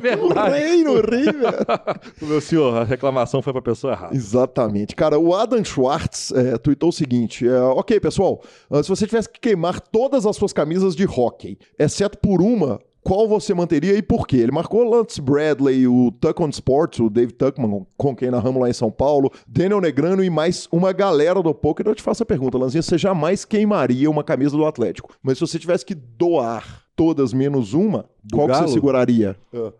[0.07, 1.53] É o rei no River.
[2.21, 4.15] Meu senhor, a reclamação foi pra pessoa errada.
[4.15, 4.95] Exatamente.
[4.95, 9.29] Cara, o Adam Schwartz é, tweetou o seguinte: é, Ok, pessoal, ah, se você tivesse
[9.29, 14.01] que queimar todas as suas camisas de hockey, exceto por uma, qual você manteria e
[14.01, 14.35] por quê?
[14.35, 18.69] Ele marcou Lance Bradley, o Tuck on Sports, o Dave Tuckman, com quem narramos lá
[18.69, 21.87] em São Paulo, Daniel Negrano e mais uma galera do poker.
[21.87, 25.47] Eu te faço a pergunta, Lanzinha: você jamais queimaria uma camisa do Atlético, mas se
[25.47, 29.37] você tivesse que doar todas menos uma, Do qual que você seguraria?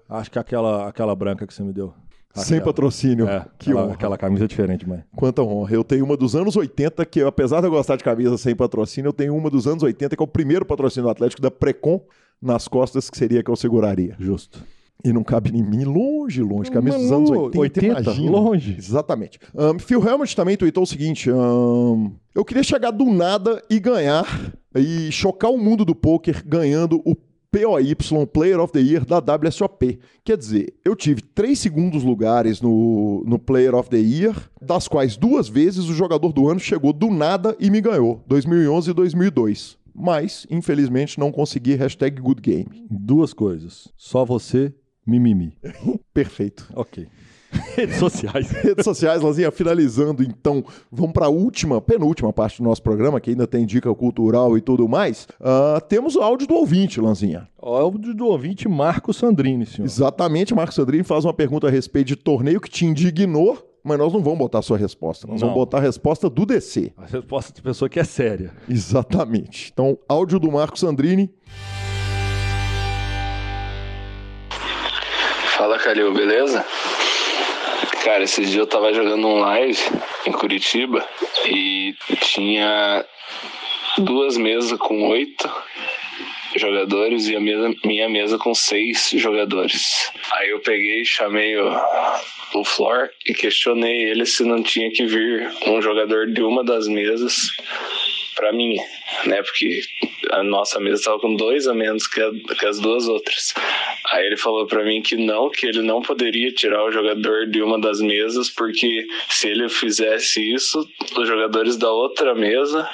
[0.08, 1.94] Acho que aquela, aquela branca que você me deu.
[2.34, 2.66] Sem Aquela.
[2.66, 3.28] patrocínio.
[3.28, 3.94] É, que aquela, honra.
[3.94, 5.04] aquela camisa é diferente, mãe.
[5.16, 5.74] Quanta honra.
[5.74, 9.10] Eu tenho uma dos anos 80, que apesar de eu gostar de camisa sem patrocínio,
[9.10, 12.02] eu tenho uma dos anos 80, que é o primeiro patrocínio do Atlético da Precon
[12.42, 14.16] nas costas, que seria que eu seguraria.
[14.20, 14.64] Justo.
[15.04, 16.72] E não cabe em mim, longe, longe.
[16.72, 18.32] Camisa dos anos 80, 80, imagina.
[18.32, 18.76] longe.
[18.78, 19.40] Exatamente.
[19.54, 24.26] Um, Phil Helmut também tweetou o seguinte: um, eu queria chegar do nada e ganhar,
[24.76, 27.16] e chocar o mundo do poker ganhando o
[27.52, 27.96] POY
[28.32, 30.00] Player of the Year da WSOP.
[30.24, 35.18] Quer dizer, eu tive três segundos lugares no, no Player of the Year, das quais
[35.18, 39.78] duas vezes o jogador do ano chegou do nada e me ganhou, 2011 e 2002.
[39.96, 42.86] Mas, infelizmente, não consegui hashtag good game.
[42.90, 43.88] Duas coisas.
[43.98, 44.72] Só você,
[45.06, 45.58] mimimi.
[46.14, 46.68] Perfeito.
[46.76, 47.08] Ok.
[47.76, 48.50] Redes sociais.
[48.52, 53.30] Redes sociais, Lanzinha, finalizando então, vamos para a última, penúltima parte do nosso programa, que
[53.30, 55.28] ainda tem dica cultural e tudo mais.
[55.40, 57.48] Ah, temos o áudio do ouvinte, Lanzinha.
[57.62, 59.86] Áudio do ouvinte Marco Sandrini, senhor.
[59.86, 64.12] Exatamente, Marcos Sandrini faz uma pergunta a respeito de torneio que te indignou, mas nós
[64.12, 65.48] não vamos botar a sua resposta, nós Não.
[65.50, 66.92] vamos botar a resposta do DC.
[66.98, 68.52] A resposta de pessoa que é séria.
[68.68, 69.70] Exatamente.
[69.72, 71.34] Então, áudio do Marcos Sandrini.
[75.58, 76.64] Fala, Calil, beleza?
[78.08, 79.78] Cara, esses dias eu tava jogando um live
[80.26, 81.06] em Curitiba
[81.46, 83.06] e tinha
[83.98, 85.52] duas mesas com oito
[86.56, 90.10] jogadores e a mesa, minha mesa com seis jogadores.
[90.36, 91.70] Aí eu peguei, chamei o,
[92.54, 96.88] o Flor e questionei ele se não tinha que vir um jogador de uma das
[96.88, 97.52] mesas
[98.38, 98.78] pra mim,
[99.26, 99.44] né?
[99.44, 99.82] Porque
[100.32, 103.54] a nossa mesa tava com dois a menos que, a- que as duas outras.
[104.12, 107.62] Aí ele falou pra mim que não, que ele não poderia tirar o jogador de
[107.62, 110.88] uma das mesas, porque se ele fizesse isso,
[111.18, 112.88] os jogadores da outra mesa,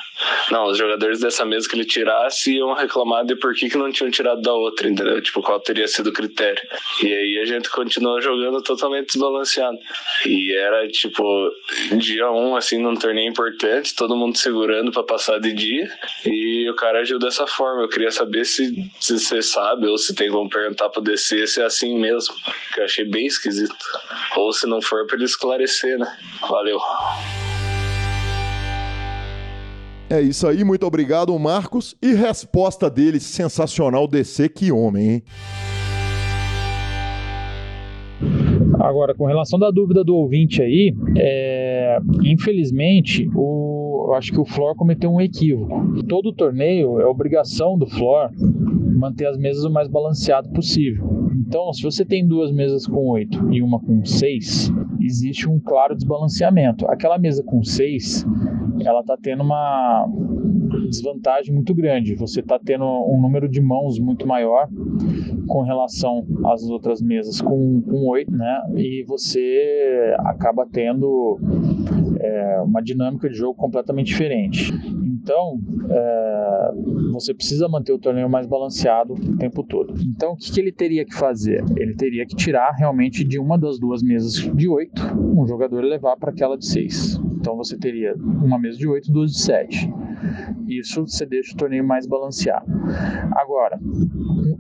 [0.52, 3.92] não, os jogadores dessa mesa que ele tirasse iam reclamar de por que, que não
[3.92, 5.22] tinham tirado da outra, entendeu?
[5.22, 6.62] Tipo, qual teria sido o critério.
[7.04, 9.78] E aí a gente continuou jogando totalmente desbalanceado.
[10.26, 11.24] E era tipo,
[11.98, 15.90] dia um, assim, num torneio importante, todo mundo segurando pra passar de dia,
[16.26, 17.82] e o cara agiu dessa forma.
[17.82, 21.62] Eu queria saber se, se você sabe, ou se tem como perguntar pro DC se
[21.62, 22.36] é assim mesmo,
[22.74, 23.76] que eu achei bem esquisito.
[24.36, 26.08] Ou se não for, pra ele esclarecer, né?
[26.42, 26.80] Valeu.
[30.10, 31.96] É isso aí, muito obrigado, Marcos.
[32.02, 35.24] E resposta dele, sensacional, DC, que homem, hein?
[38.80, 44.46] Agora, com relação da dúvida do ouvinte aí, é, infelizmente, o, eu acho que o
[44.46, 46.04] Flor cometeu um equívoco.
[46.04, 48.32] Todo torneio é obrigação do Flor
[48.96, 51.06] manter as mesas o mais balanceado possível.
[51.46, 54.72] Então, se você tem duas mesas com oito e uma com seis,
[55.02, 56.86] existe um claro desbalanceamento.
[56.88, 58.26] Aquela mesa com seis,
[58.84, 60.08] ela está tendo uma
[60.90, 62.16] desvantagem muito grande.
[62.16, 64.68] Você está tendo um número de mãos muito maior
[65.48, 68.62] com relação às outras mesas com, 8, né?
[68.76, 71.40] E você acaba tendo
[72.24, 74.72] é, uma dinâmica de jogo completamente diferente.
[75.24, 75.58] Então,
[75.90, 76.72] é,
[77.14, 79.94] você precisa manter o torneio mais balanceado o tempo todo.
[80.02, 81.64] Então, o que, que ele teria que fazer?
[81.78, 86.18] Ele teria que tirar realmente de uma das duas mesas de 8, um jogador levar
[86.18, 87.22] para aquela de 6.
[87.40, 89.90] Então, você teria uma mesa de 8 duas de 7.
[90.68, 92.66] Isso você deixa o torneio mais balanceado.
[93.32, 93.80] Agora,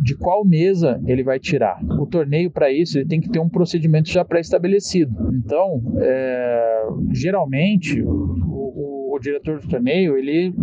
[0.01, 1.77] de qual mesa ele vai tirar?
[1.99, 5.13] O torneio, para isso, ele tem que ter um procedimento já pré-estabelecido.
[5.33, 10.53] Então, é, geralmente, o, o- o diretor do torneio, ele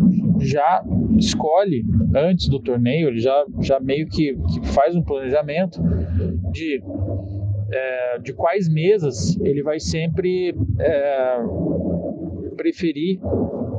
[0.41, 0.83] já
[1.17, 5.81] escolhe antes do torneio, ele já, já meio que, que faz um planejamento
[6.51, 6.83] de,
[7.71, 11.37] é, de quais mesas ele vai sempre é,
[12.57, 13.21] preferir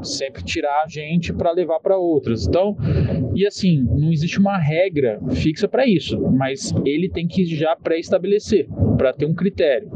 [0.03, 2.48] sempre tirar gente para levar para outras.
[2.48, 2.76] Então,
[3.36, 8.68] e assim, não existe uma regra fixa para isso, mas ele tem que já pré-estabelecer
[8.98, 9.90] para ter um critério.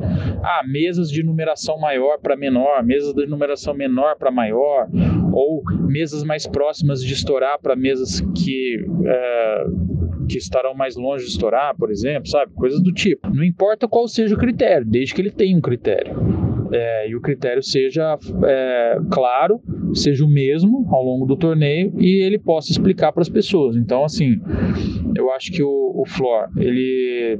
[0.43, 4.87] Ah, mesas de numeração maior para menor, mesas de numeração menor para maior,
[5.33, 9.65] ou mesas mais próximas de estourar para mesas que é,
[10.27, 12.51] que estarão mais longe de estourar, por exemplo, sabe?
[12.53, 13.29] Coisas do tipo.
[13.29, 16.44] Não importa qual seja o critério, desde que ele tenha um critério.
[16.71, 19.61] É, e o critério seja é, claro,
[19.93, 23.75] seja o mesmo ao longo do torneio e ele possa explicar para as pessoas.
[23.75, 24.39] Então, assim,
[25.15, 27.39] eu acho que o, o Flor, ele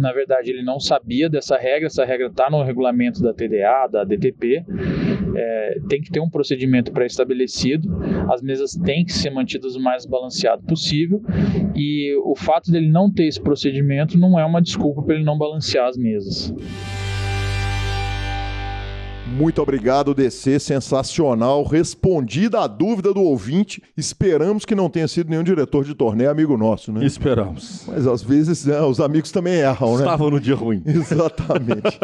[0.00, 4.04] na verdade ele não sabia dessa regra, essa regra está no regulamento da TDA, da
[4.04, 4.64] DTP,
[5.34, 7.88] é, tem que ter um procedimento pré-estabelecido,
[8.30, 11.22] as mesas têm que ser mantidas o mais balanceado possível
[11.74, 15.38] e o fato dele não ter esse procedimento não é uma desculpa para ele não
[15.38, 16.54] balancear as mesas.
[19.34, 20.60] Muito obrigado, DC.
[20.60, 21.64] Sensacional.
[21.64, 23.82] Respondida a dúvida do ouvinte.
[23.96, 27.04] Esperamos que não tenha sido nenhum diretor de torneio amigo nosso, né?
[27.04, 27.82] Esperamos.
[27.88, 30.04] Mas às vezes né, os amigos também erram, né?
[30.04, 30.82] Estavam no dia ruim.
[30.86, 31.98] Exatamente.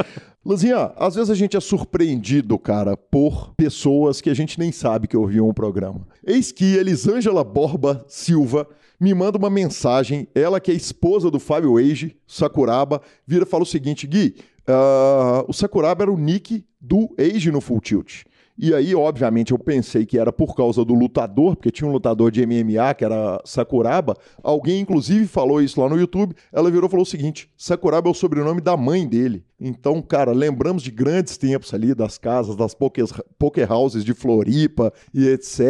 [0.45, 5.07] Luzinha, às vezes a gente é surpreendido, cara, por pessoas que a gente nem sabe
[5.07, 6.09] que ouviam o programa.
[6.27, 8.67] Eis que Elisângela Borba Silva
[9.01, 13.63] me manda uma mensagem, ela que é esposa do Fábio Eiji, Sakuraba, vira e fala
[13.63, 14.35] o seguinte, Gui,
[14.69, 18.25] uh, o Sakuraba era o nick do Age no Full Tilt.
[18.63, 22.31] E aí, obviamente, eu pensei que era por causa do lutador, porque tinha um lutador
[22.31, 24.15] de MMA que era Sakuraba.
[24.43, 26.35] Alguém, inclusive, falou isso lá no YouTube.
[26.53, 29.47] Ela virou e falou o seguinte: Sakuraba é o sobrenome da mãe dele.
[29.59, 33.07] Então, cara, lembramos de grandes tempos ali, das casas, das poker,
[33.39, 35.61] poker houses de Floripa e etc.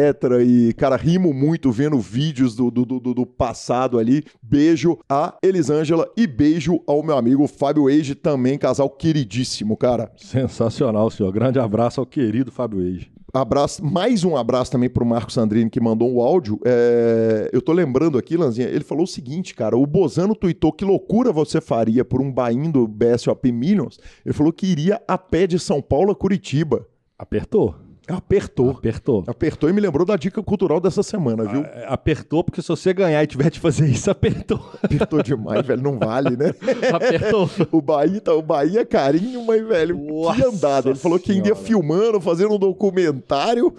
[0.45, 4.23] E, cara, rimo muito vendo vídeos do, do, do, do passado ali.
[4.41, 10.11] Beijo a Elisângela e beijo ao meu amigo Fábio Age, também casal queridíssimo, cara.
[10.15, 11.31] Sensacional, senhor.
[11.31, 12.80] Grande abraço ao querido Fábio
[13.33, 16.59] Abraço, mais um abraço também pro Marco Sandrini que mandou um áudio.
[16.65, 20.83] É, eu tô lembrando aqui, Lanzinha, ele falou o seguinte, cara, o Bozano tweetou que
[20.83, 23.97] loucura você faria por um bain do BSOP Millions.
[24.25, 26.85] Ele falou que iria a pé de São Paulo a Curitiba.
[27.17, 27.90] Apertou.
[28.17, 28.71] Apertou.
[28.71, 29.23] Apertou.
[29.27, 31.61] Apertou e me lembrou da dica cultural dessa semana, viu?
[31.61, 34.59] Ah, Apertou, porque se você ganhar e tiver de fazer isso, apertou.
[34.81, 35.81] Apertou demais, velho.
[35.81, 36.53] Não vale, né?
[36.93, 37.49] Apertou.
[37.71, 40.89] O Bahia, tá, o Bahia é carinho, mas, velho, que Nossa andada.
[40.89, 43.73] Ele falou que ainda ia filmando, fazendo um documentário.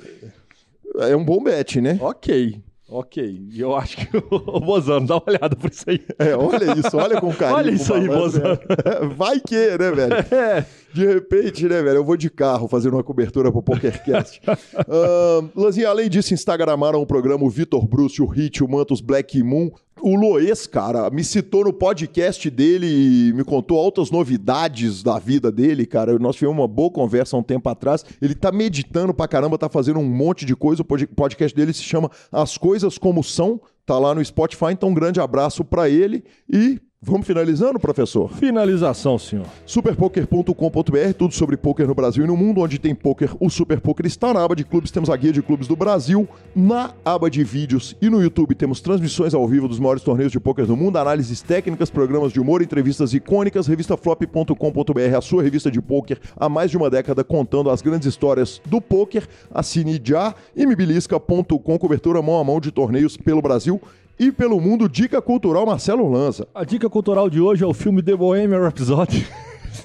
[0.99, 1.99] É um bom bet, né?
[2.01, 2.61] ok.
[2.93, 3.47] Ok.
[3.51, 6.05] E eu acho que o Bozano, dá uma olhada por isso aí.
[6.19, 7.57] É, olha isso, olha com carinho.
[7.57, 8.49] Olha isso aí, Bozano.
[8.49, 9.15] né?
[9.17, 10.15] Vai que, né, velho?
[10.33, 10.67] É.
[10.93, 11.97] De repente, né, velho?
[11.97, 14.43] Eu vou de carro fazendo uma cobertura pro PokerCast.
[14.47, 19.43] uh, Lanzinha, além disso, instagramaram o programa o Vitor Bruce, o Hit, o Mantos Black
[19.43, 19.71] Moon.
[20.05, 25.51] O Loes, cara, me citou no podcast dele e me contou altas novidades da vida
[25.53, 26.19] dele, cara.
[26.19, 28.05] Nós tivemos uma boa conversa há um tempo atrás.
[28.21, 30.83] Ele tá meditando pra caramba, tá fazendo um monte de coisa.
[30.83, 33.61] O pod- podcast dele se chama As Coisas Como São.
[33.87, 36.25] Tá lá no Spotify, então um grande abraço pra ele.
[36.53, 38.33] E vamos finalizando, professor?
[38.33, 39.47] Finalização, senhor.
[39.67, 42.61] Superpoker.com.br, tudo sobre poker no Brasil e no mundo.
[42.61, 44.93] Onde tem poker, o Super Poker está na aba de clubes.
[44.93, 46.29] Temos a guia de clubes do Brasil.
[46.55, 50.39] Na aba de vídeos e no YouTube temos transmissões ao vivo dos maiores torneios de
[50.39, 53.67] poker do mundo, análises técnicas, programas de humor, entrevistas icônicas.
[53.67, 58.63] Revistaflop.com.br, a sua revista de poker há mais de uma década contando as grandes histórias
[58.67, 59.27] do poker.
[59.51, 60.35] Assine já.
[60.55, 63.81] E mibilisca.com, cobertura mão a mão de torneios pelo Brasil
[64.27, 64.89] e pelo mundo.
[64.89, 66.47] Dica cultural Marcelo Lanza.
[66.55, 69.27] A dica cultural de hoje é o filme The Bohemian Rhapsody.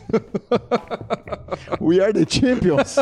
[1.81, 2.95] We are the champions.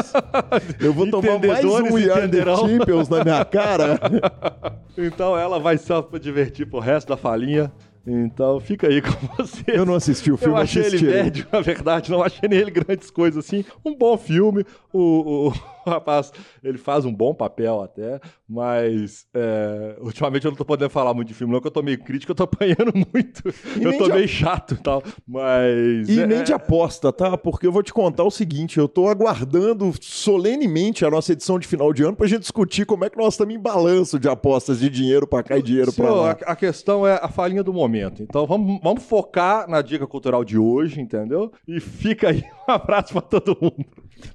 [0.79, 3.99] Eu vou tomar mais um We are the champions na minha cara.
[4.97, 7.69] Então ela vai só pra divertir pro resto da falinha.
[8.07, 9.61] Então fica aí com você.
[9.67, 11.23] Eu não assisti o filme, Eu achei ele assistirei.
[11.23, 13.65] médio, na verdade, não achei nele grandes coisas assim.
[13.83, 14.63] Um bom filme,
[14.93, 15.53] o, o-
[15.89, 16.31] o rapaz,
[16.63, 21.27] ele faz um bom papel até, mas é, ultimamente eu não tô podendo falar muito
[21.29, 23.43] de filme não, porque eu tô meio crítico, eu tô apanhando muito.
[23.79, 26.07] E eu tô de a- meio chato e tal, mas...
[26.09, 27.37] E é- nem de aposta, tá?
[27.37, 31.67] Porque eu vou te contar o seguinte: eu tô aguardando solenemente a nossa edição de
[31.67, 34.79] final de ano pra gente discutir como é que nós estamos em balanço de apostas
[34.79, 36.37] de dinheiro pra cá e dinheiro pra Senhor, lá.
[36.45, 38.23] a, a questão é a falinha do momento.
[38.23, 41.51] Então vamos, vamos focar na dica cultural de hoje, entendeu?
[41.67, 43.85] E fica aí um abraço pra todo mundo.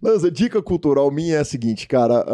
[0.03, 2.25] Lanza, dica cultural minha é a seguinte, cara.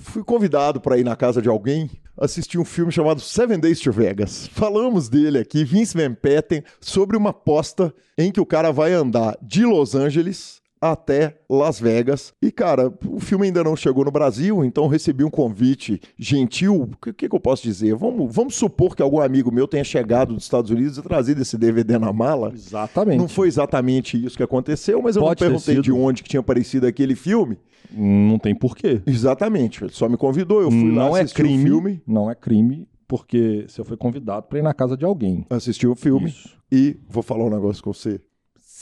[0.00, 3.92] fui convidado para ir na casa de alguém assistir um filme chamado Seven Days to
[3.92, 4.46] Vegas.
[4.48, 9.36] Falamos dele aqui, Vince Van Patten, sobre uma aposta em que o cara vai andar
[9.42, 12.34] de Los Angeles até Las Vegas.
[12.42, 16.82] E, cara, o filme ainda não chegou no Brasil, então recebi um convite gentil.
[16.82, 17.94] O que, que, que eu posso dizer?
[17.94, 21.56] Vamos, vamos supor que algum amigo meu tenha chegado dos Estados Unidos e trazido esse
[21.56, 22.52] DVD na mala.
[22.54, 23.18] Exatamente.
[23.18, 26.40] Não foi exatamente isso que aconteceu, mas eu Pode não perguntei de onde que tinha
[26.40, 27.58] aparecido aquele filme.
[27.90, 29.00] Não tem porquê.
[29.06, 29.84] Exatamente.
[29.84, 31.64] Ele só me convidou, eu fui lá não é assistir o crime.
[31.64, 32.02] filme.
[32.06, 35.46] Não é crime, porque você foi convidado pra ir na casa de alguém.
[35.48, 36.28] Assisti o filme.
[36.28, 36.56] Isso.
[36.70, 38.20] E vou falar um negócio com você.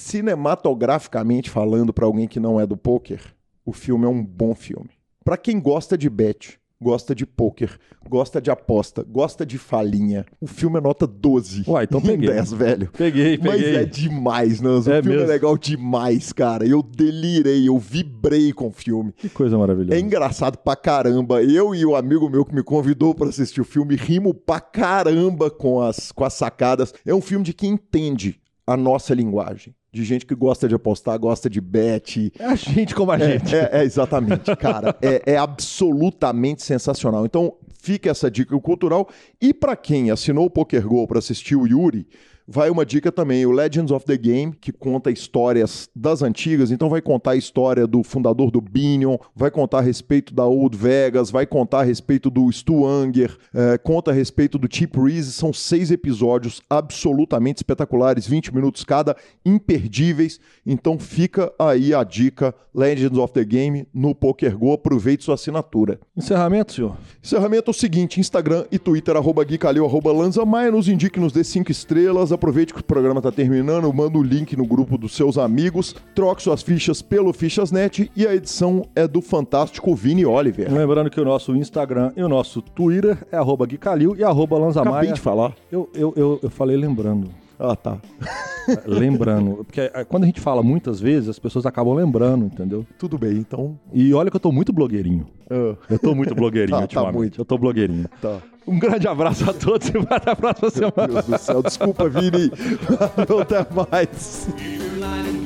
[0.03, 3.21] Cinematograficamente falando, pra alguém que não é do poker,
[3.65, 4.91] o filme é um bom filme.
[5.25, 10.47] Pra quem gosta de bet, gosta de poker, gosta de aposta, gosta de falinha, o
[10.49, 11.65] filme é nota 12.
[11.69, 12.29] Uai, então peguei.
[12.29, 12.91] 10, velho.
[12.93, 13.77] Peguei, Mas peguei.
[13.77, 14.91] é demais, Nanzo.
[14.91, 15.31] É o filme mesmo.
[15.31, 16.67] é legal demais, cara.
[16.67, 19.13] Eu delirei, eu vibrei com o filme.
[19.13, 19.97] Que coisa maravilhosa.
[19.97, 21.43] É engraçado pra caramba.
[21.43, 25.51] Eu e o amigo meu que me convidou pra assistir o filme rimos pra caramba
[25.51, 26.93] com as, com as sacadas.
[27.07, 29.75] É um filme de quem entende a nossa linguagem.
[29.93, 32.33] De gente que gosta de apostar, gosta de bet.
[32.39, 33.55] É a gente como a É, gente.
[33.55, 34.97] é- é exatamente, cara.
[35.03, 37.27] É, é absolutamente sensacional.
[37.27, 39.09] Então, fica essa dica cultural.
[39.41, 42.07] E pra quem assinou o Poker Go pra assistir o Yuri,
[42.53, 46.71] vai uma dica também, o Legends of the Game, que conta histórias das antigas.
[46.71, 50.77] Então, vai contar a história do fundador do Binion, vai contar a respeito da Old
[50.77, 55.33] Vegas, vai contar a respeito do Stu Unger, eh, conta a respeito do Chip Reese.
[55.33, 59.17] São seis episódios absolutamente espetaculares, 20 minutos cada,
[59.47, 60.39] imperdíveis.
[60.67, 64.75] Então, fica aí a dica Legends of the Game no Poker Go.
[64.75, 65.99] Aproveite sua assinatura.
[66.15, 66.99] Encerramento, senhor.
[67.23, 71.19] Encerramento é o seguinte: Instagram e Twitter, arroba Gui Calil, arroba Lanza Maia, nos indique,
[71.19, 72.31] nos dê cinco estrelas.
[72.43, 76.43] Aproveite que o programa tá terminando, manda o link no grupo dos seus amigos, troque
[76.43, 80.69] suas fichas pelo Fichasnet e a edição é do fantástico Vini Oliver.
[80.69, 84.57] Lembrando que o nosso Instagram e o nosso Twitter é arroba Gui Calil e arroba
[84.57, 85.13] Acabei Lanzamaia.
[85.13, 85.55] de falar.
[85.71, 87.29] Eu, eu, eu, eu falei lembrando.
[87.65, 87.97] Ah, tá.
[88.85, 89.65] lembrando.
[89.65, 92.85] Porque é, quando a gente fala muitas vezes, as pessoas acabam lembrando, entendeu?
[92.99, 93.79] Tudo bem, então.
[93.93, 95.25] E olha que eu tô muito blogueirinho.
[95.49, 97.15] ah, Eu tô muito blogueirinho Tá, tá ultimamente.
[97.17, 97.41] muito.
[97.41, 98.09] Eu tô blogueirinho.
[98.21, 98.39] tá.
[98.67, 101.09] Um grande abraço a todos e até a próxima semana.
[101.09, 102.51] Deus do céu, desculpa, Vini.
[103.43, 104.49] Até mais.
[104.57, 105.43] Line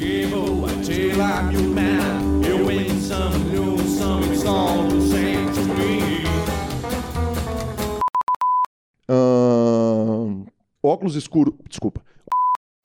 [10.87, 11.59] óculos escuro.
[11.69, 12.03] Desculpa.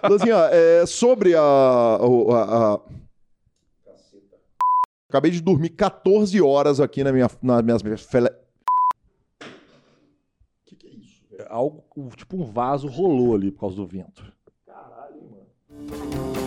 [0.03, 2.79] Lanzinha, assim, é, sobre a, a, a...
[5.07, 8.29] Acabei de dormir 14 horas aqui na minha, nas minhas fele...
[10.65, 11.21] que, que é isso?
[11.37, 11.83] É algo,
[12.15, 14.23] tipo um vaso rolou ali por causa do vento.
[14.65, 16.40] Caralho, mano.